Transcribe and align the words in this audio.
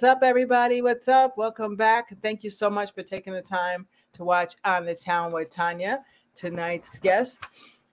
What's 0.00 0.16
up, 0.16 0.22
everybody? 0.22 0.80
What's 0.80 1.08
up? 1.08 1.36
Welcome 1.36 1.76
back. 1.76 2.16
Thank 2.22 2.42
you 2.42 2.48
so 2.48 2.70
much 2.70 2.94
for 2.94 3.02
taking 3.02 3.34
the 3.34 3.42
time 3.42 3.86
to 4.14 4.24
watch 4.24 4.54
On 4.64 4.86
the 4.86 4.94
Town 4.94 5.30
with 5.30 5.50
Tanya. 5.50 5.98
Tonight's 6.34 6.98
guest 6.98 7.40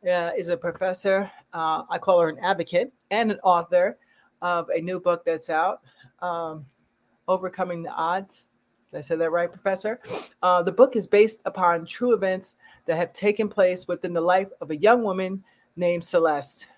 uh, 0.09 0.31
is 0.37 0.47
a 0.47 0.55
professor. 0.55 1.29
Uh, 1.51 1.83
I 1.89 1.97
call 1.97 2.21
her 2.21 2.29
an 2.29 2.39
advocate 2.41 2.93
and 3.11 3.29
an 3.29 3.39
author 3.43 3.97
of 4.41 4.69
a 4.69 4.79
new 4.79 5.01
book 5.01 5.25
that's 5.25 5.49
out, 5.49 5.81
um, 6.21 6.65
Overcoming 7.27 7.83
the 7.83 7.91
Odds. 7.91 8.47
Did 8.89 8.99
I 8.99 9.01
say 9.01 9.17
that 9.17 9.31
right, 9.31 9.51
Professor? 9.51 9.99
Uh, 10.41 10.63
the 10.63 10.71
book 10.71 10.95
is 10.95 11.07
based 11.07 11.41
upon 11.43 11.85
true 11.85 12.13
events 12.13 12.53
that 12.85 12.95
have 12.95 13.11
taken 13.11 13.49
place 13.49 13.85
within 13.85 14.13
the 14.13 14.21
life 14.21 14.47
of 14.61 14.71
a 14.71 14.77
young 14.77 15.03
woman 15.03 15.43
named 15.75 16.05
Celeste. 16.05 16.69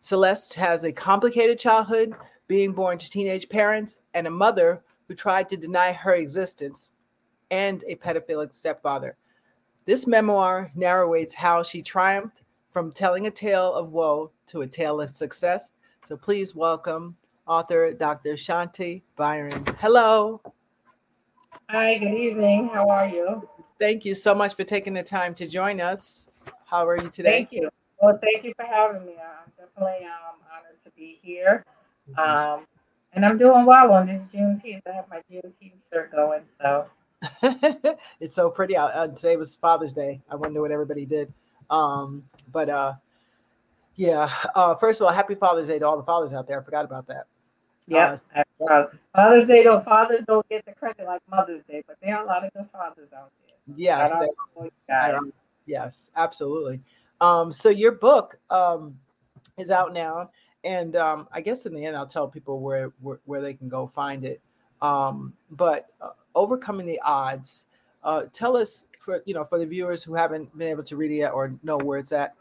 Celeste 0.00 0.54
has 0.54 0.84
a 0.84 0.92
complicated 0.92 1.58
childhood 1.58 2.14
being 2.46 2.72
born 2.72 2.98
to 2.98 3.10
teenage 3.10 3.48
parents 3.48 3.96
and 4.12 4.26
a 4.26 4.30
mother 4.30 4.82
who 5.08 5.14
tried 5.14 5.48
to 5.50 5.56
deny 5.56 5.92
her 5.92 6.14
existence, 6.14 6.90
and 7.50 7.84
a 7.86 7.94
pedophilic 7.96 8.54
stepfather. 8.54 9.16
This 9.84 10.06
memoir 10.06 10.70
narrates 10.74 11.34
how 11.34 11.62
she 11.62 11.82
triumphed 11.82 12.42
from 12.68 12.90
telling 12.90 13.26
a 13.26 13.30
tale 13.30 13.72
of 13.74 13.92
woe 13.92 14.30
to 14.46 14.62
a 14.62 14.66
tale 14.66 15.00
of 15.00 15.10
success. 15.10 15.72
So 16.04 16.16
please 16.16 16.54
welcome 16.54 17.16
author 17.46 17.92
Dr. 17.92 18.34
Shanti 18.34 19.02
Byron. 19.16 19.64
Hello. 19.78 20.40
Hi, 21.68 21.98
good 21.98 22.14
evening. 22.14 22.70
How 22.72 22.88
are 22.88 23.08
you? 23.08 23.48
Thank 23.78 24.04
you 24.04 24.14
so 24.14 24.34
much 24.34 24.54
for 24.54 24.64
taking 24.64 24.94
the 24.94 25.02
time 25.02 25.34
to 25.34 25.46
join 25.46 25.80
us. 25.80 26.28
How 26.64 26.86
are 26.86 26.96
you 26.96 27.10
today? 27.10 27.30
Thank 27.30 27.52
you. 27.52 27.68
Well, 28.00 28.18
thank 28.22 28.44
you 28.44 28.52
for 28.56 28.64
having 28.64 29.04
me. 29.06 29.12
I'm 29.12 29.52
definitely 29.56 30.06
um, 30.06 30.40
honored 30.50 30.82
to 30.84 30.90
be 30.96 31.20
here. 31.22 31.64
Um, 32.16 32.66
and 33.12 33.24
I'm 33.24 33.38
doing 33.38 33.64
well 33.64 33.92
on 33.92 34.06
this 34.06 34.22
Juneteenth. 34.34 34.82
I 34.86 34.92
have 34.92 35.08
my 35.08 35.20
Juneteenth 35.30 35.72
shirt 35.92 36.12
going, 36.12 36.42
so 36.60 36.86
it's 38.20 38.34
so 38.34 38.50
pretty 38.50 38.76
out. 38.76 38.94
Uh, 38.94 39.08
today 39.08 39.36
was 39.36 39.56
Father's 39.56 39.92
Day. 39.92 40.20
I 40.30 40.36
wonder 40.36 40.60
what 40.60 40.70
everybody 40.70 41.06
did. 41.06 41.32
Um, 41.70 42.24
but 42.52 42.68
uh, 42.68 42.94
yeah. 43.96 44.30
Uh, 44.54 44.74
first 44.74 45.00
of 45.00 45.06
all, 45.06 45.12
happy 45.12 45.34
Father's 45.34 45.68
Day 45.68 45.78
to 45.78 45.86
all 45.86 45.96
the 45.96 46.02
fathers 46.02 46.32
out 46.32 46.46
there. 46.46 46.60
I 46.60 46.64
forgot 46.64 46.84
about 46.84 47.06
that. 47.06 47.26
Yeah. 47.86 48.16
Uh, 48.68 48.86
Father's 49.14 49.46
Day 49.46 49.62
don't 49.62 49.84
fathers 49.84 50.24
don't 50.26 50.48
get 50.48 50.64
the 50.64 50.72
credit 50.72 51.06
like 51.06 51.22
Mother's 51.30 51.62
Day, 51.68 51.82
but 51.86 51.96
there 52.02 52.16
are 52.16 52.24
a 52.24 52.26
lot 52.26 52.44
of 52.44 52.52
good 52.54 52.68
fathers 52.72 53.08
out 53.16 53.30
there. 53.46 53.76
Yes. 53.76 54.12
They, 54.12 54.68
yes, 55.66 56.10
absolutely. 56.16 56.80
Um, 57.20 57.52
so 57.52 57.68
your 57.68 57.92
book 57.92 58.38
um, 58.50 58.98
is 59.58 59.70
out 59.70 59.92
now 59.92 60.30
and 60.64 60.96
um, 60.96 61.28
I 61.32 61.40
guess 61.40 61.66
in 61.66 61.74
the 61.74 61.84
end, 61.84 61.96
I'll 61.96 62.06
tell 62.06 62.28
people 62.28 62.60
where 62.60 62.92
where, 63.00 63.20
where 63.24 63.40
they 63.40 63.54
can 63.54 63.68
go 63.68 63.86
find 63.86 64.24
it. 64.24 64.40
Um, 64.82 65.32
but 65.50 65.88
uh, 66.00 66.10
overcoming 66.34 66.86
the 66.86 67.00
odds. 67.00 67.66
Uh, 68.02 68.24
tell 68.34 68.54
us 68.54 68.84
for 68.98 69.22
you 69.24 69.32
know 69.32 69.44
for 69.44 69.58
the 69.58 69.64
viewers 69.64 70.02
who 70.02 70.14
haven't 70.14 70.56
been 70.58 70.68
able 70.68 70.82
to 70.82 70.94
read 70.94 71.10
it 71.10 71.16
yet 71.16 71.32
or 71.32 71.54
know 71.62 71.78
where 71.78 71.98
it's 71.98 72.12
at. 72.12 72.34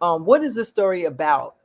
Um, 0.00 0.24
what 0.24 0.42
is 0.42 0.54
this 0.54 0.68
story 0.68 1.04
about? 1.04 1.56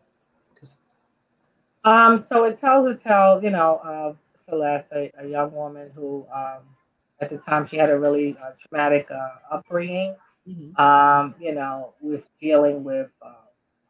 Um, 1.86 2.26
so 2.32 2.46
it 2.46 2.60
tells 2.60 2.88
a 2.88 2.96
tale, 2.96 3.40
you 3.42 3.52
know, 3.52 3.80
of 3.84 4.18
Celeste, 4.50 4.88
a, 4.92 5.12
a 5.20 5.28
young 5.28 5.54
woman 5.54 5.92
who, 5.94 6.26
um, 6.34 6.64
at 7.22 7.30
the 7.30 7.38
time, 7.38 7.68
she 7.68 7.78
had 7.78 7.92
a 7.92 7.98
really 7.98 8.36
uh, 8.44 8.52
traumatic 8.60 9.08
uh, 9.12 9.56
upbringing. 9.56 10.16
Mm-hmm. 10.50 10.82
Um, 10.82 11.36
you 11.40 11.54
know, 11.54 11.94
with 12.02 12.24
dealing 12.42 12.84
with 12.84 13.10
uh, 13.22 13.34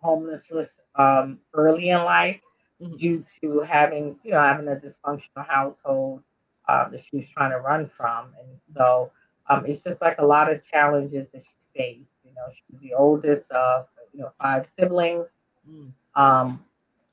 homelessness 0.05 0.69
um, 0.95 1.39
early 1.53 1.89
in 1.89 1.97
life 1.97 2.39
mm-hmm. 2.81 2.95
due 2.97 3.25
to 3.41 3.59
having, 3.61 4.15
you 4.23 4.31
know, 4.31 4.41
having 4.41 4.67
a 4.67 4.75
dysfunctional 4.75 5.47
household 5.47 6.21
uh, 6.67 6.89
that 6.89 7.01
she 7.09 7.17
was 7.17 7.25
trying 7.33 7.51
to 7.51 7.59
run 7.59 7.89
from. 7.97 8.27
And 8.39 8.49
so 8.75 9.11
um, 9.49 9.65
it's 9.65 9.83
just 9.83 10.01
like 10.01 10.17
a 10.19 10.25
lot 10.25 10.51
of 10.51 10.61
challenges 10.71 11.27
that 11.33 11.43
she 11.43 11.79
faced. 11.79 12.09
You 12.23 12.31
know, 12.35 12.47
she 12.53 12.63
was 12.71 12.81
the 12.81 12.93
oldest 12.93 13.51
of, 13.51 13.87
you 14.13 14.21
know, 14.21 14.31
five 14.41 14.67
siblings, 14.77 15.27
mm. 15.69 15.91
um, 16.15 16.63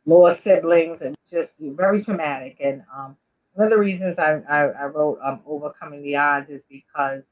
more 0.07 0.39
siblings, 0.45 0.99
and 1.01 1.17
just 1.31 1.51
very 1.61 2.05
traumatic. 2.05 2.57
And 2.61 2.83
um, 2.97 3.17
one 3.55 3.67
of 3.67 3.71
the 3.71 3.79
reasons 3.79 4.19
I, 4.19 4.41
I, 4.49 4.61
I 4.67 4.85
wrote 4.87 5.19
um, 5.25 5.41
Overcoming 5.47 6.03
the 6.03 6.17
Odds 6.17 6.51
is 6.51 6.63
because 6.69 7.23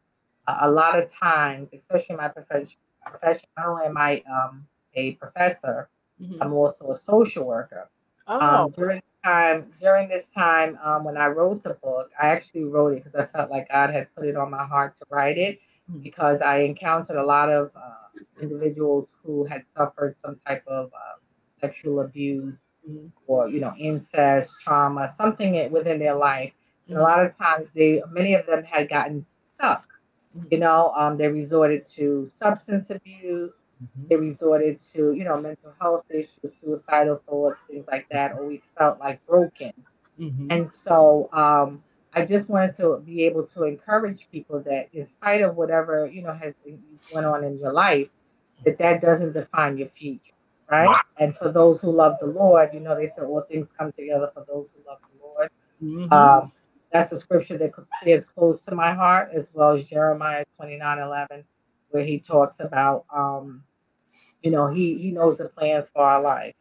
a 0.47 0.71
lot 0.71 0.99
of 0.99 1.09
times, 1.21 1.69
especially 1.73 2.15
in 2.15 2.17
my 2.17 2.29
profession, 2.29 2.77
profession 3.07 3.49
not 3.57 3.67
only 3.67 3.87
am 3.87 3.97
I 3.97 4.23
um, 4.31 4.67
a 4.95 5.13
professor. 5.13 5.89
Mm-hmm. 6.21 6.43
I'm 6.43 6.53
also 6.53 6.93
a 6.93 6.99
social 6.99 7.47
worker. 7.47 7.89
Um, 8.27 8.39
oh. 8.41 8.65
Um, 8.65 8.71
during 8.71 9.03
time 9.25 9.67
during 9.81 10.09
this 10.09 10.25
time 10.37 10.79
um, 10.83 11.05
when 11.05 11.17
I 11.17 11.29
wrote 11.29 11.63
the 11.63 11.75
book, 11.83 12.11
I 12.21 12.29
actually 12.29 12.65
wrote 12.65 12.95
it 12.95 13.05
because 13.05 13.21
I 13.21 13.27
felt 13.27 13.51
like 13.51 13.69
God 13.69 13.91
had 13.91 14.15
put 14.15 14.27
it 14.27 14.37
on 14.37 14.51
my 14.51 14.65
heart 14.65 14.95
to 15.01 15.07
write 15.11 15.39
it 15.39 15.61
mm-hmm. 15.91 16.01
because 16.01 16.41
I 16.41 16.61
encountered 16.61 17.17
a 17.17 17.23
lot 17.23 17.51
of 17.51 17.71
uh, 17.75 18.21
individuals 18.41 19.09
who 19.23 19.45
had 19.45 19.63
suffered 19.77 20.17
some 20.23 20.39
type 20.47 20.65
of 20.67 20.91
uh, 20.95 21.19
sexual 21.61 22.01
abuse 22.01 22.55
mm-hmm. 22.89 23.07
or 23.27 23.49
you 23.49 23.61
know 23.61 23.75
incest, 23.79 24.51
trauma, 24.65 25.15
something 25.21 25.71
within 25.71 25.99
their 25.99 26.15
life. 26.15 26.53
And 26.89 26.97
a 26.97 27.01
mm-hmm. 27.01 27.11
lot 27.11 27.25
of 27.25 27.37
times, 27.39 27.67
they 27.75 28.03
many 28.11 28.35
of 28.35 28.47
them 28.47 28.65
had 28.65 28.89
gotten 28.89 29.25
stuck. 29.57 29.85
Mm-hmm. 30.37 30.47
You 30.51 30.59
know, 30.59 30.93
um, 30.97 31.19
they 31.19 31.29
resorted 31.29 31.87
to 31.97 32.31
substance 32.41 32.87
abuse 32.91 33.53
Mm-hmm. 33.83 34.09
They 34.09 34.17
resorted 34.17 34.79
to, 34.95 35.13
you 35.13 35.25
know, 35.25 35.41
mental 35.41 35.73
health 35.81 36.05
issues, 36.11 36.53
suicidal 36.63 37.23
thoughts, 37.27 37.59
things 37.69 37.87
like 37.91 38.07
that. 38.11 38.33
Always 38.33 38.61
felt 38.77 38.99
like 39.01 39.25
broken. 39.27 39.73
Mm-hmm. 40.19 40.49
And 40.51 40.71
so 40.87 41.31
um, 41.33 41.83
I 42.13 42.27
just 42.27 42.49
wanted 42.49 42.77
to 42.79 43.03
be 43.05 43.25
able 43.25 43.45
to 43.55 43.65
encourage 43.65 44.29
people 44.31 44.61
that, 44.67 44.89
in 44.93 45.09
spite 45.11 45.43
of 45.43 45.57
whatever 45.57 46.07
you 46.07 46.23
know 46.23 46.35
has 46.35 46.55
went 47.15 47.27
on 47.27 47.45
in 47.45 47.59
your 47.59 47.73
life, 47.73 48.09
that 48.65 48.79
that 48.79 49.01
doesn't 49.01 49.33
define 49.33 49.79
your 49.79 49.89
future, 49.99 50.35
right? 50.71 51.03
And 51.19 51.35
for 51.37 51.51
those 51.51 51.81
who 51.81 51.91
love 51.91 52.17
the 52.21 52.27
Lord, 52.27 52.71
you 52.75 52.81
know, 52.81 52.97
they 52.97 53.07
say 53.09 53.23
all 53.23 53.43
things 53.49 53.69
come 53.79 53.93
together 53.93 54.31
for 54.35 54.45
those 54.47 54.67
who 54.75 54.89
love 54.89 54.99
the 55.01 55.25
Lord. 55.27 55.51
Mm-hmm. 55.83 56.13
Um, 56.13 56.53
that's 56.93 57.13
a 57.13 57.21
scripture 57.21 57.57
that 57.57 57.73
is 58.05 58.25
close 58.37 58.59
to 58.69 58.75
my 58.75 58.93
heart, 58.93 59.31
as 59.35 59.47
well 59.55 59.77
as 59.77 59.85
Jeremiah 59.87 60.45
29 60.57 60.99
11, 60.99 61.45
where 61.91 62.05
he 62.05 62.19
talks 62.19 62.57
about 62.61 63.05
um, 63.15 63.63
you 64.43 64.51
know, 64.51 64.69
he 64.69 64.97
he 64.99 65.11
knows 65.11 65.39
the 65.39 65.49
plans 65.49 65.89
for 65.93 66.03
our 66.03 66.21
life, 66.21 66.55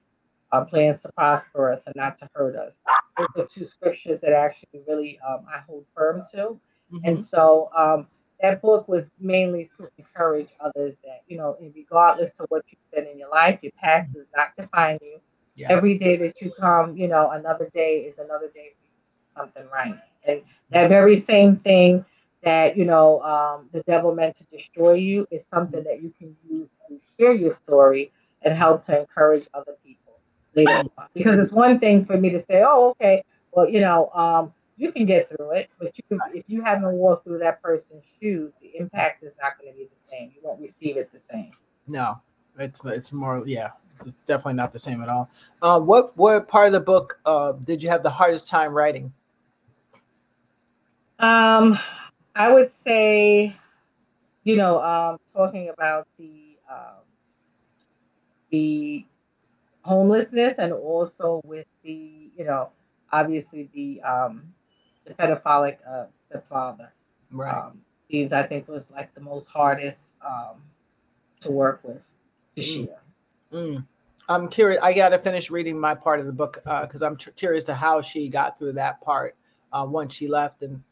our 0.51 0.65
plans 0.65 1.01
to 1.01 1.11
prosper 1.11 1.71
us 1.71 1.83
and 1.85 1.95
not 1.95 2.19
to 2.19 2.29
hurt 2.33 2.55
us. 2.55 2.73
Those 3.17 3.45
are 3.45 3.47
two 3.53 3.67
scriptures 3.67 4.19
that 4.21 4.33
actually 4.33 4.81
really 4.87 5.19
um, 5.27 5.45
I 5.53 5.59
hold 5.59 5.85
firm 5.95 6.23
to, 6.33 6.38
mm-hmm. 6.38 6.97
and 7.03 7.25
so 7.25 7.69
um, 7.75 8.07
that 8.41 8.61
book 8.61 8.88
was 8.88 9.05
mainly 9.19 9.69
to 9.77 9.88
encourage 9.97 10.49
others 10.59 10.95
that 11.03 11.23
you 11.27 11.38
know, 11.38 11.57
regardless 11.75 12.31
of 12.39 12.47
what 12.49 12.63
you've 12.69 12.91
been 12.93 13.11
in 13.11 13.19
your 13.19 13.29
life, 13.29 13.59
your 13.61 13.73
past 13.81 14.13
does 14.13 14.25
not 14.35 14.49
define 14.57 14.97
you. 15.01 15.19
Yes. 15.55 15.71
Every 15.71 15.97
day 15.97 16.15
that 16.17 16.41
you 16.41 16.53
come, 16.57 16.95
you 16.95 17.09
know, 17.09 17.31
another 17.31 17.69
day 17.73 17.97
is 17.99 18.17
another 18.17 18.49
day 18.53 18.73
for 19.35 19.41
something 19.41 19.63
right, 19.73 19.95
and 20.25 20.41
that 20.71 20.88
very 20.88 21.25
same 21.27 21.57
thing 21.57 22.05
that 22.43 22.77
you 22.77 22.85
know 22.85 23.21
um, 23.21 23.69
the 23.73 23.81
devil 23.83 24.13
meant 24.15 24.38
to 24.38 24.43
destroy 24.55 24.93
you 24.93 25.27
is 25.31 25.41
something 25.53 25.83
that 25.83 26.01
you 26.01 26.13
can 26.17 26.35
use 26.49 26.69
to 26.69 26.78
share 27.19 27.34
your 27.34 27.56
story 27.68 28.12
and 28.44 28.56
help 28.56 28.85
to 28.85 29.00
encourage 29.00 29.47
other 29.53 29.75
people 29.85 30.13
later 30.56 30.90
on. 30.97 31.07
Because 31.13 31.40
it's 31.40 31.52
one 31.52 31.80
thing 31.80 32.06
for 32.06 32.18
me 32.18 32.30
to 32.30 32.44
say, 32.50 32.63
"Oh, 32.66 32.89
okay, 32.92 33.24
well, 33.51 33.69
you 33.69 33.81
know, 33.81 34.10
um, 34.13 34.54
you 34.77 34.92
can 34.92 35.06
get 35.06 35.30
through 35.30 35.51
it," 35.51 35.69
but 35.80 35.92
you, 35.98 36.19
if 36.33 36.45
you 36.48 36.62
haven't 36.62 36.94
walked 36.94 37.25
through 37.25 37.39
that 37.39 37.62
person's 37.62 38.04
shoes, 38.19 38.51
the 38.62 38.77
impact 38.77 39.24
is 39.24 39.33
not 39.42 39.60
going 39.60 39.74
to 39.74 39.77
be 39.77 39.86
the 39.86 40.10
same. 40.10 40.31
You 40.36 40.42
won't 40.44 40.62
receive 40.62 40.98
it 40.98 41.12
the 41.12 41.19
same. 41.31 41.51
No, 41.88 42.21
it's 42.57 42.83
it's 42.86 43.12
more 43.12 43.44
yeah. 43.45 43.72
It's 44.06 44.22
definitely 44.25 44.54
not 44.54 44.72
the 44.72 44.80
same 44.80 45.04
at 45.04 45.10
all. 45.10 45.30
Uh, 45.62 45.80
what 45.80 46.15
what 46.15 46.48
part 46.48 46.68
of 46.68 46.74
the 46.74 46.80
book 46.80 47.19
uh, 47.25 47.51
did 47.51 47.83
you 47.83 47.89
have 47.89 48.01
the 48.01 48.10
hardest 48.10 48.48
time 48.48 48.74
writing? 48.74 49.12
Um, 51.19 51.77
I 52.33 52.54
would 52.54 52.72
say, 52.88 53.54
you 54.45 54.56
know, 54.56 54.81
um, 54.81 55.18
talking 55.36 55.68
about 55.68 56.07
the 56.18 56.56
um, 56.72 56.99
the 58.51 59.06
homelessness 59.81 60.56
and 60.57 60.74
also 60.74 61.42
with 61.46 61.68
the, 61.84 62.31
you 62.38 62.46
know, 62.46 62.69
obviously 63.12 63.69
the 63.74 64.01
um, 64.01 64.54
the 65.06 65.13
pedophilic 65.13 65.78
uh, 65.88 66.06
stepfather. 66.30 66.92
Right. 67.31 67.54
Um, 67.54 67.81
these 68.10 68.31
I 68.31 68.44
think 68.44 68.68
was 68.68 68.84
like 68.92 69.13
the 69.13 69.22
most 69.22 69.48
hardest 69.48 69.98
um, 70.25 70.62
to 71.42 71.51
work 71.51 71.81
with 71.84 72.01
this 72.56 72.68
mm. 72.68 72.86
year. 72.86 72.98
Mm. 73.54 73.86
I'm 74.28 74.48
curious. 74.48 74.80
I 74.84 74.94
got 74.94 75.10
to 75.10 75.18
finish 75.18 75.50
reading 75.50 75.80
my 75.80 75.96
part 75.96 76.19
of 76.19 76.28
the 76.28 76.31
book 76.31 76.60
because 76.63 77.01
uh, 77.01 77.07
I'm 77.07 77.18
tr- 77.18 77.31
curious 77.31 77.63
to 77.66 77.74
how 77.74 78.01
she 78.01 78.30
got 78.30 78.60
through 78.60 78.74
that 78.74 79.01
part 79.01 79.36
uh, 79.74 79.86
once 79.90 80.13
she 80.13 80.28
left 80.28 80.62
and 80.62 80.84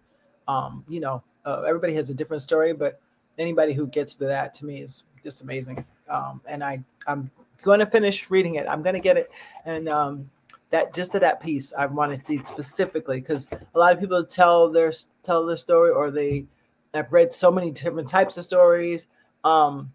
um, 0.47 0.83
you 0.87 0.99
know, 0.99 1.23
uh, 1.45 1.63
everybody 1.67 1.93
has 1.93 2.09
a 2.09 2.13
different 2.13 2.41
story, 2.41 2.73
but 2.73 2.99
anybody 3.37 3.73
who 3.73 3.87
gets 3.87 4.15
to 4.15 4.25
that 4.25 4.53
to 4.55 4.65
me 4.65 4.81
is 4.81 5.05
just 5.23 5.41
amazing. 5.41 5.85
Um, 6.09 6.41
and 6.47 6.63
I, 6.63 6.83
I'm 7.05 7.29
going 7.61 7.79
to 7.79 7.85
finish 7.85 8.29
reading 8.29 8.55
it. 8.55 8.65
I'm 8.69 8.81
going 8.81 8.95
to 8.95 9.01
get 9.01 9.17
it. 9.17 9.29
And 9.65 9.89
um, 9.89 10.29
that 10.69 10.93
just 10.93 11.13
to 11.13 11.19
that 11.19 11.41
piece 11.41 11.73
I 11.77 11.85
wanted 11.85 12.25
to 12.25 12.43
specifically 12.43 13.19
because 13.19 13.51
a 13.53 13.79
lot 13.79 13.93
of 13.93 13.99
people 13.99 14.23
tell 14.25 14.69
their 14.69 14.91
tell 15.23 15.45
their 15.45 15.57
story 15.57 15.91
or 15.91 16.11
they 16.11 16.45
have 16.93 17.11
read 17.11 17.33
so 17.33 17.51
many 17.51 17.71
different 17.71 18.07
types 18.07 18.37
of 18.37 18.43
stories, 18.43 19.07
um, 19.43 19.91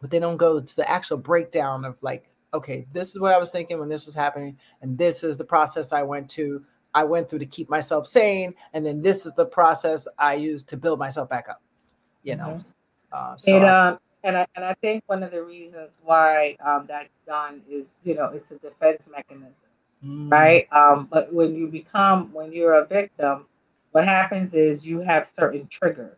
but 0.00 0.10
they 0.10 0.18
don't 0.18 0.36
go 0.36 0.60
to 0.60 0.76
the 0.76 0.88
actual 0.90 1.16
breakdown 1.16 1.84
of 1.84 2.02
like, 2.02 2.28
okay, 2.52 2.86
this 2.92 3.10
is 3.10 3.20
what 3.20 3.32
I 3.32 3.38
was 3.38 3.50
thinking 3.50 3.78
when 3.78 3.88
this 3.88 4.06
was 4.06 4.14
happening, 4.14 4.58
and 4.82 4.98
this 4.98 5.22
is 5.22 5.36
the 5.36 5.44
process 5.44 5.92
I 5.92 6.02
went 6.02 6.28
to. 6.30 6.64
I 6.92 7.04
went 7.04 7.28
through 7.28 7.38
to 7.40 7.46
keep 7.46 7.70
myself 7.70 8.06
sane, 8.08 8.54
and 8.72 8.84
then 8.84 9.00
this 9.00 9.24
is 9.24 9.32
the 9.34 9.44
process 9.44 10.08
I 10.18 10.34
used 10.34 10.68
to 10.70 10.76
build 10.76 10.98
myself 10.98 11.28
back 11.28 11.48
up. 11.48 11.62
You 12.24 12.36
know, 12.36 12.48
mm-hmm. 12.48 12.70
uh, 13.12 13.36
so 13.36 13.56
it, 13.56 13.64
um, 13.64 13.98
and 14.24 14.36
I 14.36 14.46
and 14.56 14.64
I 14.64 14.74
think 14.74 15.04
one 15.06 15.22
of 15.22 15.30
the 15.30 15.42
reasons 15.42 15.90
why 16.02 16.56
um, 16.64 16.86
that's 16.88 17.10
done 17.26 17.62
is 17.70 17.86
you 18.04 18.14
know 18.14 18.26
it's 18.34 18.50
a 18.50 18.56
defense 18.56 19.02
mechanism 19.10 19.54
mm. 20.04 20.30
right? 20.30 20.66
Um, 20.72 21.08
but 21.10 21.32
when 21.32 21.54
you 21.54 21.66
become, 21.68 22.32
when 22.32 22.52
you're 22.52 22.74
a 22.74 22.86
victim, 22.86 23.46
what 23.92 24.04
happens 24.04 24.54
is 24.54 24.84
you 24.84 25.00
have 25.00 25.28
certain 25.38 25.68
triggers, 25.70 26.16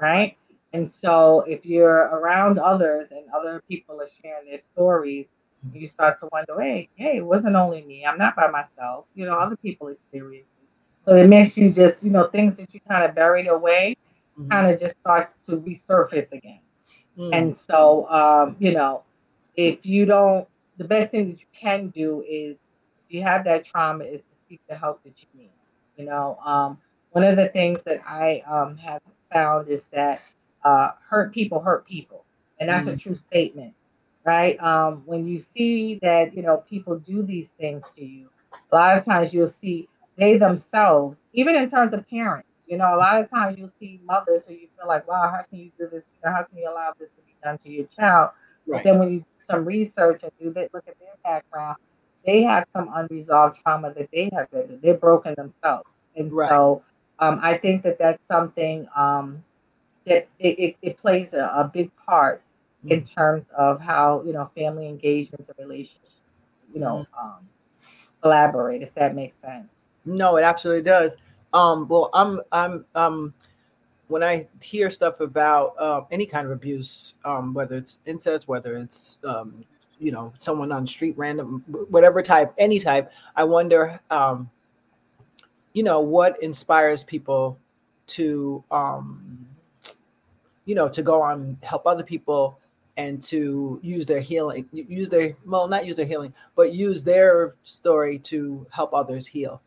right? 0.00 0.36
And 0.72 0.92
so 0.92 1.44
if 1.46 1.64
you're 1.64 2.08
around 2.08 2.58
others 2.58 3.08
and 3.10 3.24
other 3.34 3.62
people 3.68 4.00
are 4.00 4.08
sharing 4.22 4.50
their 4.50 4.60
stories, 4.72 5.26
mm. 5.66 5.80
you 5.80 5.88
start 5.88 6.20
to 6.20 6.28
wonder, 6.32 6.60
hey, 6.60 6.88
hey, 6.96 7.18
it 7.18 7.24
wasn't 7.24 7.56
only 7.56 7.82
me. 7.82 8.04
I'm 8.04 8.18
not 8.18 8.36
by 8.36 8.48
myself. 8.48 9.06
You 9.14 9.26
know, 9.26 9.34
other 9.34 9.56
people 9.56 9.88
experience 9.88 10.46
it. 10.62 11.10
So 11.10 11.16
it 11.16 11.28
makes 11.28 11.56
you 11.56 11.70
just, 11.70 12.02
you 12.02 12.10
know, 12.10 12.24
things 12.28 12.56
that 12.56 12.72
you 12.72 12.80
kind 12.88 13.04
of 13.04 13.14
buried 13.14 13.46
away 13.46 13.96
mm-hmm. 14.38 14.50
kind 14.50 14.70
of 14.70 14.80
just 14.80 14.98
starts 15.00 15.30
to 15.48 15.56
resurface 15.58 16.32
again. 16.32 16.60
Mm. 17.18 17.30
And 17.32 17.58
so, 17.58 18.08
um, 18.10 18.56
you 18.58 18.72
know, 18.72 19.02
if 19.56 19.78
you 19.82 20.04
don't, 20.04 20.48
the 20.78 20.84
best 20.84 21.12
thing 21.12 21.30
that 21.30 21.40
you 21.40 21.46
can 21.58 21.88
do 21.88 22.24
is 22.28 22.56
if 23.06 23.14
you 23.14 23.22
have 23.22 23.44
that 23.44 23.64
trauma 23.64 24.04
is 24.04 24.20
to 24.20 24.36
seek 24.48 24.60
the 24.68 24.74
help 24.74 25.02
that 25.04 25.14
you 25.18 25.40
need. 25.40 25.50
You 25.96 26.06
know, 26.06 26.38
um, 26.44 26.78
one 27.12 27.24
of 27.24 27.36
the 27.36 27.48
things 27.48 27.78
that 27.84 28.02
I 28.06 28.42
um, 28.50 28.76
have 28.78 29.00
found 29.32 29.68
is 29.68 29.80
that 29.92 30.22
uh, 30.64 30.90
hurt 31.08 31.32
people 31.32 31.60
hurt 31.60 31.86
people, 31.86 32.24
and 32.58 32.68
that's 32.68 32.88
mm. 32.88 32.94
a 32.94 32.96
true 32.96 33.16
statement, 33.28 33.74
right? 34.24 34.60
Um, 34.60 35.02
when 35.06 35.28
you 35.28 35.44
see 35.56 36.00
that 36.02 36.34
you 36.34 36.42
know 36.42 36.64
people 36.68 36.98
do 36.98 37.22
these 37.22 37.46
things 37.60 37.84
to 37.96 38.04
you, 38.04 38.28
a 38.72 38.74
lot 38.74 38.98
of 38.98 39.04
times 39.04 39.32
you'll 39.32 39.54
see 39.60 39.88
they 40.16 40.38
themselves, 40.38 41.16
even 41.32 41.54
in 41.54 41.70
terms 41.70 41.92
of 41.92 42.08
parents, 42.08 42.48
you 42.66 42.78
know, 42.78 42.94
a 42.94 42.98
lot 42.98 43.20
of 43.20 43.28
times 43.30 43.58
you'll 43.58 43.72
see 43.78 44.00
mothers 44.04 44.42
who 44.46 44.54
you 44.54 44.68
feel 44.78 44.88
like, 44.88 45.06
wow, 45.06 45.30
how 45.30 45.42
can 45.48 45.58
you 45.58 45.70
do 45.78 45.84
this? 45.84 46.02
You 46.22 46.30
know, 46.30 46.32
How 46.36 46.42
can 46.44 46.58
you 46.58 46.70
allow 46.70 46.92
this 46.98 47.08
to 47.16 47.22
be 47.26 47.34
done 47.42 47.58
to 47.58 47.70
your 47.70 47.86
child? 47.96 48.30
Right. 48.66 48.82
But 48.82 48.84
then 48.84 48.98
when 48.98 49.12
you 49.12 49.18
do 49.20 49.26
some 49.50 49.64
research 49.64 50.22
and 50.22 50.32
you 50.38 50.48
look 50.50 50.84
at 50.86 50.98
their 50.98 51.14
background, 51.22 51.76
they 52.24 52.42
have 52.42 52.66
some 52.74 52.90
unresolved 52.94 53.60
trauma 53.60 53.92
that 53.94 54.08
they 54.12 54.30
have 54.34 54.50
been, 54.50 54.78
they're 54.82 54.94
broken 54.94 55.34
themselves. 55.34 55.88
And 56.16 56.32
right. 56.32 56.48
so 56.48 56.82
um, 57.18 57.38
I 57.42 57.58
think 57.58 57.82
that 57.82 57.98
that's 57.98 58.22
something 58.30 58.88
um, 58.96 59.44
that 60.06 60.28
it, 60.38 60.58
it, 60.58 60.76
it 60.80 60.98
plays 61.00 61.28
a, 61.32 61.44
a, 61.54 61.70
big 61.72 61.90
part 62.06 62.42
mm. 62.84 62.90
in 62.90 63.04
terms 63.04 63.44
of 63.56 63.80
how, 63.80 64.22
you 64.24 64.32
know, 64.32 64.50
family 64.54 64.88
engagements 64.88 65.48
and 65.48 65.68
relationships, 65.68 66.12
you 66.72 66.80
know, 66.80 67.06
mm. 67.14 67.22
um, 67.22 67.48
collaborate, 68.22 68.82
if 68.82 68.94
that 68.94 69.14
makes 69.14 69.36
sense. 69.42 69.68
No, 70.04 70.36
it 70.36 70.42
absolutely 70.42 70.82
does. 70.82 71.12
Um, 71.54 71.88
well, 71.88 72.10
I'm, 72.12 72.40
I'm, 72.52 72.84
um, 72.94 73.32
when 74.08 74.22
I 74.22 74.46
hear 74.60 74.90
stuff 74.90 75.20
about 75.20 75.74
uh, 75.78 76.02
any 76.10 76.26
kind 76.26 76.46
of 76.46 76.52
abuse, 76.52 77.14
um, 77.24 77.54
whether 77.54 77.76
it's 77.76 78.00
incest, 78.04 78.46
whether 78.48 78.76
it's 78.76 79.16
um, 79.24 79.64
you 79.98 80.12
know 80.12 80.32
someone 80.38 80.72
on 80.72 80.86
street 80.86 81.14
random 81.16 81.64
whatever 81.88 82.22
type 82.22 82.52
any 82.58 82.78
type 82.78 83.12
i 83.36 83.44
wonder 83.44 83.98
um 84.10 84.50
you 85.72 85.82
know 85.82 86.00
what 86.00 86.40
inspires 86.42 87.04
people 87.04 87.58
to 88.06 88.62
um 88.70 89.46
you 90.64 90.74
know 90.74 90.88
to 90.88 91.02
go 91.02 91.22
on 91.22 91.56
help 91.62 91.86
other 91.86 92.02
people 92.02 92.58
and 92.96 93.22
to 93.22 93.80
use 93.82 94.06
their 94.06 94.20
healing 94.20 94.68
use 94.72 95.08
their 95.08 95.36
well 95.46 95.66
not 95.66 95.86
use 95.86 95.96
their 95.96 96.06
healing 96.06 96.32
but 96.54 96.72
use 96.72 97.02
their 97.02 97.54
story 97.62 98.18
to 98.18 98.66
help 98.70 98.92
others 98.92 99.26
heal 99.26 99.60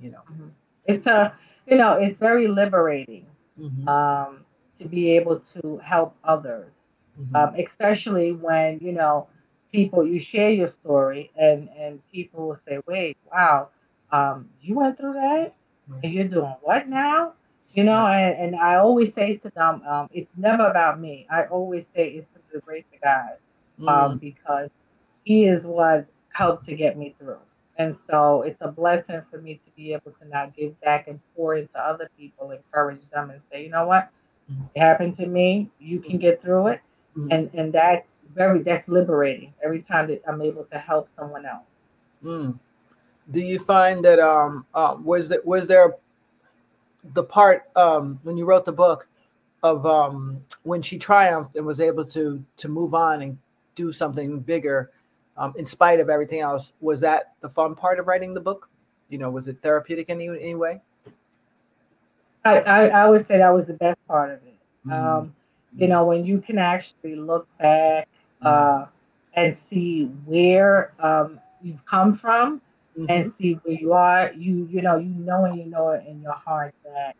you 0.00 0.10
know 0.10 0.22
mm-hmm. 0.30 0.48
It's 0.88 1.06
a 1.06 1.32
you 1.66 1.76
know 1.76 1.92
it's 1.92 2.18
very 2.18 2.48
liberating 2.48 3.26
mm-hmm. 3.60 3.88
um 3.88 4.44
to 4.80 4.86
be 4.86 5.10
able 5.10 5.42
to 5.54 5.78
help 5.78 6.14
others. 6.24 6.70
Mm-hmm. 7.18 7.34
um, 7.34 7.54
especially 7.54 8.32
when 8.32 8.78
you 8.82 8.92
know 8.92 9.28
people 9.72 10.06
you 10.06 10.20
share 10.20 10.50
your 10.50 10.68
story 10.68 11.30
and 11.36 11.68
and 11.78 12.00
people 12.12 12.48
will 12.48 12.60
say 12.68 12.78
wait 12.86 13.16
wow 13.32 13.70
um 14.12 14.50
you 14.60 14.74
went 14.74 14.98
through 14.98 15.14
that? 15.14 15.54
And 16.02 16.12
you're 16.12 16.28
doing 16.28 16.54
what 16.62 16.88
now? 16.88 17.32
You 17.72 17.84
know 17.84 18.06
and, 18.06 18.38
and 18.38 18.56
i 18.56 18.76
always 18.76 19.14
say 19.14 19.36
to 19.36 19.50
them 19.56 19.82
um 19.86 20.08
it's 20.12 20.30
never 20.36 20.66
about 20.66 21.00
me. 21.00 21.26
I 21.30 21.44
always 21.44 21.84
say 21.94 22.08
it's 22.10 22.28
to 22.34 22.40
the 22.52 22.60
grace 22.60 22.84
of 22.94 23.00
god 23.00 23.38
um 23.88 24.18
mm. 24.18 24.20
because 24.20 24.68
he 25.24 25.46
is 25.46 25.64
what 25.64 26.06
helped 26.30 26.66
to 26.66 26.74
get 26.74 26.98
me 26.98 27.14
through 27.18 27.38
and 27.78 27.96
so 28.08 28.42
it's 28.42 28.58
a 28.60 28.70
blessing 28.70 29.22
for 29.30 29.40
me 29.40 29.54
to 29.54 29.70
be 29.76 29.92
able 29.92 30.12
to 30.12 30.28
now 30.28 30.50
give 30.56 30.78
back 30.80 31.08
and 31.08 31.20
pour 31.34 31.56
into 31.56 31.78
other 31.78 32.10
people 32.18 32.50
encourage 32.50 33.02
them 33.12 33.30
and 33.30 33.40
say 33.50 33.64
you 33.64 33.70
know 33.70 33.86
what 33.86 34.10
mm. 34.50 34.68
it 34.74 34.80
happened 34.80 35.16
to 35.16 35.26
me 35.26 35.70
you 35.78 36.00
can 36.00 36.18
get 36.18 36.40
through 36.42 36.68
it 36.68 36.80
mm. 37.16 37.28
and 37.30 37.50
and 37.54 37.72
that's 37.72 38.06
very 38.34 38.62
that's 38.62 38.86
liberating 38.88 39.52
every 39.64 39.82
time 39.82 40.06
that 40.08 40.22
I'm 40.28 40.42
able 40.42 40.64
to 40.64 40.78
help 40.78 41.08
someone 41.18 41.46
else. 41.46 41.64
Mm. 42.24 42.58
Do 43.30 43.40
you 43.40 43.58
find 43.58 44.04
that 44.04 44.18
um 44.18 44.66
uh, 44.74 44.96
was 45.02 45.28
that 45.30 45.44
was 45.44 45.66
there 45.66 45.94
the 47.14 47.24
part 47.24 47.64
um 47.76 48.20
when 48.22 48.36
you 48.36 48.44
wrote 48.44 48.64
the 48.64 48.72
book 48.72 49.08
of 49.62 49.86
um 49.86 50.44
when 50.62 50.82
she 50.82 50.98
triumphed 50.98 51.56
and 51.56 51.66
was 51.66 51.80
able 51.80 52.04
to 52.04 52.44
to 52.56 52.68
move 52.68 52.94
on 52.94 53.22
and 53.22 53.38
do 53.74 53.92
something 53.92 54.40
bigger 54.40 54.90
um, 55.38 55.54
in 55.56 55.64
spite 55.64 56.00
of 56.00 56.08
everything 56.08 56.40
else 56.40 56.72
was 56.80 57.00
that 57.00 57.34
the 57.40 57.48
fun 57.48 57.74
part 57.74 57.98
of 57.98 58.06
writing 58.06 58.34
the 58.34 58.40
book 58.40 58.68
you 59.08 59.18
know 59.18 59.30
was 59.30 59.48
it 59.48 59.58
therapeutic 59.62 60.08
in 60.08 60.20
any, 60.20 60.28
any 60.28 60.54
way 60.54 60.80
I, 62.44 62.60
I, 62.60 62.86
I 62.86 63.08
would 63.08 63.26
say 63.26 63.38
that 63.38 63.50
was 63.50 63.66
the 63.66 63.74
best 63.74 63.98
part 64.06 64.30
of 64.30 64.40
it 64.46 64.58
mm. 64.86 64.92
um 64.92 65.34
you 65.76 65.88
know 65.88 66.04
when 66.04 66.24
you 66.24 66.40
can 66.40 66.58
actually 66.58 67.16
look 67.16 67.46
back 67.58 68.08
uh, 68.42 68.86
and 69.34 69.56
see 69.70 70.04
where 70.24 70.92
um, 70.98 71.38
you've 71.62 71.84
come 71.84 72.18
from 72.18 72.60
mm-hmm. 72.98 73.10
and 73.10 73.32
see 73.38 73.54
where 73.62 73.74
you 73.74 73.92
are. 73.92 74.32
You 74.32 74.68
you 74.70 74.82
know 74.82 74.96
you 74.96 75.08
know 75.08 75.44
and 75.44 75.58
you 75.58 75.66
know 75.66 75.90
it 75.90 76.04
in 76.06 76.22
your 76.22 76.34
heart 76.34 76.74
that 76.84 77.14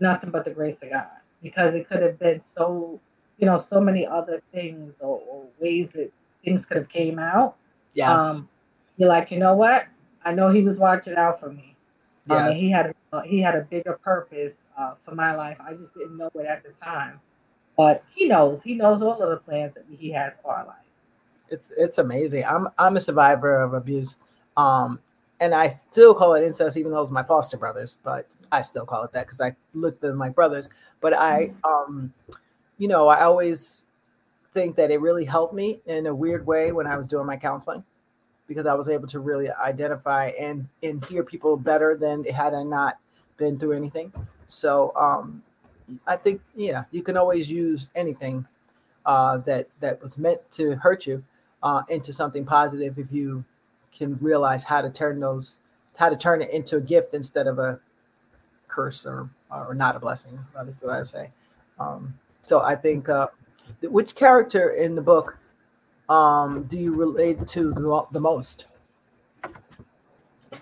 nothing 0.00 0.30
but 0.30 0.44
the 0.44 0.50
grace 0.50 0.76
of 0.82 0.90
God 0.90 1.06
because 1.42 1.74
it 1.74 1.88
could 1.88 2.02
have 2.02 2.18
been 2.18 2.40
so 2.56 3.00
you 3.38 3.46
know 3.46 3.64
so 3.68 3.80
many 3.80 4.06
other 4.06 4.42
things 4.52 4.94
or, 5.00 5.20
or 5.28 5.44
ways 5.60 5.88
that 5.94 6.10
things 6.44 6.64
could 6.66 6.76
have 6.76 6.88
came 6.88 7.18
out. 7.18 7.56
Yes. 7.94 8.10
Um, 8.20 8.48
you're 8.96 9.08
like 9.08 9.30
you 9.30 9.38
know 9.38 9.54
what 9.54 9.86
I 10.24 10.32
know 10.32 10.50
He 10.50 10.62
was 10.62 10.78
watching 10.78 11.14
out 11.16 11.40
for 11.40 11.50
me. 11.50 11.76
Yes. 12.28 12.50
Um, 12.50 12.54
he 12.56 12.70
had 12.70 12.94
a, 13.12 13.22
he 13.22 13.40
had 13.40 13.56
a 13.56 13.62
bigger 13.62 13.98
purpose 14.04 14.52
uh, 14.78 14.94
for 15.04 15.14
my 15.14 15.34
life. 15.34 15.56
I 15.60 15.72
just 15.74 15.94
didn't 15.94 16.16
know 16.16 16.30
it 16.34 16.46
at 16.46 16.62
the 16.62 16.70
time. 16.84 17.20
But 17.76 18.04
he 18.14 18.26
knows. 18.26 18.60
He 18.62 18.74
knows 18.74 19.02
all 19.02 19.20
of 19.20 19.30
the 19.30 19.38
plans 19.38 19.74
that 19.74 19.84
he 19.90 20.10
has 20.12 20.32
for 20.42 20.54
our 20.54 20.66
life. 20.66 20.76
It's 21.48 21.72
it's 21.76 21.98
amazing. 21.98 22.44
I'm 22.44 22.68
I'm 22.78 22.96
a 22.96 23.00
survivor 23.00 23.60
of 23.60 23.74
abuse. 23.74 24.20
Um, 24.56 25.00
and 25.40 25.54
I 25.54 25.68
still 25.90 26.14
call 26.14 26.34
it 26.34 26.44
incest, 26.44 26.76
even 26.76 26.92
though 26.92 27.02
it's 27.02 27.10
my 27.10 27.24
foster 27.24 27.56
brothers, 27.56 27.98
but 28.04 28.28
I 28.52 28.62
still 28.62 28.86
call 28.86 29.02
it 29.02 29.12
that 29.12 29.26
because 29.26 29.40
I 29.40 29.56
looked 29.74 30.04
at 30.04 30.14
my 30.14 30.28
brothers. 30.28 30.68
But 31.00 31.14
I 31.14 31.52
um, 31.64 32.12
you 32.78 32.88
know, 32.88 33.08
I 33.08 33.24
always 33.24 33.84
think 34.54 34.76
that 34.76 34.90
it 34.90 35.00
really 35.00 35.24
helped 35.24 35.54
me 35.54 35.80
in 35.86 36.06
a 36.06 36.14
weird 36.14 36.46
way 36.46 36.72
when 36.72 36.86
I 36.86 36.96
was 36.96 37.06
doing 37.06 37.26
my 37.26 37.36
counseling 37.36 37.84
because 38.46 38.66
I 38.66 38.74
was 38.74 38.88
able 38.88 39.06
to 39.08 39.20
really 39.20 39.50
identify 39.50 40.28
and 40.38 40.68
and 40.82 41.04
hear 41.06 41.22
people 41.22 41.56
better 41.56 41.96
than 41.96 42.24
had 42.24 42.54
I 42.54 42.62
not 42.62 42.98
been 43.36 43.58
through 43.58 43.72
anything. 43.72 44.12
So 44.46 44.92
um, 44.96 45.42
I 46.06 46.16
think 46.16 46.42
yeah, 46.54 46.84
you 46.90 47.02
can 47.02 47.16
always 47.16 47.50
use 47.50 47.90
anything 47.94 48.46
uh, 49.06 49.38
that 49.38 49.68
that 49.80 50.02
was 50.02 50.18
meant 50.18 50.40
to 50.52 50.76
hurt 50.76 51.06
you 51.06 51.24
uh, 51.62 51.82
into 51.88 52.12
something 52.12 52.44
positive 52.44 52.98
if 52.98 53.12
you 53.12 53.44
can 53.96 54.14
realize 54.16 54.64
how 54.64 54.80
to 54.82 54.90
turn 54.90 55.20
those 55.20 55.60
how 55.98 56.08
to 56.08 56.16
turn 56.16 56.42
it 56.42 56.50
into 56.50 56.76
a 56.76 56.80
gift 56.80 57.14
instead 57.14 57.46
of 57.46 57.58
a 57.58 57.78
curse 58.68 59.06
or 59.06 59.30
or 59.50 59.74
not 59.74 59.96
a 59.96 59.98
blessing. 59.98 60.38
That 60.54 60.68
is 60.68 60.76
what 60.80 60.94
I 60.98 61.02
say. 61.02 61.30
Um, 61.78 62.18
so 62.42 62.60
I 62.60 62.76
think 62.76 63.08
uh, 63.08 63.28
which 63.82 64.14
character 64.14 64.70
in 64.70 64.94
the 64.94 65.02
book 65.02 65.38
um, 66.08 66.64
do 66.64 66.76
you 66.76 66.94
relate 66.94 67.46
to 67.48 67.72
the 68.10 68.20
most? 68.20 68.66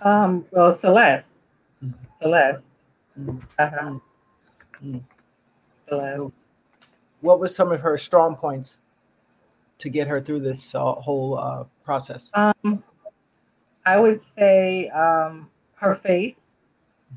Um, 0.03 0.45
well, 0.51 0.79
Celeste. 0.79 1.25
Mm-hmm. 1.85 2.23
Celeste. 2.23 2.63
Mm-hmm. 3.19 3.39
Uh-huh. 3.59 3.99
Mm-hmm. 4.83 6.27
What 7.21 7.41
were 7.41 7.49
some 7.49 7.73
of 7.73 7.81
her 7.81 7.99
strong 7.99 8.37
points 8.37 8.81
to 9.79 9.89
get 9.89 10.07
her 10.07 10.21
through 10.21 10.41
this 10.41 10.75
uh, 10.75 10.93
whole 10.93 11.39
uh, 11.39 11.65
process? 11.85 12.31
Um, 12.35 12.83
I 13.85 13.99
would 13.99 14.21
say 14.39 14.89
um, 14.91 15.51
her 15.75 15.97
faith 15.97 16.37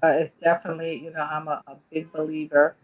uh, 0.02 0.08
is 0.08 0.30
definitely, 0.44 1.04
you 1.04 1.12
know, 1.12 1.22
I'm 1.22 1.48
a, 1.48 1.64
a 1.68 1.76
big 1.92 2.12
believer. 2.12 2.76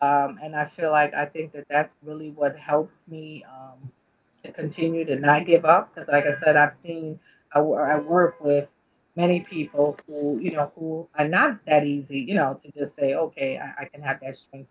Um, 0.00 0.38
and 0.42 0.54
I 0.54 0.66
feel 0.76 0.90
like 0.90 1.14
I 1.14 1.26
think 1.26 1.52
that 1.52 1.66
that's 1.68 1.92
really 2.02 2.30
what 2.30 2.56
helped 2.56 2.92
me 3.08 3.44
um, 3.48 3.90
to 4.44 4.52
continue 4.52 5.04
to 5.06 5.16
not 5.16 5.46
give 5.46 5.64
up. 5.64 5.94
Because, 5.94 6.08
like 6.08 6.24
I 6.26 6.38
said, 6.44 6.56
I've 6.56 6.74
seen, 6.84 7.18
I, 7.54 7.60
I 7.60 7.98
work 7.98 8.40
with 8.40 8.68
many 9.16 9.40
people 9.40 9.98
who, 10.06 10.38
you 10.38 10.52
know, 10.52 10.70
who 10.76 11.08
are 11.18 11.26
not 11.26 11.64
that 11.66 11.86
easy, 11.86 12.20
you 12.20 12.34
know, 12.34 12.60
to 12.62 12.72
just 12.78 12.94
say, 12.96 13.14
okay, 13.14 13.58
I, 13.58 13.82
I 13.82 13.84
can 13.86 14.02
have 14.02 14.20
that 14.20 14.36
strength. 14.36 14.68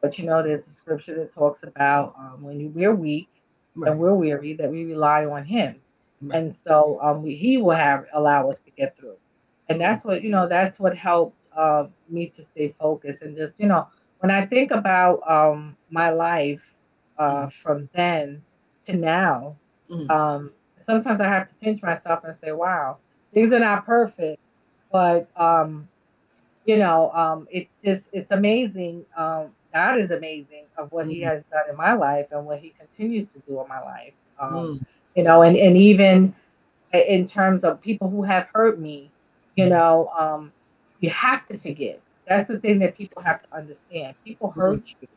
But 0.00 0.18
you 0.18 0.26
know, 0.26 0.42
there's 0.42 0.62
a 0.62 0.76
scripture 0.76 1.16
that 1.16 1.34
talks 1.34 1.62
about 1.64 2.14
um, 2.18 2.42
when 2.42 2.72
we're 2.72 2.94
weak 2.94 3.28
right. 3.74 3.90
and 3.90 4.00
we're 4.00 4.14
weary, 4.14 4.52
that 4.54 4.70
we 4.70 4.84
rely 4.84 5.24
on 5.24 5.44
Him, 5.44 5.76
right. 6.22 6.38
and 6.38 6.54
so 6.64 7.00
um, 7.02 7.22
we, 7.22 7.34
He 7.34 7.56
will 7.56 7.74
have 7.74 8.06
allow 8.14 8.50
us 8.50 8.58
to 8.64 8.70
get 8.76 8.96
through. 8.96 9.16
And 9.68 9.80
that's 9.80 10.04
what 10.04 10.22
you 10.22 10.30
know. 10.30 10.48
That's 10.48 10.78
what 10.78 10.96
helped 10.96 11.36
uh, 11.56 11.86
me 12.08 12.32
to 12.36 12.44
stay 12.52 12.74
focused 12.80 13.22
and 13.22 13.36
just 13.36 13.54
you 13.58 13.66
know, 13.66 13.88
when 14.20 14.30
I 14.30 14.46
think 14.46 14.70
about 14.70 15.28
um, 15.28 15.76
my 15.90 16.10
life 16.10 16.60
uh, 17.18 17.46
mm-hmm. 17.46 17.48
from 17.62 17.88
then 17.94 18.42
to 18.86 18.94
now, 18.94 19.56
mm-hmm. 19.90 20.10
um, 20.10 20.50
sometimes 20.86 21.20
I 21.20 21.28
have 21.28 21.48
to 21.48 21.54
pinch 21.56 21.82
myself 21.82 22.24
and 22.24 22.36
say, 22.38 22.52
"Wow, 22.52 22.98
things 23.32 23.52
are 23.52 23.60
not 23.60 23.86
perfect, 23.86 24.40
but 24.90 25.28
um, 25.36 25.88
you 26.64 26.76
know, 26.76 27.10
um, 27.12 27.48
it's 27.50 27.70
just 27.84 28.06
it's 28.12 28.30
amazing. 28.30 29.04
Um, 29.16 29.48
God 29.72 30.00
is 30.00 30.10
amazing 30.10 30.64
of 30.76 30.90
what 30.92 31.06
mm. 31.06 31.12
He 31.12 31.20
has 31.20 31.42
done 31.50 31.64
in 31.70 31.76
my 31.76 31.92
life 31.92 32.26
and 32.30 32.46
what 32.46 32.60
He 32.60 32.74
continues 32.78 33.30
to 33.30 33.38
do 33.46 33.60
in 33.60 33.68
my 33.68 33.80
life. 33.80 34.12
Um, 34.40 34.52
mm. 34.52 34.86
You 35.14 35.24
know, 35.24 35.42
and 35.42 35.56
and 35.56 35.76
even 35.76 36.34
in 36.92 37.28
terms 37.28 37.64
of 37.64 37.80
people 37.80 38.08
who 38.08 38.22
have 38.22 38.48
hurt 38.52 38.80
me, 38.80 39.10
you 39.56 39.64
mm. 39.66 39.70
know, 39.70 40.10
um, 40.18 40.52
you 41.00 41.10
have 41.10 41.46
to 41.48 41.58
forgive. 41.58 42.00
That's 42.28 42.48
the 42.48 42.58
thing 42.58 42.78
that 42.80 42.96
people 42.96 43.22
have 43.22 43.42
to 43.42 43.56
understand. 43.56 44.14
People 44.24 44.50
mm-hmm. 44.50 44.60
hurt 44.60 44.82
you, 45.00 45.08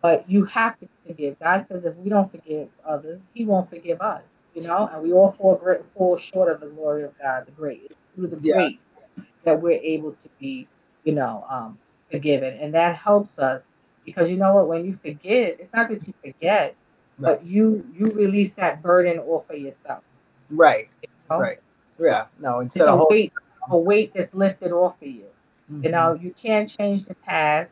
but 0.00 0.28
you 0.28 0.44
have 0.46 0.78
to 0.80 0.88
forgive. 1.06 1.38
God 1.38 1.66
says 1.68 1.84
if 1.84 1.96
we 1.96 2.10
don't 2.10 2.30
forgive 2.30 2.68
others, 2.86 3.20
He 3.34 3.44
won't 3.44 3.70
forgive 3.70 4.00
us. 4.00 4.22
You 4.54 4.62
know, 4.64 4.90
and 4.92 5.02
we 5.02 5.12
all 5.12 5.32
fall, 5.32 5.60
fall 5.96 6.18
short 6.18 6.52
of 6.52 6.60
the 6.60 6.66
glory 6.66 7.04
of 7.04 7.18
God, 7.18 7.46
the 7.46 7.52
grace 7.52 7.90
through 8.14 8.26
the 8.26 8.38
yes. 8.42 8.54
grace 8.54 9.24
that 9.44 9.60
we're 9.60 9.80
able 9.80 10.12
to 10.12 10.28
be, 10.38 10.68
you 11.04 11.14
know, 11.14 11.46
um, 11.48 11.78
forgiven, 12.10 12.58
and 12.60 12.74
that 12.74 12.96
helps 12.96 13.38
us 13.38 13.62
because 14.04 14.28
you 14.28 14.36
know 14.36 14.54
what 14.54 14.68
when 14.68 14.84
you 14.84 14.98
forget 15.02 15.56
it's 15.60 15.72
not 15.72 15.88
that 15.88 16.06
you 16.06 16.14
forget 16.20 16.62
right. 16.62 16.74
but 17.18 17.46
you 17.46 17.86
you 17.96 18.06
release 18.12 18.52
that 18.56 18.82
burden 18.82 19.18
off 19.18 19.48
of 19.50 19.58
yourself 19.58 20.02
right 20.50 20.88
you 21.02 21.08
know? 21.30 21.38
right 21.38 21.58
yeah 21.98 22.26
no 22.38 22.60
instead 22.60 22.88
of 22.88 23.00
a 23.00 23.06
weight 23.08 23.32
a 23.70 23.78
weight 23.78 24.12
that's 24.14 24.32
lifted 24.34 24.72
off 24.72 24.94
of 25.00 25.08
you 25.08 25.24
mm-hmm. 25.72 25.84
you 25.84 25.90
know 25.90 26.14
you 26.14 26.34
can't 26.40 26.70
change 26.70 27.04
the 27.06 27.14
past 27.14 27.70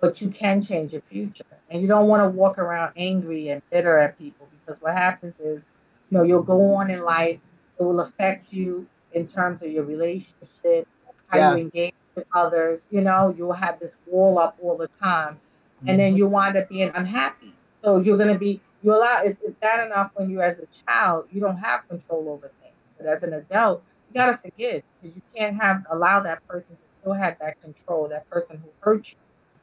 but 0.00 0.20
you 0.20 0.28
can 0.28 0.64
change 0.64 0.92
your 0.92 1.02
future 1.10 1.44
and 1.70 1.80
you 1.82 1.88
don't 1.88 2.08
want 2.08 2.22
to 2.22 2.28
walk 2.28 2.58
around 2.58 2.92
angry 2.96 3.48
and 3.48 3.62
bitter 3.70 3.98
at 3.98 4.18
people 4.18 4.48
because 4.52 4.80
what 4.80 4.94
happens 4.94 5.34
is 5.40 5.62
you 6.10 6.18
know 6.18 6.22
you'll 6.22 6.42
go 6.42 6.74
on 6.74 6.90
in 6.90 7.02
life 7.02 7.38
it 7.78 7.82
will 7.82 8.00
affect 8.00 8.52
you 8.52 8.86
in 9.12 9.26
terms 9.26 9.62
of 9.62 9.70
your 9.70 9.84
relationship 9.84 10.86
how 11.28 11.38
yes. 11.38 11.58
you 11.58 11.64
engage 11.64 11.94
with 12.14 12.26
others 12.34 12.80
you 12.90 13.00
know 13.00 13.34
you'll 13.36 13.52
have 13.52 13.78
this 13.80 13.92
wall 14.06 14.38
up 14.38 14.56
all 14.60 14.76
the 14.76 14.88
time 14.88 15.38
and 15.86 15.98
then 15.98 16.10
mm-hmm. 16.10 16.18
you 16.18 16.26
wind 16.26 16.56
up 16.56 16.68
being 16.68 16.90
unhappy. 16.94 17.52
So 17.82 17.98
you're 17.98 18.16
going 18.16 18.32
to 18.32 18.38
be 18.38 18.60
you 18.82 18.94
allow 18.94 19.22
it's, 19.22 19.38
it's 19.44 19.56
bad 19.60 19.86
enough 19.86 20.10
when 20.14 20.30
you 20.30 20.40
as 20.40 20.58
a 20.58 20.66
child 20.86 21.26
you 21.32 21.40
don't 21.40 21.58
have 21.58 21.88
control 21.88 22.28
over 22.28 22.50
things, 22.62 22.74
but 22.98 23.06
as 23.06 23.22
an 23.22 23.32
adult 23.34 23.82
you 24.08 24.14
got 24.14 24.26
to 24.26 24.38
forgive 24.38 24.82
because 25.00 25.16
you 25.16 25.22
can't 25.34 25.60
have 25.60 25.84
allow 25.90 26.20
that 26.20 26.46
person 26.46 26.70
to 26.70 26.76
still 27.02 27.12
have 27.12 27.38
that 27.40 27.60
control. 27.60 28.08
That 28.08 28.28
person 28.30 28.62
who 28.62 28.70
hurt 28.80 29.06
you 29.08 29.16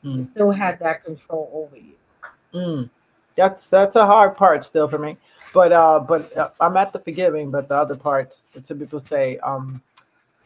mm. 0.03 0.31
still 0.31 0.51
have 0.51 0.79
that 0.79 1.03
control 1.03 1.50
over 1.53 1.77
you. 1.77 1.93
Mm. 2.53 2.89
That's 3.36 3.69
that's 3.69 3.96
a 3.96 4.05
hard 4.05 4.36
part 4.36 4.65
still 4.65 4.88
for 4.88 4.98
me, 4.98 5.17
but 5.53 5.72
uh, 5.72 6.00
but 6.01 6.36
uh, 6.36 6.50
I'm 6.60 6.75
at 6.75 6.91
the 6.91 7.00
forgiving, 7.00 7.51
but 7.51 7.69
the 7.69 7.75
other 7.75 7.96
parts, 7.96 8.46
some 8.63 8.79
people 8.79 9.00
say, 9.00 9.38
um, 9.38 9.81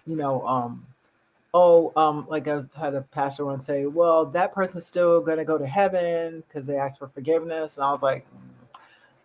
you 0.05 0.15
know, 0.15 0.45
um, 0.45 0.85
oh, 1.53 1.91
um, 1.95 2.27
like 2.29 2.47
I 2.47 2.63
had 2.77 2.93
a 2.93 3.01
pastor 3.01 3.45
once 3.45 3.65
say, 3.65 3.85
well, 3.87 4.25
that 4.27 4.53
person's 4.53 4.85
still 4.85 5.21
going 5.21 5.39
to 5.39 5.45
go 5.45 5.57
to 5.57 5.65
heaven 5.65 6.43
because 6.47 6.67
they 6.67 6.77
asked 6.77 6.99
for 6.99 7.07
forgiveness. 7.07 7.77
And 7.77 7.85
I 7.85 7.91
was 7.91 8.03
like, 8.03 8.27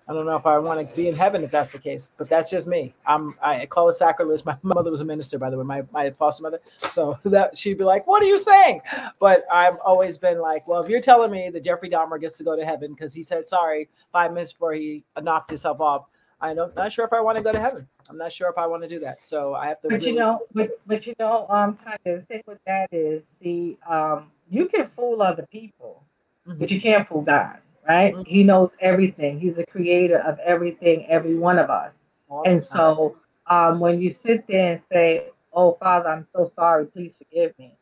I 0.09 0.15
don't 0.15 0.25
know 0.25 0.37
if 0.37 0.47
I 0.47 0.59
want 0.59 0.89
to 0.89 0.97
be 0.97 1.09
in 1.09 1.15
heaven 1.15 1.45
if 1.45 1.51
that's 1.51 1.73
the 1.73 1.79
case, 1.79 2.13
but 2.17 2.31
that's 2.31 2.51
just 2.51 2.67
me. 2.67 2.95
I'm 3.07 3.35
I 3.43 3.67
call 3.67 3.89
it 3.91 3.97
sacrilege. 3.97 4.45
My 4.47 4.57
mother 4.63 4.91
was 4.91 5.03
a 5.03 5.05
minister, 5.05 5.39
by 5.39 5.51
the 5.51 5.59
way, 5.59 5.65
my, 5.65 5.83
my 5.93 6.11
foster 6.11 6.43
mother. 6.43 6.61
So 6.79 7.19
that 7.25 7.59
she'd 7.59 7.79
be 7.79 7.85
like, 7.85 8.07
What 8.07 8.23
are 8.23 8.27
you 8.27 8.39
saying? 8.39 8.81
But 9.21 9.45
I've 9.53 9.77
always 9.85 10.17
been 10.17 10.41
like, 10.41 10.67
Well, 10.67 10.83
if 10.83 10.89
you're 10.89 11.01
telling 11.01 11.31
me 11.31 11.51
that 11.51 11.63
Jeffrey 11.63 11.91
Dahmer 11.91 12.21
gets 12.21 12.39
to 12.39 12.45
go 12.45 12.57
to 12.57 12.65
heaven 12.65 12.93
because 12.93 13.13
he 13.13 13.23
said 13.23 13.49
sorry 13.49 13.89
five 14.13 14.33
minutes 14.33 14.53
before 14.53 14.73
he 14.73 15.05
knocked 15.21 15.51
himself 15.51 15.81
off, 15.81 16.07
I'm 16.41 16.57
not 16.57 16.93
sure 16.93 17.05
if 17.05 17.13
I 17.13 17.21
want 17.21 17.37
to 17.39 17.45
go 17.45 17.53
to 17.53 17.59
heaven. 17.59 17.87
I'm 18.09 18.17
not 18.17 18.33
sure 18.33 18.49
if 18.49 18.59
I 18.59 18.67
want 18.67 18.83
to 18.85 18.89
do 18.89 19.01
that. 19.01 19.23
So 19.25 19.55
I 19.55 19.69
have 19.69 19.81
to. 19.83 19.89
But 19.89 19.97
really- 19.97 20.11
you 20.11 20.17
know, 20.17 20.41
but 20.55 20.71
but 20.87 21.07
you 21.07 21.15
know, 21.19 21.47
um, 21.49 21.79
kind 21.85 21.99
of 22.07 22.27
thing 22.29 22.43
with 22.47 22.59
that 22.67 22.89
is 22.93 23.23
the 23.41 23.77
um, 23.89 24.31
you 24.49 24.67
can 24.67 24.89
fool 24.97 25.21
other 25.21 25.47
people, 25.51 26.05
mm-hmm. 26.47 26.59
but 26.59 26.71
you 26.71 26.81
can't 26.81 27.07
fool 27.09 27.23
God, 27.23 27.59
right? 27.89 28.15
Mm-hmm. 28.15 28.31
He 28.31 28.45
knows 28.45 28.71
everything. 28.81 29.41
He's 29.41 29.57
the 29.57 29.67
creator 29.67 30.19
of 30.19 30.39
everything, 30.41 31.07
every 31.09 31.35
one 31.35 31.59
of 31.59 31.71
us. 31.71 31.93
All 32.29 32.43
and 32.47 32.63
so, 32.63 33.17
um, 33.47 33.81
when 33.81 34.01
you 34.01 34.15
sit 34.15 34.47
there 34.47 34.75
and 34.75 34.83
say, 34.93 35.29
"Oh, 35.53 35.77
Father, 35.81 36.11
I'm 36.11 36.27
so 36.35 36.53
sorry. 36.55 36.87
Please 36.87 37.17
forgive 37.17 37.59
me," 37.59 37.77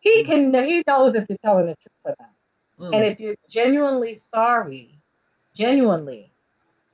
He 0.00 0.22
mm-hmm. 0.22 0.52
can. 0.52 0.64
He 0.64 0.82
knows 0.86 1.14
if 1.14 1.28
you're 1.28 1.38
telling 1.44 1.66
the 1.66 1.76
truth 1.76 1.92
or 2.04 2.16
not. 2.18 2.30
Mm. 2.80 2.96
And 2.96 3.04
if 3.04 3.20
you're 3.20 3.36
genuinely 3.48 4.22
sorry, 4.34 4.98
genuinely, 5.54 6.32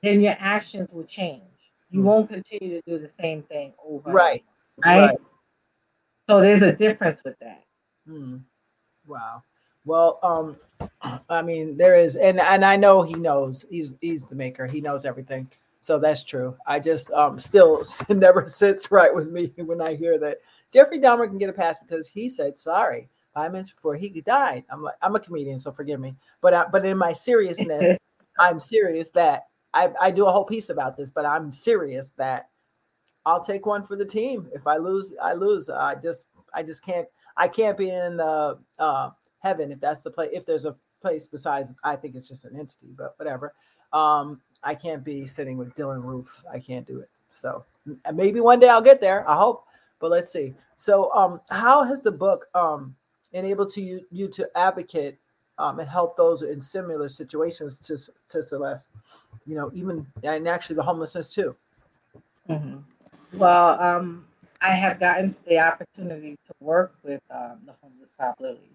then 0.02 0.20
your 0.20 0.36
actions 0.38 0.88
will 0.92 1.04
change. 1.04 1.42
You 1.90 2.00
mm. 2.00 2.04
won't 2.04 2.28
continue 2.28 2.80
to 2.80 2.90
do 2.90 2.98
the 2.98 3.10
same 3.20 3.42
thing 3.44 3.72
over. 3.84 4.10
Right. 4.10 4.44
Right. 4.84 5.00
right. 5.00 5.18
So 6.28 6.40
there's 6.40 6.62
a 6.62 6.72
difference 6.72 7.20
with 7.24 7.38
that. 7.40 7.64
Mm. 8.08 8.42
Wow. 9.06 9.42
Well, 9.88 10.18
um, 10.22 10.56
I 11.30 11.42
mean, 11.42 11.76
there 11.76 11.98
is, 11.98 12.16
and 12.16 12.38
and 12.40 12.64
I 12.64 12.76
know 12.76 13.02
he 13.02 13.14
knows. 13.14 13.64
He's 13.70 13.96
he's 14.00 14.24
the 14.24 14.34
maker. 14.34 14.66
He 14.66 14.80
knows 14.80 15.04
everything. 15.04 15.50
So 15.80 15.98
that's 15.98 16.22
true. 16.22 16.56
I 16.66 16.78
just 16.80 17.10
um 17.12 17.38
still 17.38 17.82
never 18.10 18.46
sits 18.46 18.90
right 18.90 19.14
with 19.14 19.30
me 19.30 19.52
when 19.56 19.80
I 19.80 19.94
hear 19.94 20.18
that 20.18 20.38
Jeffrey 20.72 21.00
Dahmer 21.00 21.26
can 21.26 21.38
get 21.38 21.48
a 21.48 21.54
pass 21.54 21.78
because 21.78 22.06
he 22.06 22.28
said 22.28 22.58
sorry 22.58 23.08
five 23.34 23.52
minutes 23.52 23.70
before 23.70 23.94
he 23.94 24.08
died. 24.20 24.64
I'm 24.70 24.82
like, 24.82 24.96
I'm 25.00 25.14
a 25.14 25.20
comedian, 25.20 25.58
so 25.58 25.72
forgive 25.72 26.00
me. 26.00 26.14
But 26.40 26.54
I, 26.54 26.64
but 26.70 26.84
in 26.84 26.98
my 26.98 27.12
seriousness, 27.12 27.96
I'm 28.38 28.60
serious 28.60 29.10
that 29.12 29.44
I, 29.72 29.90
I 30.00 30.10
do 30.10 30.26
a 30.26 30.32
whole 30.32 30.44
piece 30.44 30.70
about 30.70 30.96
this, 30.96 31.10
but 31.10 31.24
I'm 31.24 31.52
serious 31.52 32.10
that 32.18 32.48
I'll 33.24 33.44
take 33.44 33.64
one 33.64 33.84
for 33.84 33.96
the 33.96 34.04
team. 34.04 34.48
If 34.52 34.66
I 34.66 34.76
lose, 34.76 35.14
I 35.22 35.34
lose. 35.34 35.70
I 35.70 35.94
just 35.94 36.28
I 36.52 36.62
just 36.62 36.82
can't 36.84 37.06
I 37.36 37.48
can't 37.48 37.78
be 37.78 37.90
in 37.90 38.16
the 38.16 38.58
uh, 38.78 39.10
heaven 39.40 39.72
if 39.72 39.80
that's 39.80 40.02
the 40.02 40.10
place. 40.10 40.30
If 40.32 40.46
there's 40.46 40.64
a 40.64 40.74
place 41.00 41.26
besides, 41.26 41.72
I 41.84 41.96
think 41.96 42.14
it's 42.14 42.28
just 42.28 42.44
an 42.44 42.58
entity, 42.58 42.88
but 42.96 43.14
whatever. 43.18 43.54
Um, 43.92 44.40
I 44.62 44.74
can't 44.74 45.04
be 45.04 45.26
sitting 45.26 45.56
with 45.56 45.74
Dylann 45.74 46.02
Roof. 46.02 46.42
I 46.52 46.58
can't 46.58 46.86
do 46.86 47.00
it. 47.00 47.08
So 47.30 47.64
maybe 48.12 48.40
one 48.40 48.60
day 48.60 48.68
I'll 48.68 48.82
get 48.82 49.00
there. 49.00 49.28
I 49.28 49.36
hope, 49.36 49.64
but 50.00 50.10
let's 50.10 50.32
see. 50.32 50.54
So 50.76 51.12
um, 51.14 51.40
how 51.50 51.84
has 51.84 52.02
the 52.02 52.10
book 52.10 52.46
um 52.54 52.94
enabled 53.32 53.72
to 53.74 53.82
you 53.82 54.00
you 54.10 54.28
to 54.28 54.48
advocate 54.56 55.18
um, 55.58 55.78
and 55.80 55.88
help 55.88 56.16
those 56.16 56.42
in 56.42 56.60
similar 56.60 57.08
situations 57.08 57.78
to 57.80 57.96
to 58.28 58.42
Celeste? 58.42 58.88
you 59.48 59.54
know, 59.54 59.70
even 59.74 60.06
and 60.22 60.46
actually 60.46 60.76
the 60.76 60.82
homelessness 60.82 61.30
too. 61.30 61.56
Mm-hmm. 62.48 63.38
Well, 63.38 63.80
um, 63.80 64.26
I 64.60 64.72
have 64.72 64.98
gotten 64.98 65.36
the 65.46 65.58
opportunity 65.58 66.36
to 66.46 66.54
work 66.60 66.94
with 67.02 67.22
um, 67.30 67.60
the 67.64 67.74
homeless 67.80 68.10
population. 68.18 68.66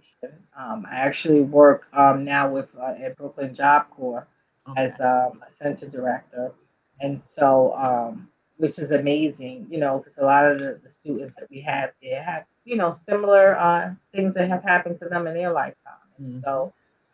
Um, 0.58 0.86
I 0.90 0.96
actually 0.96 1.42
work 1.42 1.88
um, 1.94 2.24
now 2.24 2.50
with 2.50 2.70
uh, 2.80 2.96
at 3.02 3.18
Brooklyn 3.18 3.54
Job 3.54 3.88
Corps 3.90 4.28
okay. 4.70 4.86
as 4.86 5.00
um, 5.02 5.44
a 5.44 5.54
center 5.62 5.88
director, 5.88 6.54
and 7.02 7.22
so 7.36 7.76
um, 7.76 8.30
which 8.58 8.80
is 8.80 8.92
amazing, 8.92 9.68
you 9.70 9.80
know, 9.80 10.00
because 10.00 10.18
a 10.18 10.26
lot 10.26 10.50
of 10.50 10.60
the, 10.60 10.80
the, 10.84 10.90
students 10.90 11.36
that 11.38 11.50
we 11.50 11.60
have 11.60 11.92
there 12.02 12.24
have, 12.24 12.46
you 12.64 12.78
know, 12.78 12.96
similar 13.10 13.58
uh, 13.58 13.94
things 14.14 14.34
that 14.36 14.48
have 14.48 14.64
happened 14.64 14.98
to 15.02 15.10
them 15.10 15.28
in 15.28 15.34
their 15.34 15.52
lifetime. 15.52 15.94
Mm-hmm. 16.22 16.40
So 16.46 16.72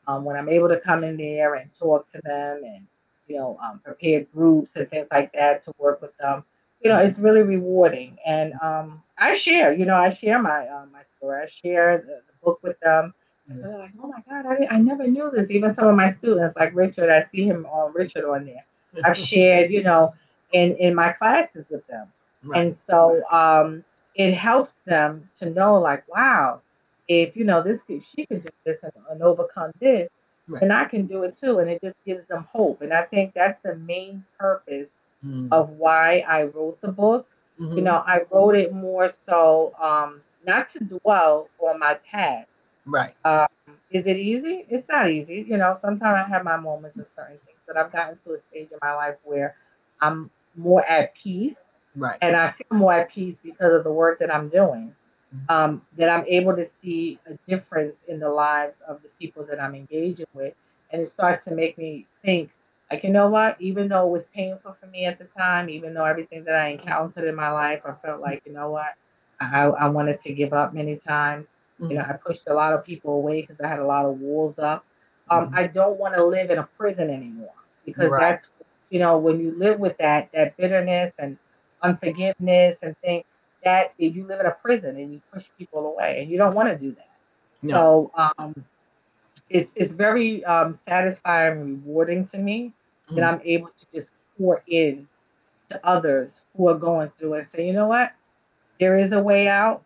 um, 0.07 0.23
when 0.25 0.35
I'm 0.35 0.49
able 0.49 0.67
to 0.67 0.79
come 0.79 1.03
in 1.03 1.17
there 1.17 1.55
and 1.55 1.71
talk 1.79 2.11
to 2.11 2.21
them 2.23 2.61
and 2.63 2.85
you 3.29 3.37
know, 3.37 3.57
um, 3.63 3.79
prepared 3.79 4.27
groups 4.33 4.71
and 4.75 4.89
things 4.89 5.07
like 5.11 5.31
that 5.33 5.63
to 5.65 5.73
work 5.77 6.01
with 6.01 6.17
them. 6.17 6.43
You 6.81 6.89
know, 6.89 6.99
it's 6.99 7.19
really 7.19 7.41
rewarding. 7.41 8.17
And 8.25 8.53
um, 8.61 9.03
I 9.17 9.35
share, 9.35 9.73
you 9.73 9.85
know, 9.85 9.95
I 9.95 10.13
share 10.13 10.41
my 10.41 10.65
uh, 10.67 10.85
my 10.91 11.01
story. 11.17 11.43
I 11.43 11.47
share 11.47 11.97
the, 11.99 12.21
the 12.27 12.33
book 12.43 12.59
with 12.63 12.79
them. 12.79 13.13
And 13.49 13.63
they're 13.63 13.79
like, 13.79 13.91
oh 14.01 14.07
my 14.07 14.21
God, 14.29 14.45
I, 14.45 14.75
I 14.75 14.77
never 14.77 15.07
knew 15.07 15.31
this. 15.33 15.47
Even 15.49 15.73
some 15.75 15.87
of 15.87 15.95
my 15.95 16.13
students, 16.19 16.55
like 16.55 16.73
Richard, 16.75 17.09
I 17.09 17.25
see 17.31 17.45
him 17.45 17.65
on 17.65 17.93
Richard 17.93 18.23
on 18.25 18.45
there. 18.45 18.63
I've 19.03 19.17
shared, 19.29 19.71
you 19.71 19.83
know, 19.83 20.13
in, 20.53 20.75
in 20.77 20.93
my 20.93 21.13
classes 21.13 21.65
with 21.69 21.85
them. 21.87 22.07
Right. 22.43 22.61
And 22.61 22.77
so 22.87 23.21
um, 23.31 23.83
it 24.15 24.33
helps 24.33 24.71
them 24.85 25.29
to 25.39 25.49
know, 25.49 25.79
like, 25.79 26.07
wow, 26.07 26.61
if 27.07 27.35
you 27.35 27.43
know 27.43 27.63
this, 27.63 27.81
she 27.87 28.25
can 28.25 28.39
do 28.39 28.49
this 28.65 28.77
and, 28.83 28.93
and 29.09 29.23
overcome 29.23 29.71
this, 29.79 30.09
right. 30.47 30.61
then 30.61 30.71
I 30.71 30.85
can 30.85 31.07
do 31.07 31.23
it 31.23 31.35
too. 31.41 31.59
And 31.59 31.69
it 31.69 31.81
just 31.81 31.97
gives 32.05 32.27
them 32.27 32.47
hope. 32.51 32.81
And 32.81 32.93
I 32.93 33.03
think 33.03 33.33
that's 33.33 33.61
the 33.63 33.75
main 33.75 34.23
purpose 34.37 34.87
mm. 35.25 35.47
of 35.51 35.69
why 35.71 36.19
I 36.19 36.43
wrote 36.43 36.79
the 36.81 36.89
book. 36.89 37.27
Mm-hmm. 37.59 37.77
You 37.77 37.81
know, 37.83 38.03
I 38.05 38.21
wrote 38.31 38.55
it 38.55 38.73
more 38.73 39.13
so 39.27 39.73
um, 39.81 40.21
not 40.45 40.71
to 40.73 40.79
dwell 40.79 41.49
on 41.59 41.79
my 41.79 41.97
past. 42.09 42.47
Right. 42.85 43.13
Um, 43.25 43.47
is 43.91 44.05
it 44.05 44.17
easy? 44.17 44.65
It's 44.69 44.87
not 44.87 45.09
easy. 45.09 45.45
You 45.47 45.57
know, 45.57 45.77
sometimes 45.81 46.25
I 46.25 46.29
have 46.29 46.43
my 46.43 46.57
moments 46.57 46.97
of 46.97 47.05
certain 47.15 47.37
things, 47.45 47.57
but 47.67 47.75
I've 47.75 47.91
gotten 47.91 48.17
to 48.25 48.33
a 48.33 48.37
stage 48.49 48.69
in 48.71 48.77
my 48.81 48.93
life 48.93 49.15
where 49.23 49.55
I'm 50.01 50.29
more 50.55 50.85
at 50.85 51.13
peace. 51.21 51.55
Right. 51.95 52.17
And 52.21 52.35
I 52.35 52.53
feel 52.53 52.77
more 52.77 52.93
at 52.93 53.11
peace 53.11 53.35
because 53.43 53.73
of 53.73 53.83
the 53.83 53.91
work 53.91 54.19
that 54.19 54.33
I'm 54.33 54.49
doing. 54.49 54.95
Mm-hmm. 55.35 55.53
Um, 55.53 55.81
that 55.97 56.09
I'm 56.09 56.25
able 56.25 56.55
to 56.55 56.67
see 56.81 57.19
a 57.27 57.37
difference 57.47 57.93
in 58.07 58.19
the 58.19 58.29
lives 58.29 58.73
of 58.87 58.99
the 59.03 59.09
people 59.19 59.45
that 59.45 59.61
I'm 59.61 59.75
engaging 59.75 60.25
with. 60.33 60.55
And 60.91 61.03
it 61.03 61.13
starts 61.13 61.45
to 61.47 61.53
make 61.53 61.77
me 61.77 62.07
think, 62.25 62.49
like, 62.91 63.03
you 63.03 63.11
know 63.11 63.29
what? 63.29 63.59
Even 63.61 63.87
though 63.87 64.07
it 64.07 64.11
was 64.11 64.23
painful 64.33 64.75
for 64.79 64.87
me 64.87 65.05
at 65.05 65.19
the 65.19 65.25
time, 65.37 65.69
even 65.69 65.93
though 65.93 66.05
everything 66.05 66.43
that 66.45 66.55
I 66.55 66.69
encountered 66.69 67.27
in 67.27 67.35
my 67.35 67.51
life, 67.51 67.81
I 67.85 67.93
felt 68.05 68.21
like, 68.21 68.41
you 68.45 68.53
know 68.53 68.71
what? 68.71 68.95
I, 69.39 69.65
I 69.65 69.87
wanted 69.89 70.21
to 70.23 70.33
give 70.33 70.53
up 70.53 70.73
many 70.73 70.97
times. 71.07 71.45
Mm-hmm. 71.79 71.91
You 71.91 71.97
know, 71.97 72.03
I 72.03 72.13
pushed 72.13 72.41
a 72.47 72.53
lot 72.53 72.73
of 72.73 72.83
people 72.83 73.13
away 73.13 73.41
because 73.41 73.57
I 73.63 73.67
had 73.67 73.79
a 73.79 73.85
lot 73.85 74.05
of 74.05 74.19
walls 74.19 74.57
up. 74.57 74.85
Um, 75.29 75.45
mm-hmm. 75.45 75.55
I 75.55 75.67
don't 75.67 75.99
want 75.99 76.15
to 76.15 76.25
live 76.25 76.49
in 76.49 76.57
a 76.57 76.67
prison 76.77 77.09
anymore 77.09 77.53
because 77.85 78.09
right. 78.09 78.31
that's, 78.31 78.47
you 78.89 78.99
know, 78.99 79.17
when 79.17 79.39
you 79.39 79.53
live 79.57 79.79
with 79.79 79.97
that, 79.99 80.29
that 80.33 80.57
bitterness 80.57 81.13
and 81.19 81.37
unforgiveness 81.83 82.77
and 82.81 82.95
things, 83.01 83.23
that 83.63 83.93
you 83.97 84.25
live 84.25 84.39
in 84.39 84.45
a 84.45 84.51
prison 84.51 84.97
and 84.97 85.11
you 85.13 85.21
push 85.33 85.43
people 85.57 85.93
away 85.93 86.21
and 86.21 86.31
you 86.31 86.37
don't 86.37 86.55
want 86.55 86.69
to 86.69 86.77
do 86.77 86.91
that. 86.91 87.09
No. 87.61 88.09
So 88.15 88.31
um, 88.37 88.65
it's 89.49 89.69
it's 89.75 89.93
very 89.93 90.43
um, 90.45 90.79
satisfying 90.87 91.61
and 91.61 91.85
rewarding 91.85 92.27
to 92.29 92.37
me 92.37 92.73
mm. 93.09 93.15
that 93.15 93.23
I'm 93.23 93.41
able 93.43 93.67
to 93.67 93.99
just 93.99 94.07
pour 94.37 94.63
in 94.67 95.07
to 95.69 95.85
others 95.85 96.31
who 96.55 96.67
are 96.67 96.77
going 96.77 97.11
through 97.19 97.35
it 97.35 97.39
and 97.39 97.47
say, 97.55 97.67
you 97.67 97.73
know 97.73 97.87
what, 97.87 98.11
there 98.79 98.97
is 98.97 99.11
a 99.11 99.21
way 99.21 99.47
out. 99.47 99.83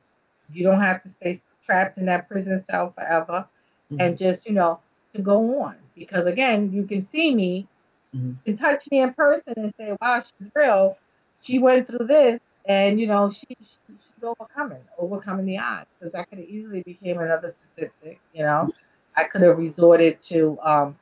You 0.51 0.63
don't 0.63 0.81
have 0.81 1.03
to 1.03 1.09
stay 1.19 1.41
trapped 1.65 1.97
in 1.97 2.05
that 2.05 2.29
prison 2.29 2.63
cell 2.69 2.93
forever, 2.95 3.47
mm-hmm. 3.91 3.99
and 3.99 4.17
just 4.17 4.45
you 4.45 4.53
know 4.53 4.79
to 5.15 5.21
go 5.21 5.61
on 5.61 5.75
because 5.95 6.25
again, 6.25 6.71
you 6.71 6.85
can 6.85 7.07
see 7.11 7.33
me, 7.33 7.67
mm-hmm. 8.15 8.33
can 8.45 8.57
touch 8.57 8.83
me 8.91 9.01
in 9.01 9.13
person 9.13 9.53
and 9.57 9.73
say, 9.77 9.95
wow, 10.01 10.23
she's 10.23 10.49
real. 10.55 10.97
She 11.41 11.59
went 11.59 11.87
through 11.87 12.07
this, 12.07 12.39
and 12.65 12.99
you 12.99 13.07
know 13.07 13.31
she, 13.31 13.47
she 13.49 13.55
she's 13.87 14.23
overcoming 14.23 14.81
overcoming 14.97 15.45
the 15.45 15.57
odds 15.57 15.87
because 15.99 16.13
I 16.15 16.23
could 16.23 16.39
have 16.39 16.47
easily 16.47 16.81
became 16.83 17.19
another 17.19 17.55
statistic 17.75 18.19
you 18.33 18.43
know 18.43 18.69
i 19.17 19.23
could 19.25 19.41
have 19.41 19.57
resorted 19.57 20.17
to 20.29 20.57
um, 20.63 20.95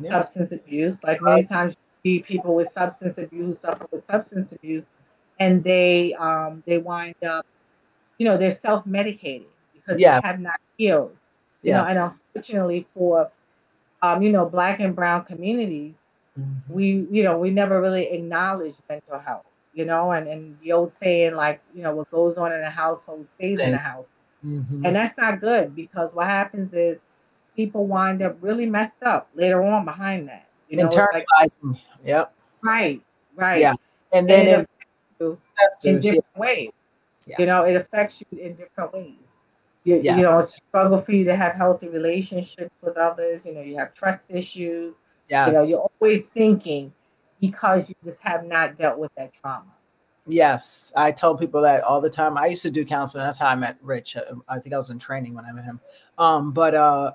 yeah. 0.00 0.10
substance 0.10 0.52
abuse 0.52 0.96
like 1.02 1.20
many 1.22 1.44
times 1.44 1.74
you 2.02 2.18
see 2.18 2.22
people 2.22 2.54
with 2.54 2.68
substance 2.74 3.14
abuse 3.18 3.56
suffer 3.62 3.86
with 3.90 4.04
substance 4.10 4.48
abuse 4.52 4.84
and 5.40 5.62
they 5.64 6.14
um 6.14 6.62
they 6.66 6.78
wind 6.78 7.14
up 7.26 7.46
you 8.18 8.24
know 8.24 8.36
they're 8.36 8.58
self-medicating 8.64 9.44
because 9.74 10.00
yes. 10.00 10.22
they 10.22 10.28
have 10.28 10.40
not 10.40 10.60
healed 10.76 11.16
you 11.62 11.72
yes. 11.72 11.94
know 11.94 12.02
and 12.02 12.16
unfortunately 12.34 12.86
for 12.94 13.30
um 14.02 14.22
you 14.22 14.30
know 14.30 14.46
black 14.46 14.80
and 14.80 14.94
brown 14.94 15.24
communities 15.24 15.94
mm-hmm. 16.38 16.72
we 16.72 17.06
you 17.10 17.22
know 17.22 17.38
we 17.38 17.50
never 17.50 17.80
really 17.80 18.06
acknowledge 18.12 18.74
mental 18.88 19.18
health 19.18 19.44
you 19.78 19.84
know, 19.84 20.10
and, 20.10 20.26
and 20.26 20.58
the 20.60 20.72
old 20.72 20.90
saying 21.00 21.36
like, 21.36 21.60
you 21.72 21.82
know, 21.84 21.94
what 21.94 22.10
goes 22.10 22.36
on 22.36 22.52
in 22.52 22.60
a 22.62 22.70
household 22.70 23.24
stays 23.36 23.60
in 23.60 23.70
the 23.70 23.78
house. 23.78 24.06
Mm-hmm. 24.44 24.84
And 24.84 24.96
that's 24.96 25.16
not 25.16 25.40
good 25.40 25.76
because 25.76 26.10
what 26.12 26.26
happens 26.26 26.72
is 26.74 26.98
people 27.58 27.88
wind 27.88 28.22
up 28.22 28.36
really 28.40 28.66
messed 28.66 29.02
up 29.02 29.28
later 29.34 29.64
on 29.64 29.84
behind 29.84 30.28
that. 30.28 30.46
You 30.68 30.76
know, 30.76 30.88
internalizing. 30.88 31.72
Like, 31.72 31.80
yep. 32.04 32.32
Right. 32.62 33.02
Right. 33.34 33.60
Yeah. 33.60 33.74
And 34.12 34.30
then 34.30 34.46
and 34.46 34.66
it, 35.18 35.24
it 35.24 35.38
in 35.82 36.00
different 36.00 36.24
yeah. 36.36 36.40
ways. 36.40 36.70
Yeah. 37.26 37.36
You 37.40 37.46
know, 37.46 37.64
it 37.64 37.74
affects 37.74 38.22
you 38.30 38.38
in 38.38 38.54
different 38.54 38.92
ways. 38.92 39.14
You, 39.82 40.00
yeah. 40.00 40.16
you 40.16 40.22
know, 40.22 40.38
it's 40.38 40.54
struggle 40.54 41.02
for 41.02 41.10
you 41.10 41.24
to 41.24 41.34
have 41.34 41.54
healthy 41.54 41.88
relationships 41.88 42.70
with 42.80 42.96
others. 42.96 43.40
You 43.44 43.54
know, 43.54 43.60
you 43.60 43.76
have 43.76 43.92
trust 43.92 44.22
issues. 44.28 44.94
Yes. 45.28 45.48
You 45.48 45.54
know, 45.54 45.64
you're 45.64 45.88
always 46.00 46.26
thinking, 46.26 46.92
because 47.40 47.88
you 47.88 47.96
just 48.04 48.20
have 48.20 48.44
not 48.44 48.78
dealt 48.78 48.98
with 48.98 49.10
that 49.16 49.32
trauma. 49.40 49.66
Yes, 50.30 50.92
I 50.94 51.10
tell 51.10 51.34
people 51.34 51.62
that 51.62 51.82
all 51.82 52.02
the 52.02 52.10
time. 52.10 52.36
I 52.36 52.46
used 52.46 52.62
to 52.62 52.70
do 52.70 52.84
counseling. 52.84 53.24
That's 53.24 53.38
how 53.38 53.48
I 53.48 53.54
met 53.56 53.78
Rich. 53.80 54.16
I 54.46 54.58
think 54.58 54.74
I 54.74 54.78
was 54.78 54.90
in 54.90 54.98
training 54.98 55.34
when 55.34 55.46
I 55.46 55.52
met 55.52 55.64
him. 55.64 55.80
Um, 56.18 56.52
but 56.52 56.74
uh, 56.74 57.12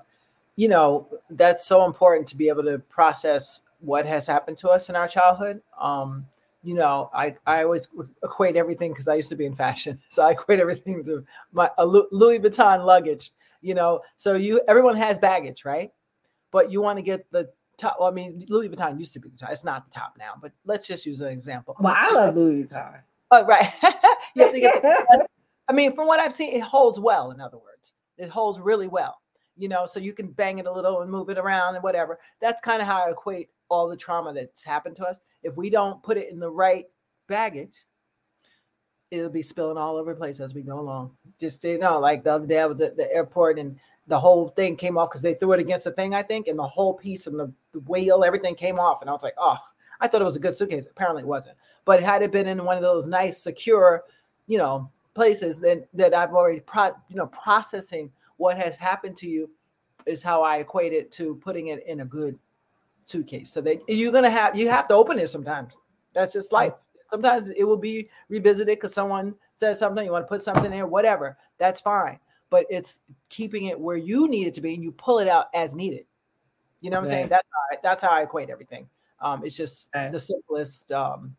you 0.56 0.68
know, 0.68 1.08
that's 1.30 1.66
so 1.66 1.84
important 1.84 2.28
to 2.28 2.36
be 2.36 2.48
able 2.48 2.62
to 2.64 2.78
process 2.78 3.60
what 3.80 4.06
has 4.06 4.26
happened 4.26 4.58
to 4.58 4.68
us 4.68 4.88
in 4.88 4.96
our 4.96 5.08
childhood. 5.08 5.60
Um, 5.80 6.26
you 6.62 6.74
know, 6.74 7.10
I, 7.12 7.34
I 7.46 7.62
always 7.64 7.88
equate 8.22 8.56
everything 8.56 8.92
because 8.92 9.08
I 9.08 9.14
used 9.14 9.28
to 9.28 9.36
be 9.36 9.46
in 9.46 9.54
fashion, 9.54 10.00
so 10.08 10.24
I 10.24 10.32
equate 10.32 10.60
everything 10.60 11.04
to 11.04 11.24
my 11.52 11.70
Louis 11.78 12.38
Vuitton 12.38 12.84
luggage. 12.84 13.32
You 13.60 13.74
know, 13.74 14.00
so 14.16 14.34
you 14.34 14.60
everyone 14.68 14.96
has 14.96 15.18
baggage, 15.18 15.64
right? 15.64 15.90
But 16.50 16.70
you 16.70 16.80
want 16.80 16.98
to 16.98 17.02
get 17.02 17.26
the 17.30 17.50
top. 17.76 17.96
Well, 17.98 18.08
I 18.08 18.12
mean, 18.12 18.44
Louis 18.48 18.68
Vuitton 18.68 18.98
used 18.98 19.14
to 19.14 19.20
be 19.20 19.28
the 19.28 19.36
top. 19.36 19.50
It's 19.50 19.64
not 19.64 19.86
the 19.86 19.90
top 19.90 20.14
now, 20.18 20.34
but 20.40 20.52
let's 20.64 20.86
just 20.86 21.06
use 21.06 21.20
an 21.20 21.28
example. 21.28 21.76
Well, 21.80 21.94
I 21.96 22.10
love 22.10 22.36
Louis 22.36 22.64
Vuitton. 22.64 23.00
Oh, 23.30 23.44
right. 23.46 23.72
the, 24.36 25.26
I 25.68 25.72
mean, 25.72 25.94
from 25.94 26.06
what 26.06 26.20
I've 26.20 26.32
seen, 26.32 26.54
it 26.54 26.62
holds 26.62 27.00
well. 27.00 27.30
In 27.30 27.40
other 27.40 27.56
words, 27.56 27.94
it 28.18 28.28
holds 28.28 28.60
really 28.60 28.86
well. 28.86 29.18
You 29.56 29.68
know, 29.68 29.86
so 29.86 30.00
you 30.00 30.12
can 30.12 30.28
bang 30.28 30.58
it 30.58 30.66
a 30.66 30.72
little 30.72 31.02
and 31.02 31.10
move 31.10 31.28
it 31.30 31.38
around 31.38 31.74
and 31.74 31.84
whatever. 31.84 32.18
That's 32.40 32.60
kind 32.60 32.80
of 32.80 32.88
how 32.88 33.06
I 33.06 33.10
equate 33.10 33.50
all 33.68 33.88
the 33.88 33.96
trauma 33.96 34.32
that's 34.32 34.64
happened 34.64 34.96
to 34.96 35.04
us. 35.04 35.20
If 35.42 35.56
we 35.56 35.70
don't 35.70 36.02
put 36.02 36.16
it 36.16 36.30
in 36.30 36.40
the 36.40 36.50
right 36.50 36.86
baggage, 37.28 37.84
it'll 39.10 39.30
be 39.30 39.42
spilling 39.42 39.78
all 39.78 39.96
over 39.96 40.12
the 40.12 40.18
place 40.18 40.40
as 40.40 40.54
we 40.54 40.62
go 40.62 40.80
along. 40.80 41.12
Just 41.40 41.62
you 41.64 41.78
know, 41.78 41.98
like 41.98 42.24
the 42.24 42.32
other 42.32 42.46
day 42.46 42.60
I 42.60 42.66
was 42.66 42.80
at 42.80 42.96
the 42.96 43.10
airport 43.12 43.58
and 43.58 43.78
the 44.06 44.18
whole 44.18 44.48
thing 44.48 44.76
came 44.76 44.98
off 44.98 45.10
because 45.10 45.22
they 45.22 45.34
threw 45.34 45.52
it 45.52 45.60
against 45.60 45.84
the 45.84 45.92
thing, 45.92 46.14
I 46.14 46.22
think, 46.22 46.46
and 46.46 46.58
the 46.58 46.66
whole 46.66 46.94
piece 46.94 47.26
and 47.26 47.38
the, 47.38 47.50
the 47.72 47.80
wheel, 47.80 48.24
everything 48.24 48.54
came 48.54 48.78
off. 48.78 49.00
And 49.00 49.08
I 49.08 49.12
was 49.12 49.22
like, 49.22 49.34
oh, 49.38 49.58
I 50.00 50.08
thought 50.08 50.20
it 50.20 50.26
was 50.26 50.36
a 50.36 50.40
good 50.40 50.54
suitcase. 50.54 50.86
Apparently 50.90 51.22
it 51.22 51.28
wasn't. 51.28 51.56
But 51.84 52.02
had 52.02 52.22
it 52.22 52.32
been 52.32 52.46
in 52.46 52.64
one 52.64 52.76
of 52.76 52.82
those 52.82 53.06
nice, 53.06 53.38
secure, 53.38 54.04
you 54.46 54.58
know, 54.58 54.90
places 55.14 55.58
then 55.58 55.84
that 55.94 56.12
I've 56.12 56.32
already 56.32 56.60
pro, 56.60 56.90
you 57.08 57.16
know, 57.16 57.26
processing 57.28 58.10
what 58.36 58.56
has 58.56 58.76
happened 58.76 59.16
to 59.18 59.28
you 59.28 59.50
is 60.06 60.22
how 60.22 60.42
I 60.42 60.58
equate 60.58 60.92
it 60.92 61.10
to 61.12 61.36
putting 61.36 61.68
it 61.68 61.86
in 61.86 62.00
a 62.00 62.04
good 62.04 62.38
suitcase. 63.04 63.52
So 63.52 63.60
that 63.62 63.80
you're 63.88 64.12
gonna 64.12 64.30
have 64.30 64.56
you 64.56 64.68
have 64.68 64.88
to 64.88 64.94
open 64.94 65.18
it 65.18 65.28
sometimes. 65.30 65.76
That's 66.12 66.32
just 66.32 66.52
life. 66.52 66.74
Sometimes 67.04 67.50
it 67.50 67.64
will 67.64 67.76
be 67.76 68.08
revisited 68.28 68.76
because 68.76 68.94
someone 68.94 69.34
says 69.56 69.78
something, 69.78 70.04
you 70.04 70.12
want 70.12 70.24
to 70.24 70.28
put 70.28 70.42
something 70.42 70.70
there, 70.70 70.86
whatever. 70.86 71.36
That's 71.58 71.80
fine 71.80 72.18
but 72.54 72.66
it's 72.70 73.00
keeping 73.30 73.64
it 73.64 73.80
where 73.80 73.96
you 73.96 74.28
need 74.28 74.46
it 74.46 74.54
to 74.54 74.60
be 74.60 74.74
and 74.74 74.82
you 74.84 74.92
pull 74.92 75.18
it 75.18 75.26
out 75.26 75.46
as 75.54 75.74
needed. 75.74 76.06
You 76.80 76.90
know 76.90 76.98
what 76.98 77.02
I'm 77.02 77.08
saying? 77.08 77.28
That's 77.28 77.48
how 77.52 77.76
I, 77.76 77.80
that's 77.82 78.00
how 78.00 78.10
I 78.10 78.22
equate 78.22 78.48
everything. 78.48 78.88
Um, 79.20 79.44
it's 79.44 79.56
just 79.56 79.90
the 79.92 80.20
simplest 80.20 80.92
um, 80.92 81.34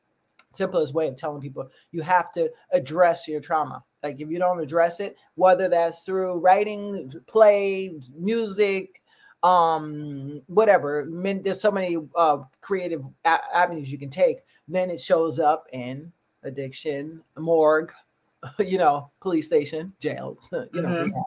simplest 0.51 0.93
way 0.93 1.08
of 1.08 1.15
telling 1.15 1.39
people 1.41 1.69
you 1.93 2.01
have 2.01 2.34
to 2.34 2.51
address 2.73 3.29
your 3.29 3.39
trauma. 3.39 3.81
Like 4.05 4.21
if 4.21 4.29
you 4.29 4.37
don't 4.37 4.59
address 4.59 4.99
it, 4.99 5.17
whether 5.33 5.67
that's 5.67 6.03
through 6.03 6.37
writing, 6.37 7.11
play, 7.25 7.95
music, 8.15 9.01
um, 9.41 10.43
whatever. 10.45 11.07
there's 11.09 11.59
so 11.59 11.71
many 11.71 11.97
uh, 12.15 12.37
creative 12.61 13.03
a- 13.25 13.55
avenues 13.55 13.91
you 13.91 13.97
can 13.97 14.11
take. 14.11 14.39
Then 14.67 14.91
it 14.91 15.01
shows 15.01 15.39
up 15.39 15.67
in 15.73 16.11
addiction, 16.43 17.23
morgue, 17.35 17.91
you 18.59 18.77
know, 18.77 19.09
police 19.21 19.47
station, 19.47 19.91
jails, 19.99 20.47
you 20.51 20.81
know, 20.83 20.89
mm-hmm. 20.89 21.19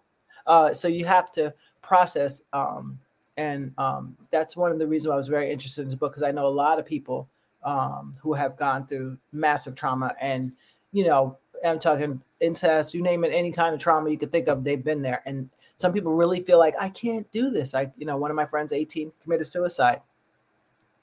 uh, 0.47 0.73
so 0.73 0.87
you 0.87 1.05
have 1.05 1.33
to 1.33 1.53
process. 1.83 2.43
Um, 2.53 3.01
and 3.37 3.73
um, 3.77 4.17
that's 4.31 4.57
one 4.57 4.71
of 4.71 4.79
the 4.79 4.87
reasons 4.87 5.13
I 5.13 5.17
was 5.17 5.27
very 5.27 5.51
interested 5.51 5.83
in 5.83 5.89
this 5.89 5.97
book 5.97 6.13
because 6.13 6.23
I 6.23 6.31
know 6.31 6.47
a 6.47 6.49
lot 6.49 6.79
of 6.79 6.87
people 6.87 7.29
um, 7.65 8.15
who 8.21 8.35
have 8.35 8.57
gone 8.57 8.87
through 8.87 9.19
massive 9.33 9.75
trauma 9.75 10.15
and, 10.21 10.53
you 10.93 11.05
know, 11.05 11.39
I'm 11.67 11.79
talking 11.79 12.21
incest, 12.41 12.95
you 12.95 13.03
name 13.03 13.25
it, 13.25 13.33
any 13.33 13.53
kind 13.53 13.75
of 13.75 13.81
trauma 13.81 14.11
you 14.11 14.19
could 14.19 14.33
think 14.33 14.49
of, 14.49 14.65
they've 14.65 14.85
been 14.85 15.03
there. 15.03 15.23
And 15.27 15.51
some 15.77 15.93
people 15.93 16.13
really 16.13 16.41
feel 16.41 16.59
like 16.59 16.75
I 16.79 16.89
can't 16.89 17.31
do 17.33 17.51
this. 17.51 17.75
I, 17.75 17.93
you 17.97 18.07
know, 18.07 18.17
one 18.17 18.31
of 18.31 18.37
my 18.37 18.47
friends, 18.47 18.73
18, 18.73 19.13
committed 19.23 19.47
suicide. 19.47 20.01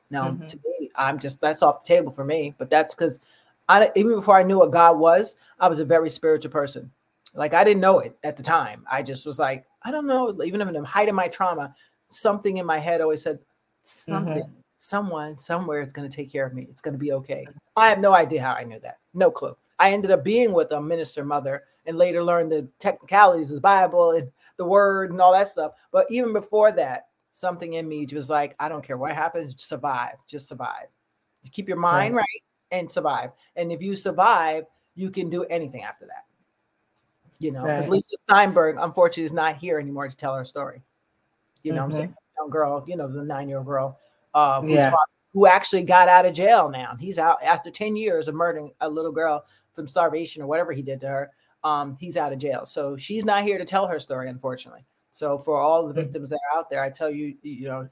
Now, 0.10 0.30
mm-hmm. 0.30 0.46
to 0.46 0.58
me, 0.66 0.92
I'm 0.96 1.20
just 1.20 1.42
that's 1.42 1.64
off 1.64 1.84
the 1.84 1.88
table 1.88 2.12
for 2.12 2.24
me. 2.24 2.54
But 2.58 2.70
that's 2.70 2.94
because 2.94 3.20
I 3.68 3.90
even 3.96 4.16
before 4.16 4.38
I 4.38 4.44
knew 4.44 4.60
what 4.60 4.72
God 4.72 4.98
was, 5.00 5.36
I 5.60 5.68
was 5.68 5.80
a 5.80 5.86
very 5.86 6.10
spiritual 6.10 6.52
person. 6.52 6.92
Like 7.34 7.54
I 7.54 7.64
didn't 7.64 7.82
know 7.82 8.00
it 8.00 8.18
at 8.24 8.38
the 8.38 8.44
time. 8.44 8.86
I 8.90 9.02
just 9.02 9.26
was 9.26 9.40
like, 9.40 9.66
I 9.84 9.92
don't 9.92 10.08
know. 10.08 10.42
Even 10.44 10.62
in 10.62 10.74
the 10.74 10.86
height 10.86 11.10
of 11.10 11.16
my 11.16 11.28
trauma, 11.28 11.76
something 12.08 12.58
in 12.58 12.66
my 12.66 12.80
head 12.80 13.02
always 13.02 13.22
said, 13.22 13.40
something, 13.84 14.44
mm-hmm. 14.44 14.52
someone, 14.78 15.38
somewhere 15.38 15.82
is 15.82 15.94
going 15.94 16.10
to 16.10 16.16
take 16.16 16.32
care 16.32 16.46
of 16.46 16.54
me. 16.54 16.68
It's 16.70 16.82
going 16.82 16.94
to 16.94 17.00
be 17.00 17.12
okay. 17.14 17.46
I 17.76 17.90
have 17.90 18.00
no 18.00 18.14
idea 18.14 18.42
how 18.42 18.54
I 18.54 18.64
knew 18.64 18.80
that. 18.82 19.00
No 19.14 19.32
clue. 19.32 19.56
I 19.80 19.92
ended 19.92 20.12
up 20.12 20.24
being 20.24 20.54
with 20.54 20.72
a 20.72 20.82
minister 20.82 21.24
mother 21.24 21.64
and 21.86 21.98
later 21.98 22.24
learned 22.24 22.52
the 22.52 22.68
technicalities 22.80 23.52
of 23.52 23.56
the 23.56 23.62
Bible 23.62 24.12
and 24.12 24.32
the 24.58 24.66
word 24.66 25.12
and 25.12 25.22
all 25.22 25.34
that 25.34 25.50
stuff. 25.50 25.74
But 25.92 26.06
even 26.10 26.34
before 26.34 26.72
that, 26.74 27.08
something 27.32 27.74
in 27.74 27.88
me 27.88 28.08
was 28.14 28.30
like, 28.30 28.56
I 28.60 28.70
don't 28.70 28.84
care 28.84 28.98
what 28.98 29.14
happens, 29.14 29.62
survive, 29.62 30.16
just 30.28 30.48
survive. 30.48 30.88
Keep 31.52 31.68
your 31.68 31.78
mind 31.78 32.16
right, 32.16 32.22
right 32.22 32.80
and 32.80 32.90
survive. 32.90 33.32
And 33.56 33.72
if 33.72 33.82
you 33.82 33.96
survive, 33.96 34.66
you 34.96 35.10
can 35.12 35.30
do 35.30 35.44
anything 35.44 35.84
after 35.84 36.06
that. 36.06 36.26
You 37.40 37.52
know, 37.52 37.64
because 37.64 37.82
right. 37.82 37.92
Lisa 37.92 38.16
Steinberg, 38.24 38.78
unfortunately, 38.80 39.26
is 39.26 39.34
not 39.34 39.58
here 39.58 39.78
anymore 39.78 40.08
to 40.08 40.16
tell 40.16 40.34
her 40.36 40.46
story. 40.46 40.82
You 41.64 41.74
know, 41.74 41.80
mm-hmm. 41.80 41.86
I'm 41.86 41.92
saying, 41.92 42.08
mm-hmm. 42.10 42.44
young 42.44 42.50
girl, 42.50 42.86
you 42.88 42.96
know, 42.96 43.12
the 43.12 43.24
nine 43.24 43.50
year 43.50 43.58
old 43.58 43.68
girl, 43.68 44.00
uh, 44.34 44.62
yeah. 44.66 44.94
who 45.34 45.46
actually 45.46 45.84
got 45.84 46.08
out 46.08 46.26
of 46.26 46.34
jail 46.34 46.70
now. 46.70 46.96
He's 46.98 47.20
out 47.20 47.44
after 47.44 47.70
10 47.70 47.98
years 47.98 48.30
of 48.30 48.36
murdering 48.36 48.72
a 48.80 48.90
little 48.90 49.12
girl 49.12 49.44
from 49.76 49.88
starvation 49.88 50.42
or 50.42 50.48
whatever 50.48 50.72
he 50.72 50.82
did 50.82 51.02
to 51.02 51.08
her. 51.08 51.32
Um, 51.64 51.98
he's 52.00 52.18
out 52.18 52.32
of 52.34 52.40
jail. 52.40 52.66
So 52.66 52.96
she's 52.96 53.26
not 53.26 53.44
here 53.44 53.58
to 53.58 53.66
tell 53.66 53.88
her 53.88 54.00
story, 54.00 54.30
unfortunately. 54.30 54.86
So 55.12 55.38
for 55.38 55.60
all 55.60 55.88
the 55.88 55.94
mm. 55.94 55.98
victims 55.98 56.30
that 56.30 56.40
are 56.54 56.60
out 56.60 56.70
there, 56.70 56.84
I 56.84 56.90
tell 56.90 57.10
you, 57.10 57.36
you 57.42 57.68
know, 57.68 57.88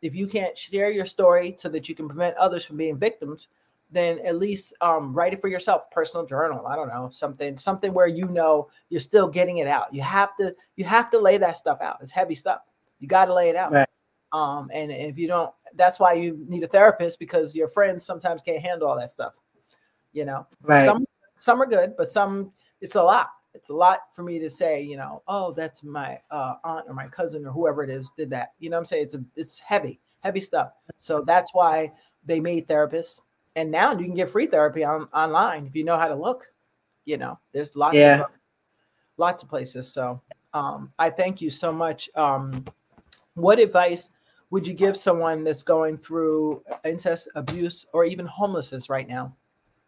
if 0.00 0.14
you 0.14 0.26
can't 0.26 0.56
share 0.56 0.90
your 0.90 1.06
story 1.06 1.54
so 1.58 1.68
that 1.70 1.88
you 1.88 1.94
can 1.94 2.08
prevent 2.08 2.36
others 2.36 2.64
from 2.64 2.76
being 2.76 2.98
victims, 2.98 3.48
then 3.90 4.18
at 4.24 4.38
least 4.38 4.74
um, 4.80 5.12
write 5.14 5.32
it 5.32 5.40
for 5.40 5.48
yourself 5.48 5.90
personal 5.90 6.26
journal 6.26 6.66
i 6.66 6.76
don't 6.76 6.88
know 6.88 7.08
something 7.10 7.56
something 7.56 7.92
where 7.92 8.06
you 8.06 8.26
know 8.26 8.68
you're 8.90 9.00
still 9.00 9.28
getting 9.28 9.58
it 9.58 9.66
out 9.66 9.92
you 9.92 10.02
have 10.02 10.36
to 10.36 10.54
you 10.76 10.84
have 10.84 11.10
to 11.10 11.18
lay 11.18 11.38
that 11.38 11.56
stuff 11.56 11.80
out 11.80 11.98
it's 12.00 12.12
heavy 12.12 12.34
stuff 12.34 12.60
you 13.00 13.08
got 13.08 13.26
to 13.26 13.34
lay 13.34 13.48
it 13.48 13.56
out 13.56 13.72
right. 13.72 13.88
um 14.32 14.70
and 14.72 14.90
if 14.90 15.16
you 15.16 15.26
don't 15.26 15.52
that's 15.74 15.98
why 15.98 16.12
you 16.12 16.44
need 16.48 16.62
a 16.62 16.68
therapist 16.68 17.18
because 17.18 17.54
your 17.54 17.68
friends 17.68 18.04
sometimes 18.04 18.42
can't 18.42 18.62
handle 18.62 18.88
all 18.88 18.96
that 18.96 19.10
stuff 19.10 19.40
you 20.12 20.24
know 20.24 20.46
right. 20.62 20.84
some 20.84 21.06
some 21.38 21.60
are 21.60 21.66
good 21.66 21.94
but 21.96 22.08
some 22.08 22.52
it's 22.80 22.94
a 22.94 23.02
lot 23.02 23.28
it's 23.54 23.70
a 23.70 23.74
lot 23.74 24.00
for 24.12 24.22
me 24.22 24.38
to 24.38 24.50
say 24.50 24.82
you 24.82 24.96
know 24.96 25.22
oh 25.28 25.52
that's 25.52 25.82
my 25.82 26.18
uh, 26.30 26.54
aunt 26.64 26.86
or 26.88 26.94
my 26.94 27.08
cousin 27.08 27.46
or 27.46 27.52
whoever 27.52 27.82
it 27.82 27.90
is 27.90 28.12
did 28.16 28.28
that 28.28 28.52
you 28.58 28.68
know 28.68 28.76
i'm 28.76 28.84
saying 28.84 29.02
it's 29.02 29.14
a, 29.14 29.24
it's 29.36 29.58
heavy 29.58 29.98
heavy 30.20 30.40
stuff 30.40 30.72
so 30.96 31.22
that's 31.22 31.54
why 31.54 31.90
they 32.26 32.40
made 32.40 32.68
therapists 32.68 33.20
and 33.58 33.72
now 33.72 33.90
you 33.90 34.04
can 34.04 34.14
get 34.14 34.30
free 34.30 34.46
therapy 34.46 34.84
on 34.84 35.08
online 35.12 35.66
if 35.66 35.74
you 35.74 35.82
know 35.82 35.96
how 35.96 36.06
to 36.06 36.14
look. 36.14 36.46
You 37.04 37.16
know, 37.16 37.38
there's 37.52 37.74
lots 37.74 37.96
yeah. 37.96 38.20
of 38.20 38.26
lots 39.16 39.42
of 39.42 39.48
places. 39.48 39.92
So 39.92 40.22
um, 40.54 40.92
I 40.98 41.10
thank 41.10 41.40
you 41.40 41.50
so 41.50 41.72
much. 41.72 42.08
Um, 42.14 42.64
what 43.34 43.58
advice 43.58 44.10
would 44.50 44.64
you 44.64 44.74
give 44.74 44.96
someone 44.96 45.42
that's 45.42 45.64
going 45.64 45.98
through 45.98 46.62
incest, 46.84 47.28
abuse, 47.34 47.84
or 47.92 48.04
even 48.04 48.26
homelessness 48.26 48.88
right 48.88 49.08
now? 49.08 49.34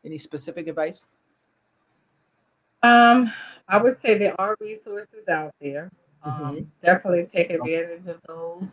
Any 0.04 0.18
specific 0.18 0.66
advice? 0.66 1.06
Um, 2.82 3.32
I 3.68 3.82
would 3.82 3.98
say 4.02 4.18
there 4.18 4.40
are 4.40 4.56
resources 4.60 5.28
out 5.28 5.54
there. 5.60 5.90
Um, 6.22 6.32
mm-hmm. 6.32 6.64
Definitely 6.84 7.28
take 7.34 7.50
advantage 7.50 8.06
of 8.06 8.16
those. 8.26 8.64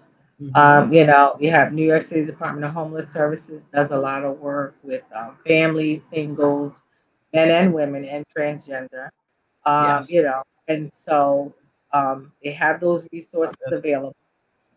Mm-hmm. 0.42 0.56
Um, 0.56 0.94
you 0.94 1.06
know, 1.06 1.36
you 1.40 1.50
have 1.52 1.74
New 1.74 1.86
York 1.86 2.08
City 2.08 2.26
Department 2.26 2.66
of 2.66 2.72
Homeless 2.72 3.12
Services 3.12 3.62
does 3.74 3.90
a 3.92 3.98
lot 3.98 4.24
of 4.24 4.40
work 4.40 4.76
with 4.84 5.04
um, 5.16 5.38
families, 5.46 6.02
singles, 6.12 6.74
men 7.34 7.50
and 7.50 7.74
women, 7.74 8.06
and 8.06 8.26
transgender. 8.36 9.10
Um, 9.66 9.86
yes. 9.86 10.12
You 10.12 10.24
know, 10.24 10.44
and 10.68 10.92
so 11.06 11.54
um, 11.94 12.32
they 12.44 12.52
have 12.54 12.80
those 12.80 13.04
resources 13.12 13.58
yes. 13.70 13.80
available. 13.80 14.16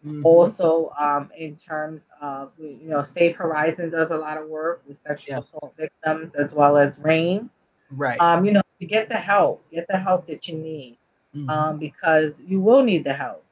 Mm-hmm. 0.05 0.25
Also, 0.25 0.93
um, 0.99 1.31
in 1.37 1.57
terms 1.57 2.01
of 2.23 2.53
you 2.59 2.79
know, 2.85 3.05
Safe 3.15 3.37
Horizon 3.37 3.91
does 3.91 4.11
a 4.11 4.17
lot 4.17 4.39
of 4.39 4.49
work 4.49 4.83
with 4.89 4.97
sexual 5.07 5.37
yes. 5.37 5.53
assault 5.53 5.75
victims 5.77 6.33
as 6.39 6.51
well 6.53 6.79
as 6.79 6.95
RAINN. 6.99 7.51
Right. 7.91 8.19
Um, 8.19 8.47
you 8.47 8.53
know, 8.53 8.63
to 8.81 8.87
get 8.87 9.09
the 9.09 9.17
help, 9.17 9.63
get 9.71 9.87
the 9.89 9.99
help 9.99 10.27
that 10.27 10.49
you 10.49 10.57
need, 10.57 10.97
mm-hmm. 11.37 11.49
um, 11.49 11.79
because 11.79 12.33
you 12.47 12.61
will 12.61 12.83
need 12.83 13.05
the 13.05 13.13
help. 13.13 13.45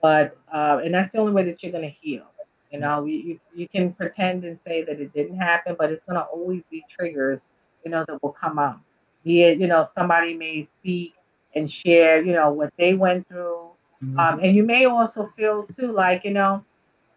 But 0.00 0.36
uh, 0.52 0.80
and 0.84 0.94
that's 0.94 1.12
the 1.12 1.18
only 1.18 1.32
way 1.32 1.44
that 1.44 1.62
you're 1.62 1.72
going 1.72 1.84
to 1.84 1.96
heal. 2.00 2.24
You 2.70 2.80
know, 2.80 3.04
you, 3.06 3.16
you, 3.16 3.40
you 3.54 3.68
can 3.68 3.92
pretend 3.94 4.44
and 4.44 4.58
say 4.66 4.84
that 4.84 5.00
it 5.00 5.12
didn't 5.14 5.38
happen, 5.38 5.74
but 5.78 5.90
it's 5.90 6.04
going 6.06 6.18
to 6.18 6.24
always 6.24 6.62
be 6.70 6.84
triggers, 6.94 7.40
you 7.84 7.90
know, 7.90 8.04
that 8.06 8.22
will 8.22 8.32
come 8.32 8.58
up. 8.58 8.78
Be 9.24 9.42
it, 9.42 9.58
you 9.58 9.66
know, 9.66 9.88
somebody 9.96 10.34
may 10.34 10.68
speak 10.78 11.14
and 11.54 11.70
share, 11.70 12.22
you 12.22 12.32
know, 12.32 12.52
what 12.52 12.72
they 12.78 12.92
went 12.94 13.26
through. 13.26 13.70
Mm-hmm. 14.02 14.18
Um, 14.18 14.40
and 14.40 14.54
you 14.54 14.62
may 14.62 14.84
also 14.84 15.32
feel 15.34 15.66
too, 15.78 15.92
like, 15.92 16.24
you 16.24 16.30
know, 16.30 16.62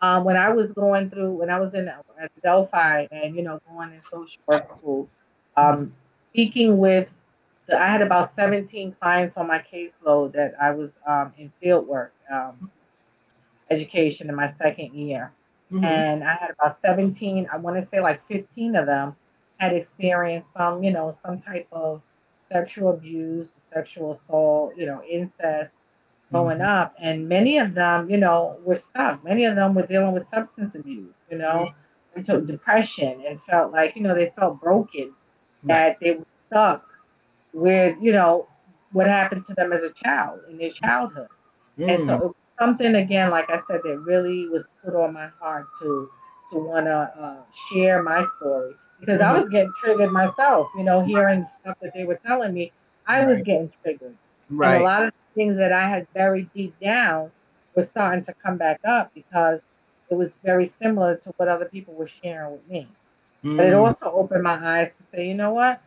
um, 0.02 0.24
when 0.24 0.38
I 0.38 0.50
was 0.50 0.72
going 0.72 1.10
through, 1.10 1.34
when 1.34 1.50
I 1.50 1.60
was 1.60 1.74
in 1.74 1.88
at 1.88 2.32
Adelphi 2.38 3.08
and, 3.12 3.36
you 3.36 3.44
know, 3.44 3.62
going 3.70 3.94
in 3.94 4.02
social 4.04 4.42
work 4.48 4.68
school, 4.78 5.10
um, 5.58 5.94
speaking 6.32 6.78
with, 6.78 7.10
I 7.78 7.88
had 7.88 8.02
about 8.02 8.34
17 8.36 8.96
clients 9.00 9.38
on 9.38 9.48
my 9.48 9.64
caseload 9.72 10.34
that 10.34 10.54
I 10.62 10.72
was 10.72 10.90
um, 11.08 11.34
in 11.38 11.52
field 11.62 11.88
work 11.88 12.14
um, 12.32 12.72
education 13.70 14.30
in 14.30 14.36
my 14.36 14.54
second 14.62 14.94
year. 14.94 15.32
Mm-hmm. 15.72 15.86
And 15.86 16.24
I 16.24 16.36
had 16.36 16.52
about 16.52 16.80
17, 16.86 17.48
I 17.52 17.58
want 17.58 17.78
to 17.78 17.88
say 17.92 18.02
like 18.02 18.22
15 18.28 18.76
of 18.76 18.86
them 18.86 19.16
had 19.58 19.74
experienced 19.74 20.48
some, 20.58 20.84
you 20.84 20.92
know, 20.92 21.18
some 21.26 21.42
type 21.42 21.68
of 21.72 22.02
sexual 22.52 22.92
abuse, 22.92 23.48
sexual 23.74 24.20
assault, 24.20 24.74
you 24.76 24.86
know, 24.86 25.02
incest 25.10 25.72
growing 26.32 26.58
mm-hmm. 26.58 26.68
up. 26.68 26.96
And 27.02 27.30
many 27.30 27.58
of 27.58 27.74
them, 27.74 28.10
you 28.10 28.18
know, 28.18 28.58
were 28.66 28.82
stuck. 28.90 29.24
Many 29.24 29.46
of 29.46 29.56
them 29.56 29.76
were 29.76 29.88
dealing 29.88 30.14
with 30.14 30.26
substance 30.34 30.76
abuse, 30.76 31.14
you 31.30 31.38
know, 31.38 31.68
mm-hmm. 32.18 32.20
into 32.20 32.42
depression 32.46 33.24
and 33.28 33.40
felt 33.50 33.72
like, 33.72 33.96
you 33.96 34.02
know, 34.02 34.16
they 34.16 34.34
felt 34.38 34.60
broken, 34.60 35.14
that 35.64 35.98
they 36.02 36.12
were 36.12 36.26
stuck 36.48 36.91
with, 37.54 37.98
you 38.02 38.12
know, 38.12 38.48
what 38.92 39.08
happened 39.08 39.46
to 39.48 39.54
them 39.56 39.72
as 39.74 39.82
a 39.82 39.94
child 40.04 40.40
in 40.50 40.58
their 40.58 40.72
childhood. 40.82 41.28
Mm. 41.78 41.96
And 41.96 42.10
so 42.10 42.20
mm. 42.20 42.34
something 42.60 42.96
again, 42.96 43.30
like 43.32 43.50
I 43.50 43.60
said, 43.70 43.82
that 43.84 44.00
really 44.00 44.48
was 44.50 44.64
put 44.84 44.96
on 44.96 45.14
my 45.14 45.30
heart 45.40 45.68
to 45.82 46.10
to 46.52 46.60
want 46.60 46.86
to 46.86 46.98
uh, 47.18 47.38
share 47.72 48.04
my 48.04 48.26
story 48.38 48.74
because 49.00 49.22
mm-hmm. 49.22 49.36
I 49.36 49.40
was 49.40 49.50
getting 49.50 49.72
triggered 49.84 50.12
myself. 50.12 50.68
You 50.78 50.84
know, 50.84 51.04
hearing 51.04 51.48
stuff 51.62 51.78
that 51.82 51.94
they 51.94 52.04
were 52.04 52.20
telling 52.26 52.54
me, 52.54 52.72
I 53.08 53.20
right. 53.20 53.28
was 53.28 53.38
getting 53.38 53.72
triggered. 53.82 54.16
Right. 54.50 54.76
And 54.76 54.82
a 54.82 54.86
lot 54.86 55.06
of 55.06 55.14
things 55.34 55.58
that 55.58 55.72
I 55.72 55.90
had 55.90 56.12
buried 56.14 56.50
deep 56.54 56.76
down 56.82 57.32
were 57.76 57.88
starting 57.92 58.26
to 58.26 58.34
come 58.44 58.58
back 58.58 58.82
up 58.86 59.12
because 59.16 59.60
it 60.10 60.16
was 60.16 60.30
very 60.44 60.74
similar 60.82 61.16
to 61.16 61.34
what 61.38 61.48
other 61.48 61.66
people 61.66 61.94
were 61.94 62.10
sharing 62.22 62.52
with 62.52 62.68
me. 62.70 62.88
Mm. 63.44 63.58
But 63.58 63.66
it 63.68 63.74
mm. 63.74 63.88
also 63.88 64.14
opened 64.14 64.44
my 64.44 64.56
eyes 64.56 64.92
to 64.98 65.18
say, 65.18 65.28
you 65.28 65.34
know 65.34 65.54
what? 65.54 65.82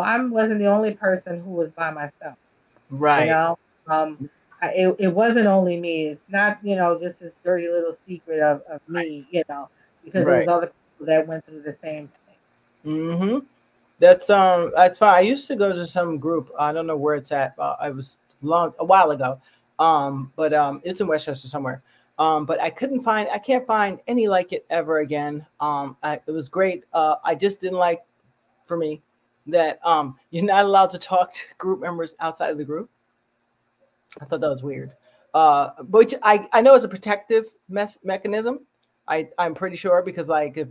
I 0.00 0.22
wasn't 0.22 0.58
the 0.58 0.66
only 0.66 0.92
person 0.92 1.40
who 1.40 1.50
was 1.50 1.70
by 1.70 1.90
myself. 1.90 2.36
Right. 2.90 3.24
You 3.24 3.30
know, 3.30 3.58
um, 3.86 4.30
it, 4.62 4.96
it 4.98 5.08
wasn't 5.08 5.46
only 5.46 5.78
me. 5.78 6.08
It's 6.08 6.20
not, 6.28 6.58
you 6.62 6.76
know, 6.76 6.98
just 6.98 7.18
this 7.20 7.32
dirty 7.44 7.68
little 7.68 7.96
secret 8.06 8.40
of, 8.40 8.62
of 8.70 8.80
me, 8.88 9.26
you 9.30 9.42
know, 9.48 9.68
because 10.04 10.24
right. 10.24 10.30
there 10.30 10.38
was 10.40 10.48
other 10.48 10.66
people 10.66 11.06
that 11.06 11.26
went 11.26 11.46
through 11.46 11.62
the 11.62 11.76
same 11.82 12.10
thing. 12.84 12.92
Mm-hmm. 12.94 13.38
That's 13.98 14.30
um 14.30 14.72
that's 14.74 14.98
fine. 14.98 15.14
I 15.14 15.20
used 15.20 15.46
to 15.48 15.56
go 15.56 15.72
to 15.72 15.86
some 15.86 16.18
group. 16.18 16.50
I 16.58 16.72
don't 16.72 16.86
know 16.86 16.96
where 16.96 17.14
it's 17.14 17.32
at. 17.32 17.54
Uh, 17.58 17.76
I 17.78 17.90
was 17.90 18.18
long 18.40 18.72
a 18.78 18.84
while 18.84 19.10
ago. 19.10 19.40
Um, 19.78 20.32
but 20.36 20.52
um 20.52 20.80
it's 20.84 21.00
in 21.00 21.06
Westchester 21.06 21.48
somewhere. 21.48 21.82
Um, 22.18 22.44
but 22.44 22.60
I 22.60 22.70
couldn't 22.70 23.00
find 23.00 23.28
I 23.30 23.38
can't 23.38 23.66
find 23.66 23.98
any 24.06 24.26
like 24.26 24.52
it 24.52 24.64
ever 24.70 25.00
again. 25.00 25.46
Um 25.60 25.96
I, 26.02 26.20
it 26.26 26.30
was 26.30 26.48
great. 26.48 26.84
Uh 26.94 27.16
I 27.22 27.34
just 27.34 27.60
didn't 27.60 27.78
like 27.78 28.02
for 28.64 28.76
me 28.78 29.02
that 29.50 29.80
um 29.84 30.16
you're 30.30 30.44
not 30.44 30.64
allowed 30.64 30.90
to 30.90 30.98
talk 30.98 31.34
to 31.34 31.42
group 31.58 31.80
members 31.80 32.14
outside 32.20 32.50
of 32.50 32.58
the 32.58 32.64
group. 32.64 32.90
I 34.20 34.24
thought 34.24 34.40
that 34.40 34.48
was 34.48 34.62
weird. 34.62 34.92
Uh, 35.32 35.70
but 35.84 36.12
I, 36.22 36.48
I 36.52 36.60
know 36.60 36.74
it's 36.74 36.84
a 36.84 36.88
protective 36.88 37.44
mes- 37.68 37.98
mechanism. 38.02 38.66
I, 39.06 39.28
I'm 39.38 39.54
pretty 39.54 39.76
sure 39.76 40.02
because 40.02 40.28
like 40.28 40.56
if 40.56 40.70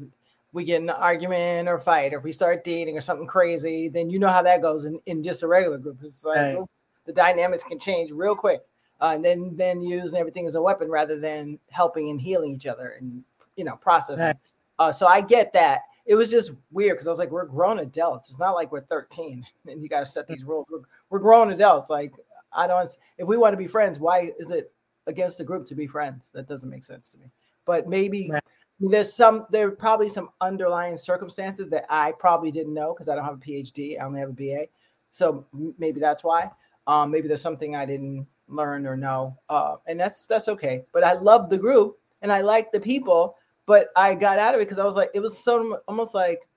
we 0.52 0.64
get 0.64 0.82
in 0.82 0.90
an 0.90 0.96
argument 0.96 1.68
or 1.68 1.80
fight, 1.80 2.14
or 2.14 2.18
if 2.18 2.24
we 2.24 2.32
start 2.32 2.64
dating 2.64 2.98
or 2.98 3.02
something 3.02 3.28
crazy, 3.28 3.88
then 3.88 4.10
you 4.10 4.20
know 4.20 4.30
how 4.30 4.42
that 4.42 4.62
goes 4.62 4.86
in, 4.86 5.00
in 5.06 5.24
just 5.24 5.44
a 5.44 5.48
regular 5.48 5.78
group. 5.78 6.00
It's 6.04 6.26
like 6.26 6.38
right. 6.38 6.58
the 7.06 7.14
dynamics 7.14 7.64
can 7.64 7.80
change 7.80 8.12
real 8.12 8.36
quick. 8.36 8.62
Uh, 9.02 9.12
and 9.16 9.24
then 9.24 9.56
then 9.56 9.82
using 9.82 10.20
everything 10.20 10.46
as 10.46 10.56
a 10.56 10.62
weapon 10.62 10.90
rather 10.90 11.18
than 11.18 11.58
helping 11.70 12.10
and 12.10 12.20
healing 12.20 12.54
each 12.54 12.66
other 12.66 12.96
and 13.00 13.24
you 13.56 13.64
know 13.64 13.76
processing. 13.78 14.26
Right. 14.26 14.36
Uh, 14.78 14.92
so 14.92 15.08
I 15.08 15.22
get 15.22 15.54
that. 15.54 15.82
It 16.10 16.16
was 16.16 16.32
just 16.32 16.54
weird 16.72 16.98
because 16.98 17.06
I 17.06 17.12
was 17.12 17.20
like, 17.20 17.30
we're 17.30 17.46
grown 17.46 17.78
adults. 17.80 18.32
It's 18.32 18.40
not 18.40 18.56
like 18.56 18.72
we're 18.72 18.82
13 18.82 19.46
and 19.68 19.84
you 19.84 19.88
got 19.88 20.00
to 20.00 20.08
set 20.08 20.28
these 20.28 20.44
rules. 20.44 20.66
We're, 20.72 20.80
we're 21.12 21.20
grown 21.20 21.52
adults. 21.52 21.88
Like 21.88 22.14
I 22.52 22.66
don't. 22.66 22.90
If 23.20 23.28
we 23.28 23.38
want 23.38 23.54
to 23.54 23.58
be 23.58 23.68
friends, 23.68 24.00
why 24.00 24.32
is 24.40 24.50
it 24.50 24.74
against 25.06 25.38
the 25.38 25.44
group 25.44 25.68
to 25.68 25.76
be 25.76 25.86
friends? 25.86 26.32
That 26.34 26.48
doesn't 26.48 26.68
make 26.70 26.84
sense 26.84 27.10
to 27.10 27.20
me. 27.20 27.26
But 27.68 27.88
maybe 27.88 28.32
right. 28.32 28.44
there's 28.80 29.14
some. 29.14 29.46
There 29.52 29.68
are 29.68 29.72
probably 29.72 30.10
some 30.10 30.30
underlying 30.42 30.98
circumstances 30.98 31.70
that 31.70 31.86
I 31.92 32.14
probably 32.14 32.50
didn't 32.50 32.74
know 32.74 32.94
because 32.94 33.08
I 33.08 33.14
don't 33.14 33.26
have 33.26 33.36
a 33.36 33.38
PhD. 33.38 34.02
I 34.02 34.06
only 34.06 34.20
have 34.20 34.30
a 34.30 34.34
BA. 34.34 34.66
So 35.12 35.46
maybe 35.78 36.00
that's 36.00 36.24
why. 36.24 36.50
Um, 36.88 37.12
maybe 37.12 37.28
there's 37.28 37.42
something 37.42 37.76
I 37.76 37.86
didn't 37.86 38.26
learn 38.48 38.88
or 38.88 38.98
know, 38.98 39.38
uh, 39.50 39.76
and 39.86 40.00
that's 40.00 40.26
that's 40.26 40.48
okay. 40.48 40.86
But 40.92 41.04
I 41.04 41.14
love 41.14 41.52
the 41.52 41.58
group 41.58 42.00
and 42.22 42.32
I 42.32 42.42
like 42.42 42.72
the 42.72 42.80
people. 42.80 43.36
But 43.70 43.90
I 43.96 44.16
got 44.16 44.40
out 44.40 44.56
of 44.56 44.62
it 44.62 44.64
because 44.64 44.80
I 44.80 44.84
was 44.84 44.96
like, 44.96 45.12
it 45.14 45.20
was 45.20 45.38
so 45.38 45.80
almost 45.88 46.16
like, 46.16 46.50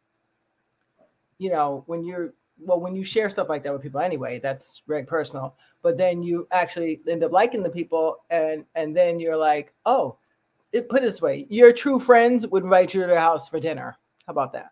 you 1.37 1.51
know, 1.51 1.85
when 1.87 2.07
you're 2.07 2.33
well, 2.59 2.81
when 2.81 2.97
you 2.97 3.05
share 3.05 3.29
stuff 3.29 3.51
like 3.51 3.63
that 3.65 3.73
with 3.75 3.83
people 3.83 4.01
anyway, 4.01 4.41
that's 4.43 4.81
very 4.89 5.05
personal. 5.05 5.55
But 5.83 5.99
then 5.99 6.23
you 6.23 6.49
actually 6.53 7.03
end 7.07 7.23
up 7.23 7.31
liking 7.31 7.63
the 7.63 7.69
people, 7.69 8.25
and 8.31 8.65
and 8.77 8.97
then 8.97 9.21
you're 9.21 9.37
like, 9.37 9.75
oh, 9.85 10.17
it, 10.73 10.89
put 10.89 11.03
it 11.03 11.05
this 11.05 11.21
way, 11.21 11.47
your 11.51 11.71
true 11.71 11.99
friends 11.99 12.47
would 12.47 12.65
invite 12.65 12.95
you 12.95 13.03
to 13.03 13.07
their 13.07 13.21
house 13.21 13.47
for 13.47 13.61
dinner. 13.61 13.99
How 14.27 14.31
about 14.31 14.55
that? 14.55 14.71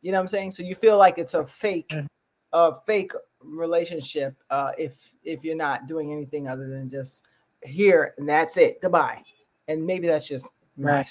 You 0.00 0.10
know 0.10 0.16
what 0.16 0.22
I'm 0.22 0.28
saying? 0.28 0.52
So 0.52 0.62
you 0.62 0.74
feel 0.74 0.96
like 0.96 1.18
it's 1.18 1.34
a 1.34 1.44
fake, 1.44 1.90
mm-hmm. 1.90 2.06
a 2.54 2.74
fake 2.86 3.12
relationship 3.42 4.34
uh, 4.48 4.70
if 4.78 5.12
if 5.22 5.44
you're 5.44 5.54
not 5.54 5.86
doing 5.86 6.12
anything 6.14 6.48
other 6.48 6.66
than 6.66 6.88
just 6.88 7.26
here 7.62 8.14
and 8.16 8.26
that's 8.26 8.56
it. 8.56 8.80
Goodbye. 8.80 9.22
And 9.68 9.84
maybe 9.84 10.06
that's 10.06 10.26
just 10.26 10.50
right. 10.78 10.94
my 10.94 11.06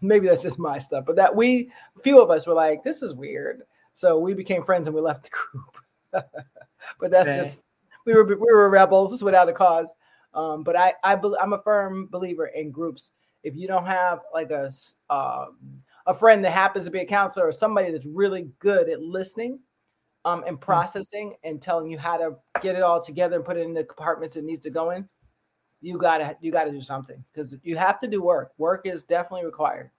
maybe 0.00 0.28
that's 0.28 0.42
just 0.42 0.58
my 0.58 0.78
stuff. 0.78 1.04
But 1.06 1.16
that 1.16 1.34
we 1.34 1.70
few 2.02 2.20
of 2.22 2.30
us 2.30 2.46
were 2.46 2.54
like, 2.54 2.82
this 2.82 3.02
is 3.02 3.14
weird. 3.14 3.62
So 3.92 4.18
we 4.18 4.34
became 4.34 4.62
friends 4.62 4.86
and 4.88 4.94
we 4.94 5.02
left 5.02 5.24
the 5.24 5.30
group. 5.30 5.76
but 7.00 7.10
that's 7.10 7.28
okay. 7.28 7.36
just 7.36 7.64
we 8.06 8.14
were 8.14 8.24
we 8.24 8.36
were 8.36 8.70
rebels 8.70 9.12
just 9.12 9.22
without 9.22 9.48
a 9.48 9.52
cause. 9.52 9.94
Um, 10.34 10.62
but 10.62 10.76
I 10.76 10.94
I 11.04 11.20
I'm 11.40 11.52
a 11.52 11.58
firm 11.58 12.08
believer 12.10 12.46
in 12.46 12.70
groups. 12.70 13.12
If 13.42 13.56
you 13.56 13.66
don't 13.66 13.86
have 13.86 14.20
like 14.32 14.50
a 14.50 14.70
uh, 15.10 15.46
a 16.06 16.14
friend 16.14 16.44
that 16.44 16.52
happens 16.52 16.86
to 16.86 16.90
be 16.90 17.00
a 17.00 17.06
counselor 17.06 17.46
or 17.46 17.52
somebody 17.52 17.90
that's 17.90 18.06
really 18.06 18.50
good 18.58 18.88
at 18.88 19.00
listening 19.00 19.60
um, 20.24 20.42
and 20.46 20.56
hmm. 20.56 20.62
processing 20.62 21.34
and 21.44 21.60
telling 21.60 21.90
you 21.90 21.98
how 21.98 22.16
to 22.16 22.36
get 22.60 22.76
it 22.76 22.82
all 22.82 23.02
together 23.02 23.36
and 23.36 23.44
put 23.44 23.56
it 23.56 23.62
in 23.62 23.74
the 23.74 23.84
compartments 23.84 24.36
it 24.36 24.44
needs 24.44 24.62
to 24.62 24.70
go 24.70 24.90
in, 24.90 25.08
you 25.82 25.98
gotta 25.98 26.36
you 26.40 26.50
gotta 26.50 26.70
do 26.70 26.80
something 26.80 27.22
because 27.30 27.56
you 27.62 27.76
have 27.76 28.00
to 28.00 28.06
do 28.06 28.22
work. 28.22 28.52
Work 28.56 28.86
is 28.86 29.02
definitely 29.02 29.44
required. 29.44 29.90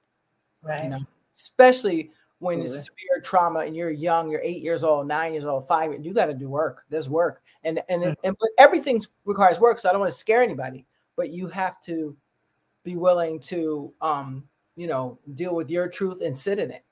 Right. 0.63 0.85
You 0.85 0.89
know, 0.89 1.05
especially 1.35 2.11
when 2.39 2.61
it's 2.61 2.75
severe 2.75 3.21
trauma 3.23 3.59
and 3.59 3.75
you're 3.75 3.91
young, 3.91 4.29
you're 4.29 4.41
eight 4.41 4.61
years 4.61 4.83
old, 4.83 5.07
nine 5.07 5.33
years 5.33 5.45
old, 5.45 5.67
five, 5.67 5.93
you 6.03 6.13
got 6.13 6.25
to 6.25 6.33
do 6.33 6.49
work. 6.49 6.83
There's 6.89 7.09
work, 7.09 7.41
and 7.63 7.81
and 7.89 8.03
mm-hmm. 8.03 8.13
and 8.23 8.35
but 8.39 8.49
everything 8.57 9.01
requires 9.25 9.59
work. 9.59 9.79
So 9.79 9.89
I 9.89 9.91
don't 9.91 10.01
want 10.01 10.11
to 10.11 10.17
scare 10.17 10.41
anybody, 10.41 10.85
but 11.15 11.31
you 11.31 11.47
have 11.47 11.81
to 11.83 12.15
be 12.83 12.97
willing 12.97 13.39
to, 13.39 13.93
um, 14.01 14.43
you 14.75 14.87
know, 14.87 15.17
deal 15.35 15.55
with 15.55 15.69
your 15.69 15.87
truth 15.87 16.21
and 16.21 16.35
sit 16.35 16.59
in 16.59 16.69
it. 16.71 16.83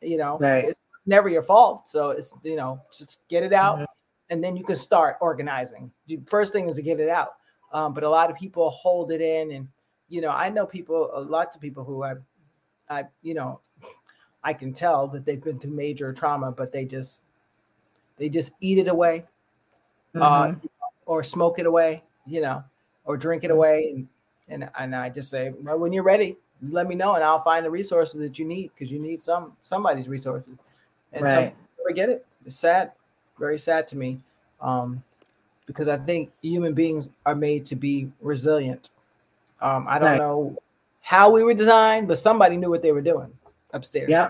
You 0.00 0.18
know, 0.18 0.38
right. 0.40 0.64
it's 0.64 0.80
never 1.06 1.28
your 1.28 1.42
fault. 1.42 1.88
So 1.88 2.10
it's 2.10 2.34
you 2.42 2.56
know, 2.56 2.80
just 2.96 3.18
get 3.28 3.42
it 3.42 3.52
out, 3.52 3.76
mm-hmm. 3.76 3.84
and 4.30 4.42
then 4.42 4.56
you 4.56 4.64
can 4.64 4.76
start 4.76 5.16
organizing. 5.20 5.90
The 6.06 6.20
first 6.26 6.52
thing 6.52 6.68
is 6.68 6.76
to 6.76 6.82
get 6.82 7.00
it 7.00 7.08
out. 7.08 7.34
Um, 7.72 7.94
but 7.94 8.04
a 8.04 8.08
lot 8.08 8.30
of 8.30 8.36
people 8.36 8.70
hold 8.70 9.12
it 9.12 9.20
in, 9.20 9.52
and 9.52 9.68
you 10.08 10.20
know, 10.20 10.30
I 10.30 10.50
know 10.50 10.66
people, 10.66 11.10
lots 11.28 11.56
of 11.56 11.62
people 11.62 11.84
who 11.84 12.02
I, 12.02 12.14
I, 12.88 13.04
you 13.22 13.34
know, 13.34 13.60
I 14.44 14.52
can 14.52 14.72
tell 14.72 15.08
that 15.08 15.24
they've 15.24 15.42
been 15.42 15.58
through 15.58 15.70
major 15.70 16.12
trauma, 16.12 16.52
but 16.52 16.72
they 16.72 16.84
just 16.84 17.22
they 18.18 18.28
just 18.28 18.52
eat 18.60 18.78
it 18.78 18.88
away, 18.88 19.24
uh, 20.14 20.18
mm-hmm. 20.18 20.66
uh, 20.66 20.88
or 21.06 21.22
smoke 21.22 21.58
it 21.58 21.66
away, 21.66 22.02
you 22.26 22.40
know, 22.40 22.62
or 23.04 23.16
drink 23.16 23.44
it 23.44 23.50
away, 23.50 23.92
and 23.94 24.08
and 24.48 24.70
and 24.78 24.94
I 24.94 25.08
just 25.08 25.30
say, 25.30 25.52
well, 25.62 25.78
when 25.78 25.92
you're 25.92 26.02
ready, 26.02 26.36
let 26.70 26.86
me 26.86 26.94
know, 26.94 27.14
and 27.14 27.24
I'll 27.24 27.40
find 27.42 27.64
the 27.64 27.70
resources 27.70 28.20
that 28.20 28.38
you 28.38 28.44
need 28.44 28.70
because 28.74 28.92
you 28.92 29.00
need 29.00 29.22
some 29.22 29.56
somebody's 29.62 30.08
resources, 30.08 30.56
and 31.12 31.24
right. 31.24 31.32
some 31.32 31.52
forget 31.82 32.08
it. 32.08 32.26
It's 32.44 32.56
sad, 32.56 32.92
very 33.38 33.58
sad 33.58 33.88
to 33.88 33.96
me, 33.96 34.20
um, 34.60 35.02
because 35.72 35.88
I 35.88 35.96
think 35.96 36.30
human 36.42 36.74
beings 36.74 37.08
are 37.26 37.34
made 37.34 37.64
to 37.66 37.76
be 37.76 38.10
resilient. 38.20 38.90
Um, 39.60 39.86
I 39.88 39.98
don't 39.98 40.10
right. 40.10 40.18
know 40.18 40.56
how 41.00 41.30
we 41.30 41.42
were 41.42 41.54
designed, 41.54 42.08
but 42.08 42.18
somebody 42.18 42.56
knew 42.56 42.70
what 42.70 42.82
they 42.82 42.92
were 42.92 43.00
doing 43.00 43.32
upstairs. 43.72 44.10
Yeah. 44.10 44.28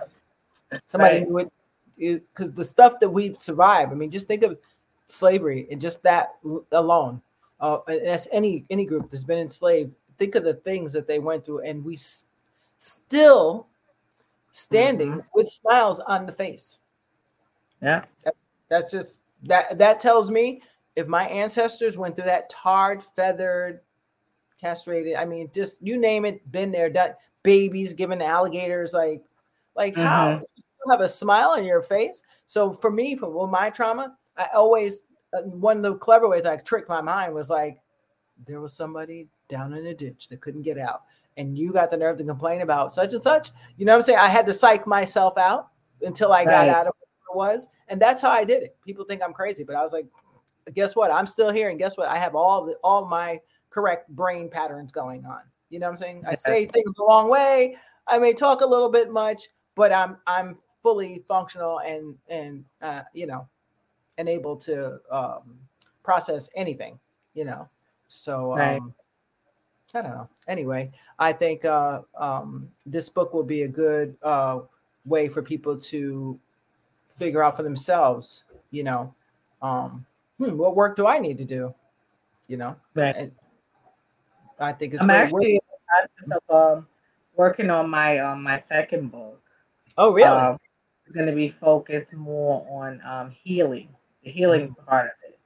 Somebody 0.87 1.19
right. 1.19 1.29
knew 1.29 1.39
it 1.39 1.53
because 1.99 2.53
the 2.53 2.65
stuff 2.65 2.99
that 3.01 3.09
we've 3.09 3.41
survived. 3.41 3.93
I 3.93 3.95
mean, 3.95 4.11
just 4.11 4.27
think 4.27 4.43
of 4.43 4.59
slavery 5.07 5.67
and 5.71 5.81
just 5.81 6.03
that 6.03 6.37
alone. 6.73 7.21
Uh, 7.61 7.79
that's 7.87 8.27
any 8.33 8.65
any 8.71 8.85
group 8.85 9.11
that's 9.11 9.25
been 9.25 9.39
enslaved. 9.39 9.93
Think 10.19 10.35
of 10.35 10.45
the 10.45 10.55
things 10.55 10.93
that 10.93 11.07
they 11.07 11.19
went 11.19 11.45
through, 11.45 11.61
and 11.61 11.85
we 11.85 11.95
s- 11.95 12.27
still 12.79 13.67
standing 14.51 15.11
mm-hmm. 15.11 15.21
with 15.35 15.49
smiles 15.49 16.01
on 16.01 16.27
the 16.27 16.33
face. 16.33 16.79
Yeah, 17.81 18.05
that, 18.25 18.35
that's 18.69 18.91
just 18.91 19.21
that. 19.45 19.79
That 19.79 20.01
tells 20.01 20.31
me 20.31 20.63
if 20.97 21.07
my 21.07 21.25
ancestors 21.25 21.97
went 21.97 22.17
through 22.17 22.27
that 22.27 22.51
tarred, 22.51 23.05
feathered, 23.05 23.81
castrated. 24.61 25.17
I 25.17 25.25
mean, 25.25 25.51
just 25.55 25.83
you 25.83 25.99
name 25.99 26.25
it, 26.25 26.51
been 26.51 26.71
there, 26.71 26.91
done 26.91 27.13
babies 27.43 27.93
given 27.93 28.23
alligators 28.23 28.93
like 28.93 29.23
like 29.75 29.95
mm-hmm. 29.95 30.03
how 30.03 30.41
you 30.57 30.91
have 30.91 31.01
a 31.01 31.09
smile 31.09 31.51
on 31.51 31.65
your 31.65 31.83
face 31.83 32.23
so 32.47 32.73
for 32.73 32.91
me 32.91 33.17
for 33.17 33.31
well, 33.31 33.47
my 33.47 33.71
trauma 33.71 34.17
i 34.37 34.47
always 34.55 35.05
uh, 35.37 35.43
one 35.43 35.79
of 35.79 35.83
the 35.83 35.95
clever 35.95 36.29
ways 36.29 36.47
i 36.47 36.57
tricked 36.57 36.89
my 36.89 37.01
mind 37.01 37.35
was 37.35 37.51
like 37.51 37.79
there 38.47 38.61
was 38.61 38.75
somebody 38.75 39.29
down 39.49 39.73
in 39.73 39.87
a 39.87 39.95
ditch 39.95 40.29
that 40.29 40.41
couldn't 40.41 40.63
get 40.63 40.79
out 40.79 41.03
and 41.37 41.59
you 41.59 41.73
got 41.73 41.91
the 41.91 41.97
nerve 41.97 42.19
to 42.19 42.25
complain 42.25 42.61
about 42.61 42.95
such 42.95 43.13
and 43.13 43.23
such 43.23 43.51
you 43.77 43.85
know 43.85 43.93
what 43.93 43.99
i'm 43.99 44.03
saying 44.03 44.19
i 44.19 44.29
had 44.29 44.47
to 44.47 44.53
psych 44.53 44.87
myself 44.87 45.37
out 45.39 45.69
until 46.03 46.33
i 46.33 46.39
right. 46.39 46.47
got 46.47 46.69
out 46.69 46.87
of 46.87 46.95
what 46.99 47.09
it 47.31 47.37
was 47.37 47.69
and 47.89 48.01
that's 48.01 48.23
how 48.23 48.31
i 48.31 48.45
did 48.45 48.63
it 48.63 48.77
people 48.85 49.05
think 49.05 49.23
i'm 49.23 49.33
crazy 49.33 49.65
but 49.65 49.75
i 49.75 49.83
was 49.83 49.93
like 49.93 50.07
guess 50.75 50.95
what 50.95 51.11
i'm 51.11 51.27
still 51.27 51.51
here 51.51 51.71
and 51.71 51.79
guess 51.79 51.97
what 51.97 52.09
i 52.09 52.17
have 52.17 52.35
all 52.35 52.65
the 52.65 52.75
all 52.85 53.05
my 53.07 53.41
correct 53.71 54.09
brain 54.11 54.49
patterns 54.49 54.93
going 54.93 55.25
on 55.25 55.41
you 55.73 55.79
know 55.79 55.87
what 55.87 55.93
I'm 55.93 55.97
saying? 55.97 56.25
I 56.29 56.35
say 56.35 56.67
things 56.67 56.95
the 56.95 57.05
wrong 57.05 57.31
way. 57.31 57.79
I 58.07 58.19
may 58.19 58.35
talk 58.35 58.61
a 58.61 58.67
little 58.67 58.91
bit 58.91 59.11
much, 59.11 59.49
but 59.75 59.91
I'm 59.91 60.19
I'm 60.27 60.59
fully 60.83 61.25
functional 61.27 61.81
and 61.81 62.15
and 62.29 62.63
uh, 62.83 63.01
you 63.15 63.27
know, 63.27 63.49
and 64.19 64.29
able 64.29 64.55
to 64.57 64.99
um, 65.11 65.59
process 66.03 66.51
anything. 66.55 67.01
You 67.33 67.47
know, 67.47 67.71
so 68.09 68.55
right. 68.55 68.77
um, 68.77 68.95
I 69.95 70.03
don't 70.03 70.11
know. 70.11 70.29
Anyway, 70.47 70.93
I 71.19 71.33
think 71.33 71.65
uh, 71.65 72.03
um, 72.19 72.69
this 72.85 73.09
book 73.09 73.33
will 73.33 73.43
be 73.43 73.63
a 73.63 73.69
good 73.69 74.15
uh, 74.23 74.59
way 75.07 75.31
for 75.31 75.41
people 75.41 75.79
to 75.79 76.39
figure 77.09 77.43
out 77.43 77.57
for 77.57 77.63
themselves. 77.63 78.45
You 78.71 78.85
know, 78.85 79.15
um, 79.63 80.05
hmm, 80.39 80.57
what 80.57 80.77
work 80.77 80.97
do 80.97 81.07
I 81.07 81.19
need 81.19 81.39
to 81.39 81.45
do? 81.45 81.75
You 82.49 82.57
know, 82.57 82.77
right. 82.95 83.15
And, 83.17 83.33
I 84.59 84.73
think 84.73 84.95
it's 84.95 85.03
I'm 85.03 85.11
actually 85.11 85.55
in 85.55 85.61
the 85.71 86.29
process 86.29 86.41
of 86.49 86.79
um, 86.79 86.87
working 87.35 87.71
on 87.71 87.91
my 87.91 88.19
um, 88.19 88.43
my 88.43 88.63
second 88.69 89.11
book. 89.11 89.41
Oh, 89.99 90.13
really? 90.13 90.29
Um, 90.29 90.59
it's 91.05 91.15
going 91.15 91.27
to 91.27 91.35
be 91.35 91.55
focused 91.61 92.13
more 92.13 92.67
on 92.71 93.01
um, 93.05 93.35
healing, 93.43 93.89
the 94.25 94.31
healing 94.31 94.69
mm-hmm. 94.69 94.85
part 94.89 95.07
of 95.07 95.13
it. 95.29 95.39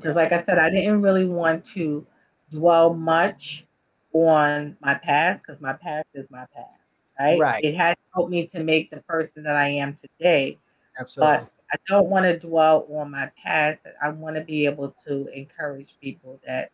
Because, 0.00 0.16
um, 0.16 0.16
like 0.16 0.32
I 0.32 0.44
said, 0.44 0.58
I 0.58 0.70
didn't 0.70 1.02
really 1.02 1.26
want 1.26 1.64
to 1.74 2.04
dwell 2.50 2.92
much 2.92 3.64
on 4.12 4.76
my 4.80 4.94
past 4.94 5.42
because 5.42 5.60
my 5.60 5.74
past 5.74 6.06
is 6.14 6.26
my 6.30 6.44
past, 6.54 6.68
right? 7.18 7.38
Right. 7.38 7.64
It 7.64 7.76
has 7.76 7.96
helped 8.12 8.30
me 8.30 8.46
to 8.48 8.62
make 8.62 8.90
the 8.90 8.98
person 9.02 9.44
that 9.44 9.56
I 9.56 9.68
am 9.68 9.96
today. 10.02 10.58
Absolutely. 10.98 11.36
But 11.36 11.52
I 11.72 11.76
don't 11.86 12.08
want 12.08 12.24
to 12.24 12.38
dwell 12.38 12.86
on 12.90 13.10
my 13.10 13.30
past. 13.42 13.80
I 14.02 14.08
want 14.10 14.36
to 14.36 14.42
be 14.42 14.64
able 14.66 14.94
to 15.06 15.26
encourage 15.28 15.88
people 16.00 16.40
that 16.46 16.70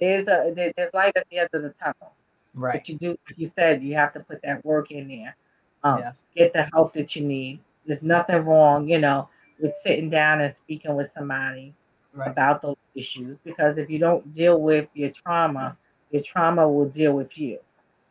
there's 0.00 0.28
a 0.28 0.52
there's 0.54 0.92
light 0.92 1.12
at 1.16 1.26
the 1.30 1.38
end 1.38 1.48
of 1.52 1.62
the 1.62 1.74
tunnel. 1.82 2.12
Right. 2.54 2.74
But 2.74 2.88
you 2.88 2.96
do, 2.96 3.08
like 3.08 3.38
you 3.38 3.50
said, 3.54 3.82
you 3.82 3.94
have 3.94 4.12
to 4.14 4.20
put 4.20 4.42
that 4.42 4.64
work 4.64 4.90
in 4.90 5.08
there. 5.08 5.36
Um, 5.84 5.98
yes. 6.00 6.24
Get 6.34 6.52
the 6.52 6.68
help 6.72 6.94
that 6.94 7.14
you 7.16 7.22
need. 7.22 7.60
There's 7.86 8.02
nothing 8.02 8.44
wrong, 8.44 8.88
you 8.88 8.98
know, 8.98 9.28
with 9.60 9.72
sitting 9.84 10.10
down 10.10 10.40
and 10.40 10.54
speaking 10.56 10.94
with 10.96 11.10
somebody 11.16 11.74
right. 12.14 12.30
about 12.30 12.62
those 12.62 12.76
issues. 12.94 13.38
Because 13.44 13.78
if 13.78 13.88
you 13.88 13.98
don't 13.98 14.34
deal 14.34 14.60
with 14.60 14.88
your 14.94 15.10
trauma, 15.10 15.76
your 16.10 16.22
trauma 16.22 16.68
will 16.68 16.88
deal 16.88 17.12
with 17.12 17.36
you, 17.38 17.58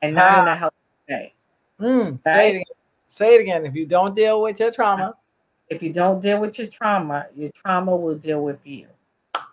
and 0.01 0.15
not 0.15 0.39
in 0.39 0.47
a 0.47 0.55
healthy 0.55 0.75
way. 1.09 1.33
Mm, 1.79 2.19
right? 2.25 2.33
Say 2.33 2.47
it 2.47 2.51
again. 2.51 2.63
Say 3.07 3.35
it 3.35 3.41
again. 3.41 3.65
If 3.65 3.75
you 3.75 3.85
don't 3.85 4.15
deal 4.15 4.41
with 4.41 4.59
your 4.59 4.71
trauma, 4.71 5.15
if 5.69 5.81
you 5.81 5.91
don't 5.91 6.21
deal 6.21 6.39
with 6.39 6.57
your 6.57 6.67
trauma, 6.67 7.27
your 7.35 7.51
trauma 7.61 7.95
will 7.95 8.15
deal 8.15 8.41
with 8.41 8.59
you, 8.63 8.87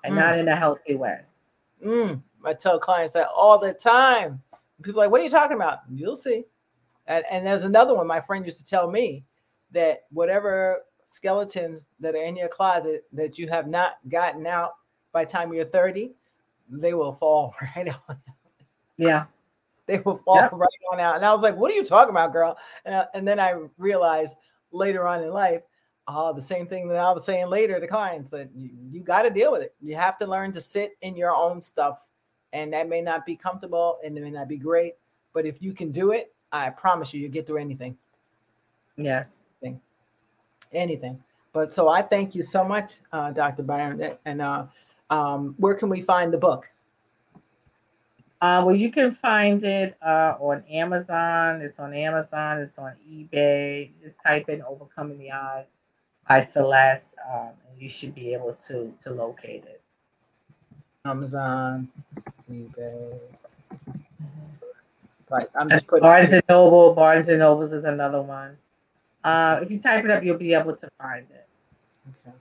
and 0.04 0.14
mm. 0.14 0.18
not 0.18 0.38
in 0.38 0.48
a 0.48 0.56
healthy 0.56 0.94
way. 0.94 1.20
Mm, 1.84 2.22
I 2.44 2.54
tell 2.54 2.78
clients 2.78 3.14
that 3.14 3.28
all 3.34 3.58
the 3.58 3.72
time. 3.72 4.42
People 4.82 5.00
like, 5.00 5.10
what 5.10 5.20
are 5.20 5.24
you 5.24 5.30
talking 5.30 5.56
about? 5.56 5.80
You'll 5.90 6.16
see. 6.16 6.44
And, 7.06 7.24
and 7.30 7.46
there's 7.46 7.64
another 7.64 7.94
one. 7.94 8.06
My 8.06 8.20
friend 8.20 8.44
used 8.44 8.58
to 8.58 8.64
tell 8.64 8.90
me 8.90 9.24
that 9.72 10.04
whatever 10.10 10.82
skeletons 11.06 11.86
that 12.00 12.14
are 12.14 12.22
in 12.22 12.36
your 12.36 12.48
closet 12.48 13.04
that 13.12 13.38
you 13.38 13.48
have 13.48 13.68
not 13.68 13.98
gotten 14.08 14.46
out 14.46 14.72
by 15.12 15.24
the 15.24 15.30
time 15.30 15.52
you're 15.52 15.64
30, 15.64 16.12
they 16.70 16.94
will 16.94 17.14
fall 17.14 17.54
right 17.76 17.88
on. 17.88 18.16
Yeah. 18.96 19.24
They 19.86 19.98
will 19.98 20.16
fall 20.16 20.36
yep. 20.36 20.52
right 20.52 20.68
on 20.92 21.00
out. 21.00 21.16
And 21.16 21.24
I 21.24 21.32
was 21.32 21.42
like, 21.42 21.56
what 21.56 21.70
are 21.70 21.74
you 21.74 21.84
talking 21.84 22.10
about, 22.10 22.32
girl? 22.32 22.56
And, 22.84 22.94
uh, 22.94 23.06
and 23.14 23.26
then 23.26 23.40
I 23.40 23.54
realized 23.78 24.36
later 24.70 25.06
on 25.06 25.22
in 25.22 25.30
life 25.30 25.62
uh, 26.08 26.32
the 26.32 26.42
same 26.42 26.66
thing 26.66 26.88
that 26.88 26.96
I 26.96 27.12
was 27.12 27.24
saying 27.24 27.46
later 27.46 27.78
to 27.78 27.86
clients 27.86 28.30
that 28.32 28.48
you, 28.54 28.70
you 28.90 29.00
got 29.00 29.22
to 29.22 29.30
deal 29.30 29.52
with 29.52 29.62
it. 29.62 29.74
You 29.80 29.96
have 29.96 30.18
to 30.18 30.26
learn 30.26 30.52
to 30.52 30.60
sit 30.60 30.96
in 31.02 31.16
your 31.16 31.32
own 31.32 31.60
stuff. 31.60 32.08
And 32.52 32.72
that 32.72 32.88
may 32.88 33.00
not 33.00 33.24
be 33.24 33.36
comfortable 33.36 33.98
and 34.04 34.16
it 34.16 34.20
may 34.20 34.30
not 34.30 34.48
be 34.48 34.58
great. 34.58 34.94
But 35.32 35.46
if 35.46 35.62
you 35.62 35.72
can 35.72 35.90
do 35.90 36.12
it, 36.12 36.34
I 36.50 36.70
promise 36.70 37.14
you, 37.14 37.20
you 37.20 37.28
get 37.28 37.46
through 37.46 37.58
anything. 37.58 37.96
Yeah. 38.96 39.24
Anything. 39.62 39.80
anything. 40.72 41.22
but 41.52 41.72
so 41.72 41.88
I 41.88 42.02
thank 42.02 42.34
you 42.34 42.42
so 42.42 42.64
much, 42.64 42.98
uh, 43.12 43.30
Dr. 43.30 43.62
Byron. 43.62 44.18
And 44.26 44.42
uh, 44.42 44.66
um, 45.08 45.54
where 45.58 45.74
can 45.74 45.88
we 45.88 46.02
find 46.02 46.32
the 46.32 46.38
book? 46.38 46.68
Uh, 48.42 48.64
well, 48.66 48.74
you 48.74 48.90
can 48.90 49.14
find 49.22 49.64
it 49.64 49.96
uh, 50.04 50.34
on 50.40 50.64
Amazon. 50.68 51.62
It's 51.62 51.78
on 51.78 51.94
Amazon. 51.94 52.58
It's 52.58 52.76
on 52.76 52.92
eBay. 53.08 53.92
Just 54.02 54.16
type 54.26 54.48
in 54.48 54.60
"Overcoming 54.62 55.16
the 55.16 55.30
Odds" 55.30 55.68
Celeste, 56.52 57.02
um, 57.32 57.50
and 57.70 57.80
you 57.80 57.90
should 57.90 58.14
be 58.14 58.32
able 58.32 58.56
to 58.68 58.92
to 59.04 59.10
locate 59.10 59.64
it. 59.64 59.80
Amazon, 61.04 61.88
eBay. 62.50 63.18
Right. 65.30 65.46
I'm 65.54 65.68
just 65.68 65.86
putting 65.86 66.02
Barnes 66.02 66.32
and 66.32 66.42
Noble. 66.48 66.94
Barnes 66.94 67.28
and 67.28 67.38
Nobles 67.38 67.72
is 67.72 67.84
another 67.84 68.20
one. 68.20 68.56
Uh, 69.24 69.60
if 69.62 69.70
you 69.70 69.78
type 69.78 70.04
it 70.04 70.10
up, 70.10 70.22
you'll 70.22 70.36
be 70.36 70.52
able 70.52 70.76
to 70.76 70.90
find 71.00 71.26
it. 71.30 71.46
Okay. 72.26 72.36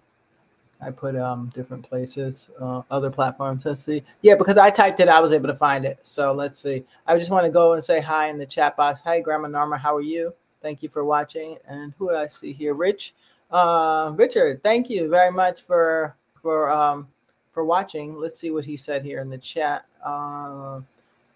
I 0.81 0.91
put 0.91 1.15
um 1.15 1.51
different 1.55 1.87
places, 1.87 2.49
uh, 2.59 2.81
other 2.91 3.09
platforms. 3.09 3.65
Let's 3.65 3.83
see. 3.83 4.03
Yeah, 4.21 4.35
because 4.35 4.57
I 4.57 4.69
typed 4.69 4.99
it, 4.99 5.07
I 5.07 5.19
was 5.19 5.31
able 5.31 5.47
to 5.47 5.55
find 5.55 5.85
it. 5.85 5.99
So 6.03 6.33
let's 6.33 6.59
see. 6.59 6.83
I 7.07 7.17
just 7.17 7.29
want 7.29 7.45
to 7.45 7.51
go 7.51 7.73
and 7.73 7.83
say 7.83 8.01
hi 8.01 8.27
in 8.27 8.37
the 8.37 8.45
chat 8.45 8.75
box. 8.75 9.01
Hi, 9.01 9.21
Grandma 9.21 9.47
Norma. 9.47 9.77
How 9.77 9.95
are 9.95 10.01
you? 10.01 10.33
Thank 10.61 10.83
you 10.83 10.89
for 10.89 11.05
watching. 11.05 11.57
And 11.67 11.93
who 11.97 12.09
do 12.09 12.15
I 12.15 12.27
see 12.27 12.51
here? 12.53 12.73
Rich. 12.73 13.13
Uh, 13.51 14.13
Richard, 14.15 14.63
thank 14.63 14.89
you 14.89 15.09
very 15.09 15.31
much 15.31 15.61
for 15.61 16.15
for 16.35 16.71
um 16.71 17.07
for 17.53 17.65
watching. 17.65 18.15
Let's 18.15 18.39
see 18.39 18.51
what 18.51 18.65
he 18.65 18.77
said 18.77 19.03
here 19.03 19.19
in 19.19 19.29
the 19.29 19.37
chat. 19.37 19.85
Uh, 20.03 20.81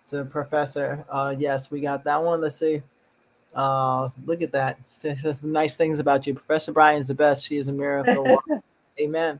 to 0.07 0.25
Professor. 0.25 1.03
Uh, 1.09 1.35
yes, 1.37 1.71
we 1.71 1.81
got 1.81 2.03
that 2.03 2.21
one. 2.21 2.41
Let's 2.41 2.59
see. 2.59 2.81
Uh, 3.53 4.09
look 4.25 4.41
at 4.41 4.51
that. 4.51 4.77
Says 4.89 5.43
nice 5.43 5.75
things 5.77 5.99
about 5.99 6.27
you. 6.27 6.33
Professor 6.33 6.71
Brian's 6.71 7.07
the 7.07 7.13
best. 7.13 7.47
She 7.47 7.57
is 7.57 7.67
a 7.67 7.73
miracle. 7.73 8.41
Amen. 8.99 9.39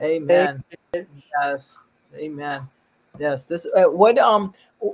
Amen. 0.00 0.62
Yes. 0.94 1.78
Amen. 2.16 2.68
Yes. 3.18 3.46
This. 3.46 3.66
Uh, 3.66 3.84
what 3.84 4.18
um. 4.18 4.52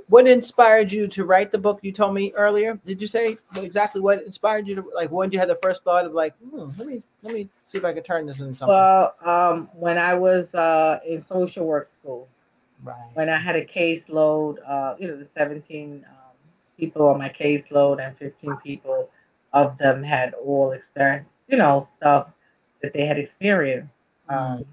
What 0.09 0.27
inspired 0.27 0.91
you 0.91 1.07
to 1.07 1.23
write 1.23 1.49
the 1.49 1.57
book? 1.57 1.79
You 1.81 1.93
told 1.93 2.13
me 2.13 2.33
earlier. 2.35 2.77
Did 2.85 2.99
you 2.99 3.07
say 3.07 3.37
exactly 3.55 4.01
what 4.01 4.21
inspired 4.23 4.67
you 4.67 4.75
to 4.75 4.91
like? 4.93 5.11
When 5.11 5.29
did 5.29 5.35
you 5.35 5.39
have 5.39 5.47
the 5.47 5.55
first 5.63 5.85
thought 5.85 6.05
of 6.05 6.11
like, 6.11 6.35
hmm, 6.39 6.69
let 6.77 6.87
me 6.87 7.01
let 7.23 7.33
me 7.33 7.47
see 7.63 7.77
if 7.77 7.85
I 7.85 7.93
can 7.93 8.03
turn 8.03 8.25
this 8.25 8.41
into 8.41 8.53
something? 8.53 8.75
Well, 8.75 9.15
um, 9.23 9.69
when 9.73 9.97
I 9.97 10.13
was 10.13 10.53
uh, 10.53 10.99
in 11.07 11.23
social 11.23 11.65
work 11.65 11.89
school, 12.01 12.27
right. 12.83 13.09
when 13.13 13.29
I 13.29 13.37
had 13.37 13.55
a 13.55 13.65
caseload, 13.65 14.57
uh, 14.67 14.95
you 14.99 15.07
know, 15.07 15.17
the 15.17 15.27
17 15.37 16.05
um, 16.07 16.15
people 16.77 17.07
on 17.07 17.17
my 17.17 17.29
caseload 17.29 18.05
and 18.05 18.17
15 18.17 18.57
people 18.57 19.09
of 19.53 19.77
them 19.77 20.03
had 20.03 20.33
all 20.33 20.71
experienced, 20.71 21.29
you 21.47 21.57
know, 21.57 21.87
stuff 21.97 22.29
that 22.81 22.93
they 22.93 23.05
had 23.05 23.17
experienced 23.17 23.91
um, 24.29 24.65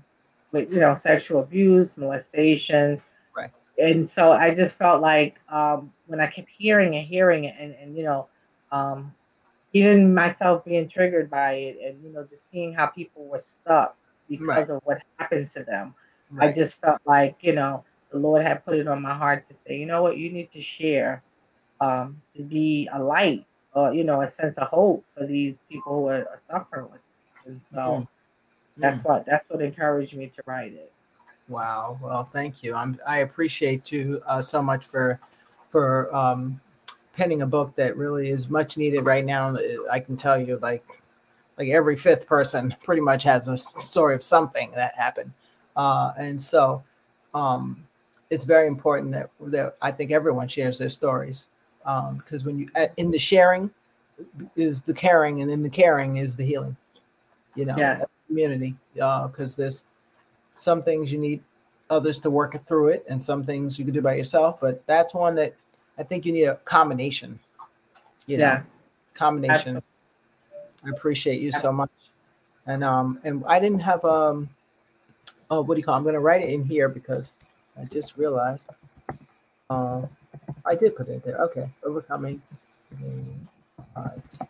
with, 0.53 0.71
you 0.73 0.81
know, 0.81 0.95
sexual 0.95 1.41
abuse, 1.41 1.91
molestation. 1.97 3.01
And 3.79 4.11
so 4.11 4.33
I 4.33 4.55
just 4.55 4.79
felt 4.79 5.03
like 5.03 5.37
um, 5.49 5.93
when 6.07 6.21
I 6.21 6.27
kept 6.29 6.49
hearing 6.57 6.97
and 6.97 7.07
hearing 7.07 7.45
it 7.45 7.55
and, 7.59 7.75
and 7.81 7.97
you 7.97 8.05
know, 8.05 8.29
um, 8.73 9.15
even 9.73 10.15
myself 10.15 10.65
being 10.65 10.89
triggered 10.89 11.31
by 11.31 11.53
it 11.55 11.79
and, 11.85 12.03
you 12.05 12.13
know, 12.13 12.25
just 12.25 12.43
seeing 12.51 12.75
how 12.75 12.87
people 12.87 13.27
were 13.29 13.43
stuck 13.43 13.97
because 14.29 14.69
Right. 14.69 14.71
of 14.71 14.81
what 14.85 14.99
happened 15.19 15.51
to 15.57 15.65
them. 15.65 15.95
Right. 16.31 16.41
I 16.41 16.53
just 16.53 16.81
felt 16.81 17.01
like, 17.07 17.37
you 17.41 17.55
know, 17.55 17.85
the 18.13 18.19
Lord 18.19 18.43
had 18.43 18.65
put 18.65 18.79
it 18.79 18.89
on 18.89 19.03
my 19.03 19.15
heart 19.15 19.49
to 19.49 19.55
say, 19.67 19.77
you 19.79 19.87
know 19.87 20.03
what, 20.03 20.19
you 20.19 20.31
need 20.31 20.53
to 20.53 20.63
share, 20.63 21.23
um, 21.81 22.23
to 22.37 22.43
be 22.43 22.89
a 22.93 23.03
light 23.03 23.47
or, 23.75 23.95
you 23.95 24.05
know, 24.05 24.23
a 24.23 24.31
sense 24.31 24.57
of 24.59 24.69
hope 24.69 25.05
for 25.17 25.27
these 25.27 25.57
people 25.71 25.95
who 26.01 26.09
are, 26.09 26.29
are 26.29 26.41
suffering 26.49 26.89
with. 26.93 27.03
And 27.47 27.61
so 27.73 28.07
Mm. 28.79 28.81
that's 28.81 29.05
what 29.05 29.27
that's 29.27 29.49
what 29.51 29.63
encouraged 29.63 30.17
me 30.17 30.29
to 30.37 30.43
write 30.47 30.75
it. 30.75 30.94
Wow. 31.49 31.99
Well, 32.03 32.29
thank 32.33 32.63
you. 32.63 32.75
I'm, 32.75 32.99
I 33.07 33.19
appreciate 33.19 33.93
you 33.93 34.23
uh, 34.27 34.41
so 34.43 34.63
much 34.63 34.85
for 34.87 35.21
for 35.69 36.15
um, 36.15 36.61
penning 37.17 37.43
a 37.43 37.47
book 37.47 37.75
that 37.77 37.97
really 37.97 38.31
is 38.31 38.49
much 38.49 38.77
needed 38.77 39.05
right 39.05 39.25
now. 39.25 39.55
I 39.91 40.01
can 40.01 40.17
tell 40.17 40.41
you, 40.41 40.59
like 40.63 40.85
like 41.59 41.69
every 41.69 41.97
fifth 41.97 42.27
person 42.27 42.75
pretty 42.83 43.03
much 43.03 43.23
has 43.25 43.49
a 43.49 43.59
story 43.81 44.15
of 44.15 44.23
something 44.23 44.71
that 44.75 44.95
happened, 44.95 45.33
uh, 45.77 46.13
and 46.19 46.41
so 46.41 46.83
um, 47.35 47.87
it's 48.31 48.45
very 48.45 48.67
important 48.67 49.13
that 49.13 49.31
that 49.49 49.77
I 49.83 49.93
think 49.93 50.13
everyone 50.13 50.49
shares 50.49 50.79
their 50.79 50.89
stories 50.89 51.49
because 52.17 52.45
when 52.47 52.59
you 52.59 52.69
uh, 52.75 52.87
in 52.97 53.11
the 53.11 53.19
sharing 53.19 53.71
is 54.57 54.81
the 54.81 54.95
caring, 54.95 55.43
and 55.43 55.51
in 55.51 55.63
the 55.63 55.71
caring 55.71 56.17
is 56.17 56.37
the 56.37 56.45
healing. 56.45 56.77
You 57.55 57.67
know, 57.67 57.77
Yes. 57.79 58.07
community 58.27 58.75
because 58.95 59.57
there's 59.57 59.85
some 60.55 60.83
things 60.83 61.13
you 61.13 61.19
need 61.19 61.43
others 61.91 62.19
to 62.19 62.31
work 62.31 62.55
it 62.55 62.63
through 62.67 62.89
it 62.89 63.05
and 63.09 63.23
some 63.23 63.45
things 63.45 63.79
you 63.79 63.85
can 63.85 63.95
do 63.95 64.01
by 64.01 64.15
yourself 64.15 64.61
but 64.61 64.85
that's 64.87 65.13
one 65.15 65.35
that 65.35 65.55
i 65.99 66.03
think 66.03 66.25
you 66.25 66.33
need 66.33 66.45
a 66.45 66.57
combination 66.65 67.39
you 68.27 68.39
know? 68.39 68.45
Yes. 68.45 68.67
combination. 69.15 69.83
I 70.85 70.91
appreciate 70.91 71.41
you 71.41 71.53
so 71.53 71.73
much. 71.73 71.91
And 72.67 72.83
um 72.83 73.19
and 73.25 73.45
i 73.47 73.61
didn't 73.61 73.81
have 73.81 74.05
um 74.05 74.49
oh 75.51 75.61
what 75.61 75.75
do 75.75 75.81
you 75.81 75.85
call 75.85 75.95
it? 75.95 75.99
i'm 75.99 76.03
going 76.03 76.15
to 76.15 76.21
write 76.21 76.41
it 76.41 76.49
in 76.49 76.65
here 76.65 76.89
because 76.89 77.33
i 77.79 77.85
just 77.85 78.17
realized 78.17 78.67
uh, 79.69 80.01
i 80.65 80.75
did 80.75 80.97
put 80.97 81.09
it 81.09 81.23
there. 81.25 81.37
Okay. 81.43 81.69
Overcoming 81.85 82.41
odds 83.97 84.41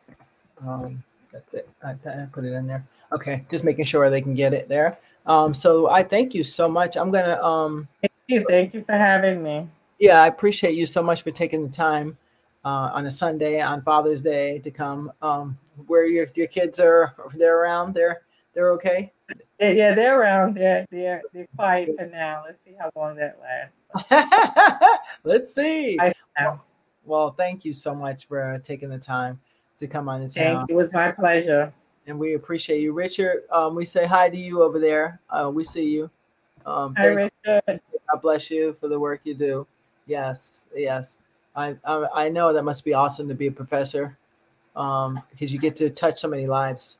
um 0.64 1.02
that's 1.32 1.54
it. 1.54 1.68
I, 1.82 1.90
I 1.90 2.28
put 2.30 2.44
it 2.44 2.52
in 2.52 2.68
there. 2.68 2.86
Okay. 3.10 3.44
Just 3.50 3.64
making 3.64 3.86
sure 3.86 4.08
they 4.08 4.22
can 4.22 4.34
get 4.34 4.54
it 4.54 4.68
there 4.68 4.96
um 5.26 5.54
so 5.54 5.88
i 5.88 6.02
thank 6.02 6.34
you 6.34 6.44
so 6.44 6.68
much 6.68 6.96
i'm 6.96 7.10
gonna 7.10 7.42
um 7.42 7.88
Thank 8.26 8.40
you. 8.40 8.46
Thank 8.48 8.74
you 8.74 8.84
for 8.84 8.92
having 8.92 9.42
me. 9.42 9.68
yeah, 9.98 10.22
I 10.22 10.28
appreciate 10.28 10.74
you 10.74 10.86
so 10.86 11.02
much 11.02 11.22
for 11.22 11.30
taking 11.30 11.62
the 11.62 11.68
time 11.68 12.16
uh, 12.64 12.90
on 12.94 13.04
a 13.06 13.10
Sunday 13.10 13.60
on 13.60 13.82
Father's 13.82 14.22
Day 14.22 14.60
to 14.60 14.70
come. 14.70 15.12
Um, 15.20 15.58
where 15.86 16.06
your 16.06 16.26
your 16.34 16.46
kids 16.46 16.80
are, 16.80 17.12
they're 17.34 17.58
around. 17.60 17.94
They're 17.94 18.22
they're 18.54 18.72
okay. 18.72 19.12
Yeah, 19.60 19.70
yeah, 19.70 19.94
they're 19.94 20.18
around. 20.18 20.56
They're 20.56 20.86
they're 20.90 21.22
they're 21.34 21.48
quiet 21.56 21.90
for 21.98 22.06
now. 22.06 22.44
Let's 22.46 22.58
see 22.64 22.74
how 22.78 22.90
long 22.96 23.16
that 23.16 23.38
lasts. 23.42 24.98
Let's 25.24 25.54
see. 25.54 25.98
Well, 27.04 27.32
thank 27.32 27.66
you 27.66 27.74
so 27.74 27.94
much 27.94 28.26
for 28.26 28.58
taking 28.64 28.88
the 28.88 28.98
time 28.98 29.38
to 29.78 29.86
come 29.86 30.08
on 30.08 30.22
the 30.22 30.28
town, 30.28 30.56
Thank 30.56 30.70
you. 30.70 30.78
It 30.78 30.82
was 30.82 30.92
my 30.94 31.12
pleasure. 31.12 31.72
And 32.06 32.18
we 32.18 32.34
appreciate 32.34 32.80
you, 32.80 32.92
Richard. 32.92 33.44
Um, 33.50 33.74
we 33.74 33.84
say 33.84 34.06
hi 34.06 34.28
to 34.28 34.36
you 34.36 34.62
over 34.62 34.78
there. 34.78 35.20
Uh, 35.30 35.50
we 35.52 35.64
see 35.64 35.90
you. 35.90 36.10
Um, 36.66 36.94
Hi, 36.96 37.06
Richard. 37.06 37.30
God 37.66 38.22
bless 38.22 38.50
you 38.50 38.76
for 38.80 38.88
the 38.88 38.98
work 38.98 39.20
you 39.24 39.34
do. 39.34 39.66
Yes, 40.06 40.68
yes. 40.74 41.20
I 41.56 41.76
I, 41.84 42.06
I 42.14 42.28
know 42.28 42.52
that 42.52 42.62
must 42.62 42.84
be 42.84 42.94
awesome 42.94 43.28
to 43.28 43.34
be 43.34 43.46
a 43.46 43.52
professor, 43.52 44.16
um, 44.76 45.22
because 45.30 45.52
you 45.52 45.58
get 45.58 45.76
to 45.76 45.90
touch 45.90 46.20
so 46.20 46.28
many 46.28 46.46
lives. 46.46 46.98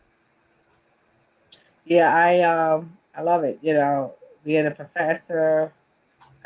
Yeah, 1.84 2.14
I 2.14 2.40
um 2.40 2.96
I 3.14 3.22
love 3.22 3.44
it. 3.44 3.58
You 3.62 3.74
know, 3.74 4.14
being 4.44 4.66
a 4.66 4.70
professor. 4.70 5.72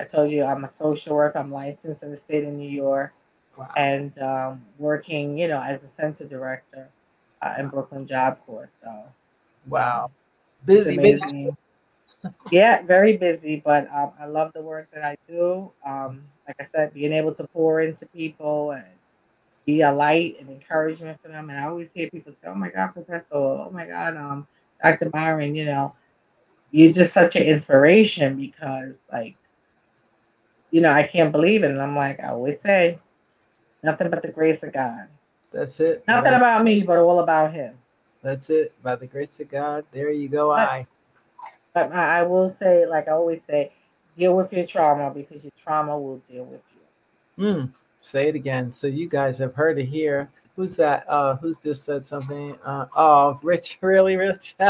I 0.01 0.05
told 0.05 0.31
you 0.31 0.45
I'm 0.45 0.65
a 0.65 0.71
social 0.79 1.17
worker. 1.17 1.39
I'm 1.39 1.51
licensed 1.51 2.03
in 2.05 2.13
the 2.13 2.19
state 2.19 2.45
of 2.45 2.53
New 2.53 2.71
York, 2.71 3.13
Wow. 3.57 3.69
and 3.77 4.17
um, 4.21 4.65
working, 4.79 5.37
you 5.37 5.49
know, 5.49 5.61
as 5.61 5.83
a 5.83 5.89
center 5.97 6.25
director 6.25 6.89
uh, 7.43 7.55
in 7.59 7.69
Brooklyn 7.69 8.07
Job 8.09 8.39
Corps. 8.47 8.71
So 8.83 8.91
Wow. 9.69 10.13
Busy, 10.67 10.99
busy. 10.99 11.57
yeah, 12.51 12.83
very 12.83 13.17
busy, 13.17 13.63
but 13.65 13.89
um, 13.95 14.13
I 14.21 14.27
love 14.27 14.53
the 14.55 14.63
work 14.63 14.89
that 14.95 15.05
I 15.05 15.17
do. 15.29 15.73
Um, 15.87 16.25
like 16.47 16.57
I 16.61 16.67
said, 16.75 16.95
being 16.95 17.13
able 17.13 17.35
to 17.37 17.49
pour 17.49 17.83
into 17.83 18.07
people 18.09 18.73
and 18.73 18.85
be 19.67 19.83
a 19.83 19.93
light 19.93 20.37
and 20.41 20.51
encouragement 20.51 21.21
for 21.23 21.29
them. 21.29 21.51
And 21.51 21.59
I 21.61 21.67
always 21.67 21.89
hear 21.95 22.11
people 22.11 22.33
say, 22.43 22.49
"Oh 22.49 22.55
my 22.57 22.71
God, 22.71 22.89
Professor! 22.95 23.27
Oh 23.33 23.71
my 23.73 23.87
God, 23.87 24.17
um, 24.17 24.49
Dr. 24.83 25.11
Byron, 25.11 25.55
you 25.57 25.67
know, 25.67 25.95
you're 26.73 26.93
just 26.93 27.15
such 27.15 27.37
an 27.37 27.45
inspiration 27.45 28.37
because, 28.39 28.95
like, 29.13 29.37
you 30.71 30.81
know, 30.83 30.93
I 30.93 31.05
can't 31.07 31.33
believe 31.33 31.65
it." 31.65 31.71
And 31.73 31.83
I'm 31.83 31.97
like, 31.97 32.21
I 32.21 32.29
always 32.31 32.59
say, 32.65 33.01
nothing 33.83 34.11
but 34.11 34.23
the 34.23 34.29
grace 34.29 34.61
of 34.63 34.73
God. 34.75 35.09
That's 35.53 35.81
it. 35.81 36.05
Nothing 36.07 36.35
about 36.35 36.65
me, 36.65 36.83
but 36.83 36.99
all 36.99 37.21
about 37.21 37.53
Him. 37.53 37.75
That's 38.23 38.51
it. 38.51 38.73
By 38.83 38.97
the 38.97 39.07
grace 39.07 39.41
of 39.41 39.51
God, 39.51 39.85
there 39.93 40.11
you 40.11 40.29
go. 40.29 40.49
But- 40.49 40.69
I. 40.69 40.87
But 41.75 41.93
I 41.93 42.21
I 42.21 42.23
will 42.23 42.57
say, 42.59 42.87
like 42.87 43.09
I 43.09 43.13
always 43.13 43.41
say, 43.47 43.73
deal 44.17 44.37
with 44.37 44.53
your 44.53 44.67
trauma 44.67 45.11
because 45.11 45.45
your 45.45 45.53
trauma 45.63 45.99
will 45.99 46.21
deal 46.31 46.45
with 46.45 46.61
you. 47.37 47.45
Mm, 47.45 47.71
say 48.01 48.29
it 48.29 48.35
again. 48.35 48.73
So 48.73 48.87
you 48.87 49.09
guys 49.09 49.39
have 49.39 49.55
heard 49.55 49.79
it 49.79 49.85
here. 49.85 50.31
Who's 50.57 50.75
that? 50.77 51.05
Uh, 51.09 51.37
who's 51.37 51.59
just 51.59 51.85
said 51.85 52.07
something? 52.07 52.59
Uh, 52.65 52.87
oh, 52.97 53.39
Rich, 53.43 53.79
really, 53.81 54.17
Rich. 54.17 54.57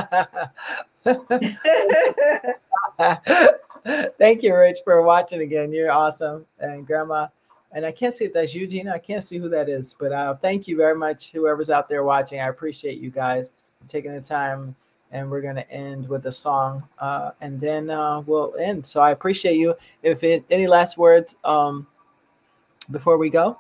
Thank 4.19 4.43
you, 4.43 4.55
Rich, 4.55 4.79
for 4.85 5.01
watching 5.03 5.41
again. 5.41 5.73
You're 5.73 5.91
awesome. 5.91 6.45
And 6.59 6.87
Grandma, 6.87 7.29
and 7.73 7.85
I 7.85 7.93
can't 7.93 8.15
see 8.15 8.25
if 8.25 8.33
that's 8.33 8.55
Eugene. 8.55 8.89
I 8.89 8.99
can't 8.99 9.23
see 9.23 9.39
who 9.39 9.49
that 9.51 9.69
is, 9.69 9.95
but 9.99 10.13
uh, 10.13 10.35
thank 10.37 10.67
you 10.67 10.77
very 10.77 10.95
much, 10.97 11.33
whoever's 11.33 11.71
out 11.71 11.89
there 11.89 12.05
watching. 12.05 12.41
I 12.41 12.49
appreciate 12.49 12.99
you 12.99 13.11
guys 13.11 13.51
taking 13.89 14.15
the 14.15 14.21
time 14.21 14.75
and 15.11 15.31
we're 15.31 15.41
going 15.41 15.57
to 15.57 15.71
end 15.71 16.09
with 16.09 16.27
a 16.27 16.33
song, 16.33 16.87
uh, 16.99 17.31
and 17.41 17.61
then 17.61 17.91
uh, 17.91 18.21
we'll 18.21 18.55
end. 18.59 18.85
So 18.85 19.01
I 19.01 19.13
appreciate 19.13 19.57
you. 19.57 19.75
If 20.03 20.23
it, 20.23 20.45
any 20.51 20.67
last 20.67 20.99
words 20.99 21.35
um, 21.45 21.87
before 22.91 23.17
we 23.17 23.31
go. 23.31 23.59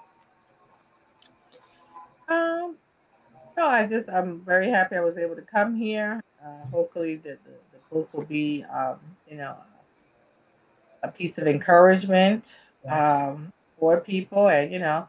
Um, 2.28 2.76
no, 3.56 3.66
I 3.66 3.86
just 3.86 4.08
I'm 4.10 4.40
very 4.40 4.68
happy 4.68 4.96
I 4.96 5.00
was 5.00 5.16
able 5.16 5.36
to 5.36 5.42
come 5.42 5.74
here. 5.74 6.22
Uh, 6.44 6.66
hopefully, 6.70 7.16
the, 7.16 7.30
the, 7.30 7.52
the 7.72 7.78
book 7.90 8.12
will 8.12 8.26
be, 8.26 8.64
um, 8.64 8.96
you 9.28 9.38
know, 9.38 9.56
a 11.02 11.08
piece 11.08 11.38
of 11.38 11.46
encouragement 11.46 12.44
yes. 12.84 13.22
um, 13.22 13.52
for 13.78 14.00
people, 14.00 14.48
and 14.48 14.72
you 14.72 14.78
know, 14.78 15.08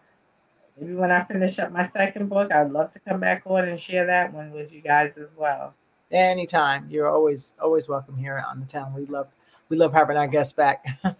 maybe 0.80 0.94
when 0.94 1.12
I 1.12 1.24
finish 1.24 1.60
up 1.60 1.72
my 1.72 1.90
second 1.92 2.30
book, 2.30 2.52
I'd 2.52 2.72
love 2.72 2.94
to 2.94 3.00
come 3.00 3.20
back 3.20 3.44
on 3.46 3.68
and 3.68 3.80
share 3.80 4.06
that 4.06 4.34
one 4.34 4.52
with 4.52 4.74
you 4.74 4.82
guys 4.82 5.14
as 5.18 5.30
well. 5.36 5.74
Anytime, 6.12 6.88
you're 6.90 7.10
always 7.10 7.54
always 7.62 7.88
welcome 7.88 8.18
here 8.18 8.44
on 8.48 8.60
the 8.60 8.66
town. 8.66 8.94
We 8.94 9.06
love 9.06 9.28
we 9.70 9.78
love 9.78 9.94
having 9.94 10.18
our 10.18 10.28
guests 10.28 10.54
back. 10.54 10.86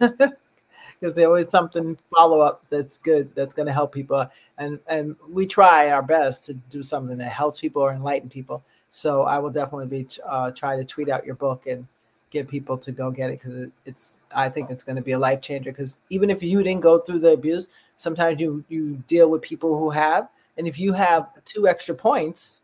because 1.00 1.14
there's 1.14 1.26
always 1.26 1.48
something 1.48 1.96
follow 2.14 2.40
up 2.40 2.64
that's 2.68 2.98
good 2.98 3.34
that's 3.34 3.54
going 3.54 3.66
to 3.66 3.72
help 3.72 3.92
people 3.92 4.28
and 4.58 4.78
and 4.86 5.16
we 5.28 5.46
try 5.46 5.90
our 5.90 6.02
best 6.02 6.44
to 6.44 6.54
do 6.54 6.82
something 6.82 7.18
that 7.18 7.30
helps 7.30 7.60
people 7.60 7.82
or 7.82 7.92
enlighten 7.92 8.28
people 8.28 8.62
so 8.90 9.22
i 9.22 9.38
will 9.38 9.50
definitely 9.50 9.86
be 9.86 10.06
uh, 10.28 10.50
try 10.50 10.76
to 10.76 10.84
tweet 10.84 11.08
out 11.08 11.24
your 11.24 11.34
book 11.34 11.66
and 11.66 11.86
get 12.30 12.48
people 12.48 12.78
to 12.78 12.92
go 12.92 13.10
get 13.10 13.30
it 13.30 13.40
because 13.40 13.68
it's 13.84 14.14
i 14.34 14.48
think 14.48 14.70
it's 14.70 14.84
going 14.84 14.96
to 14.96 15.02
be 15.02 15.12
a 15.12 15.18
life 15.18 15.40
changer 15.40 15.70
because 15.70 15.98
even 16.10 16.30
if 16.30 16.42
you 16.42 16.62
didn't 16.62 16.80
go 16.80 16.98
through 16.98 17.18
the 17.18 17.32
abuse 17.32 17.68
sometimes 17.96 18.40
you 18.40 18.64
you 18.68 19.02
deal 19.08 19.28
with 19.28 19.42
people 19.42 19.78
who 19.78 19.90
have 19.90 20.28
and 20.56 20.68
if 20.68 20.78
you 20.78 20.92
have 20.92 21.28
two 21.44 21.66
extra 21.66 21.94
points 21.94 22.60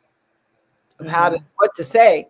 of 0.99 1.07
mm-hmm. 1.07 1.15
how 1.15 1.29
to 1.29 1.39
what 1.57 1.75
to 1.75 1.83
say 1.85 2.29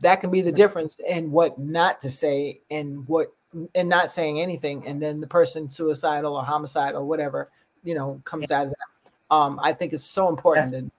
that 0.00 0.20
can 0.20 0.30
be 0.30 0.40
the 0.40 0.52
difference 0.52 0.96
in 1.08 1.30
what 1.30 1.58
not 1.58 2.00
to 2.00 2.10
say 2.10 2.60
and 2.70 3.06
what 3.08 3.32
and 3.74 3.88
not 3.88 4.10
saying 4.10 4.40
anything, 4.40 4.86
and 4.86 5.00
then 5.00 5.20
the 5.20 5.26
person 5.26 5.70
suicidal 5.70 6.36
or 6.36 6.44
homicide 6.44 6.94
or 6.94 7.04
whatever, 7.04 7.50
you 7.82 7.94
know, 7.94 8.20
comes 8.24 8.50
out 8.50 8.66
of 8.66 8.70
that. 8.70 9.34
Um, 9.34 9.58
I 9.62 9.72
think 9.72 9.92
it's 9.92 10.04
so 10.04 10.28
important. 10.28 10.92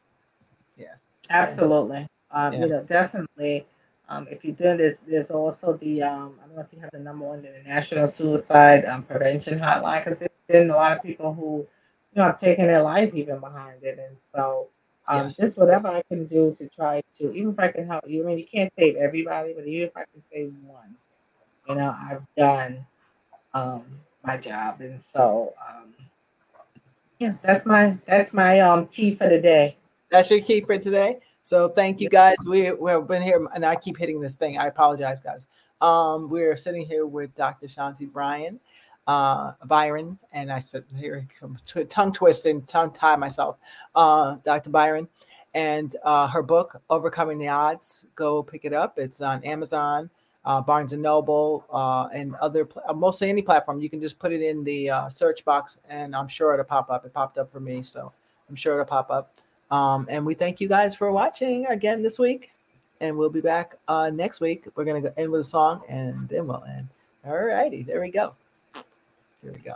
Yeah, 0.77 0.86
yeah. 0.86 0.93
absolutely. 1.30 2.07
Um, 2.32 2.53
yes. 2.53 2.61
You 2.61 2.67
know, 2.69 2.84
definitely. 2.84 3.65
Um, 4.10 4.28
if 4.32 4.43
you 4.43 4.53
do 4.53 4.76
this, 4.76 4.97
there's 5.07 5.30
also 5.30 5.78
the 5.80 6.01
um, 6.01 6.34
I 6.43 6.47
don't 6.47 6.55
know 6.55 6.62
if 6.64 6.74
you 6.74 6.80
have 6.80 6.89
the 6.91 6.99
number 6.99 7.26
one, 7.26 7.43
the 7.43 7.53
National 7.64 8.12
Suicide 8.12 8.84
um, 8.86 9.03
Prevention 9.03 9.60
Hotline, 9.60 10.03
because 10.03 10.20
there's 10.20 10.32
been 10.47 10.72
a 10.72 10.76
lot 10.76 10.97
of 10.97 11.03
people 11.03 11.32
who, 11.32 11.57
you 11.57 11.68
know, 12.16 12.24
have 12.24 12.39
taken 12.39 12.66
their 12.66 12.82
life 12.82 13.14
even 13.14 13.39
behind 13.39 13.84
it, 13.84 13.99
and 13.99 14.18
so 14.34 14.68
um, 15.07 15.28
yes. 15.28 15.38
just 15.38 15.57
whatever 15.60 15.89
I 15.89 16.01
can 16.01 16.26
do 16.26 16.55
to 16.60 16.68
try 16.70 17.03
to, 17.20 17.32
even 17.34 17.53
if 17.53 17.60
I 17.60 17.72
can 17.72 17.86
help 17.86 18.03
you. 18.07 18.24
I 18.24 18.26
mean, 18.26 18.39
you 18.39 18.47
can't 18.47 18.74
save 18.80 18.95
everybody, 18.95 19.53
but 19.53 19.68
even 19.68 19.89
if 19.89 19.95
I 19.95 20.05
can 20.12 20.24
save 20.34 20.53
one, 20.66 20.95
you 21.68 21.76
know, 21.76 21.95
I've 21.95 22.24
done 22.36 22.84
um, 23.53 23.84
my 24.26 24.38
job, 24.38 24.82
and 24.82 24.99
so 25.14 25.53
um, 25.70 25.93
yeah, 27.20 27.34
that's 27.43 27.64
my 27.68 27.95
that's 28.07 28.34
my 28.34 28.60
um 28.60 28.88
key 28.88 29.14
for 29.14 29.30
the 29.30 29.39
day. 29.39 29.78
That's 30.10 30.32
your 30.32 30.41
key 30.41 30.62
for 30.62 30.80
today. 30.80 31.20
So 31.50 31.68
thank 31.68 32.00
you 32.00 32.10
guys. 32.10 32.38
We 32.45 32.72
we've 32.74 33.08
been 33.08 33.24
here, 33.24 33.43
and 33.56 33.66
I 33.66 33.76
keep 33.76 33.97
hitting 33.97 34.22
this 34.22 34.36
thing. 34.36 34.60
I 34.60 34.68
apologize, 34.68 35.20
guys. 35.20 35.47
Um, 35.82 36.30
we're 36.30 36.56
sitting 36.56 36.86
here 36.86 37.08
with 37.08 37.34
Dr. 37.34 37.66
Shanti 37.66 38.08
Bryan, 38.08 38.60
uh, 39.08 39.54
Byron, 39.66 40.20
and 40.32 40.52
I 40.52 40.60
said 40.60 40.84
here 40.95 41.28
to 41.66 41.86
tongue 41.86 42.14
twist 42.14 42.45
and 42.45 42.68
tongue 42.68 42.91
tie 42.91 43.16
myself. 43.16 43.58
Uh, 43.95 44.36
Dr. 44.45 44.70
Byron, 44.70 45.08
and 45.56 45.95
uh, 46.04 46.28
her 46.28 46.43
book 46.43 46.84
Overcoming 46.88 47.39
the 47.39 47.47
Odds. 47.47 48.06
Go 48.14 48.43
pick 48.43 48.64
it 48.64 48.72
up. 48.72 49.00
It's 49.00 49.20
on 49.20 49.43
Amazon 49.43 50.12
uh, 50.45 50.62
Barnes 50.62 50.93
and 50.93 51.02
Noble, 51.02 51.66
uh, 51.72 52.10
and 52.14 52.36
other 52.36 52.70
uh, 52.88 52.93
mostly 52.93 53.28
any 53.28 53.41
platform. 53.41 53.82
You 53.82 53.89
can 53.89 54.00
just 54.00 54.20
put 54.20 54.32
it 54.32 54.43
in 54.43 54.64
the 54.64 54.91
uh, 54.91 55.10
search 55.10 55.43
box, 55.45 55.80
and 55.89 56.16
I'm 56.16 56.28
sure 56.28 56.54
it'll 56.54 56.64
pop 56.66 56.91
up. 56.91 57.08
It 57.08 57.14
popped 57.16 57.39
up 57.39 57.50
for 57.50 57.60
me, 57.60 57.82
so 57.82 58.14
I'm 58.47 58.56
sure 58.56 58.74
it'll 58.74 58.86
pop 58.86 59.10
up. 59.10 59.34
Um, 59.72 60.07
and 60.09 60.26
we 60.26 60.34
thank 60.34 60.59
you 60.59 60.67
guys 60.67 60.95
for 60.95 61.11
watching 61.11 61.65
again 61.67 62.01
this 62.01 62.20
week. 62.20 62.51
And 63.01 63.17
we'll 63.17 63.30
be 63.30 63.41
back 63.41 63.76
uh, 63.88 64.09
next 64.09 64.41
week. 64.41 64.65
We're 64.76 64.84
going 64.84 65.01
to 65.01 65.20
end 65.20 65.32
with 65.32 65.41
a 65.41 65.45
song 65.45 65.84
and 65.88 66.28
then 66.28 66.47
we'll 66.47 66.63
end. 66.63 66.89
All 67.26 67.38
righty. 67.38 67.84
There 67.84 68.01
we 68.01 68.09
go. 68.09 68.34
Here 69.41 69.53
we 69.53 69.59
go. 69.59 69.74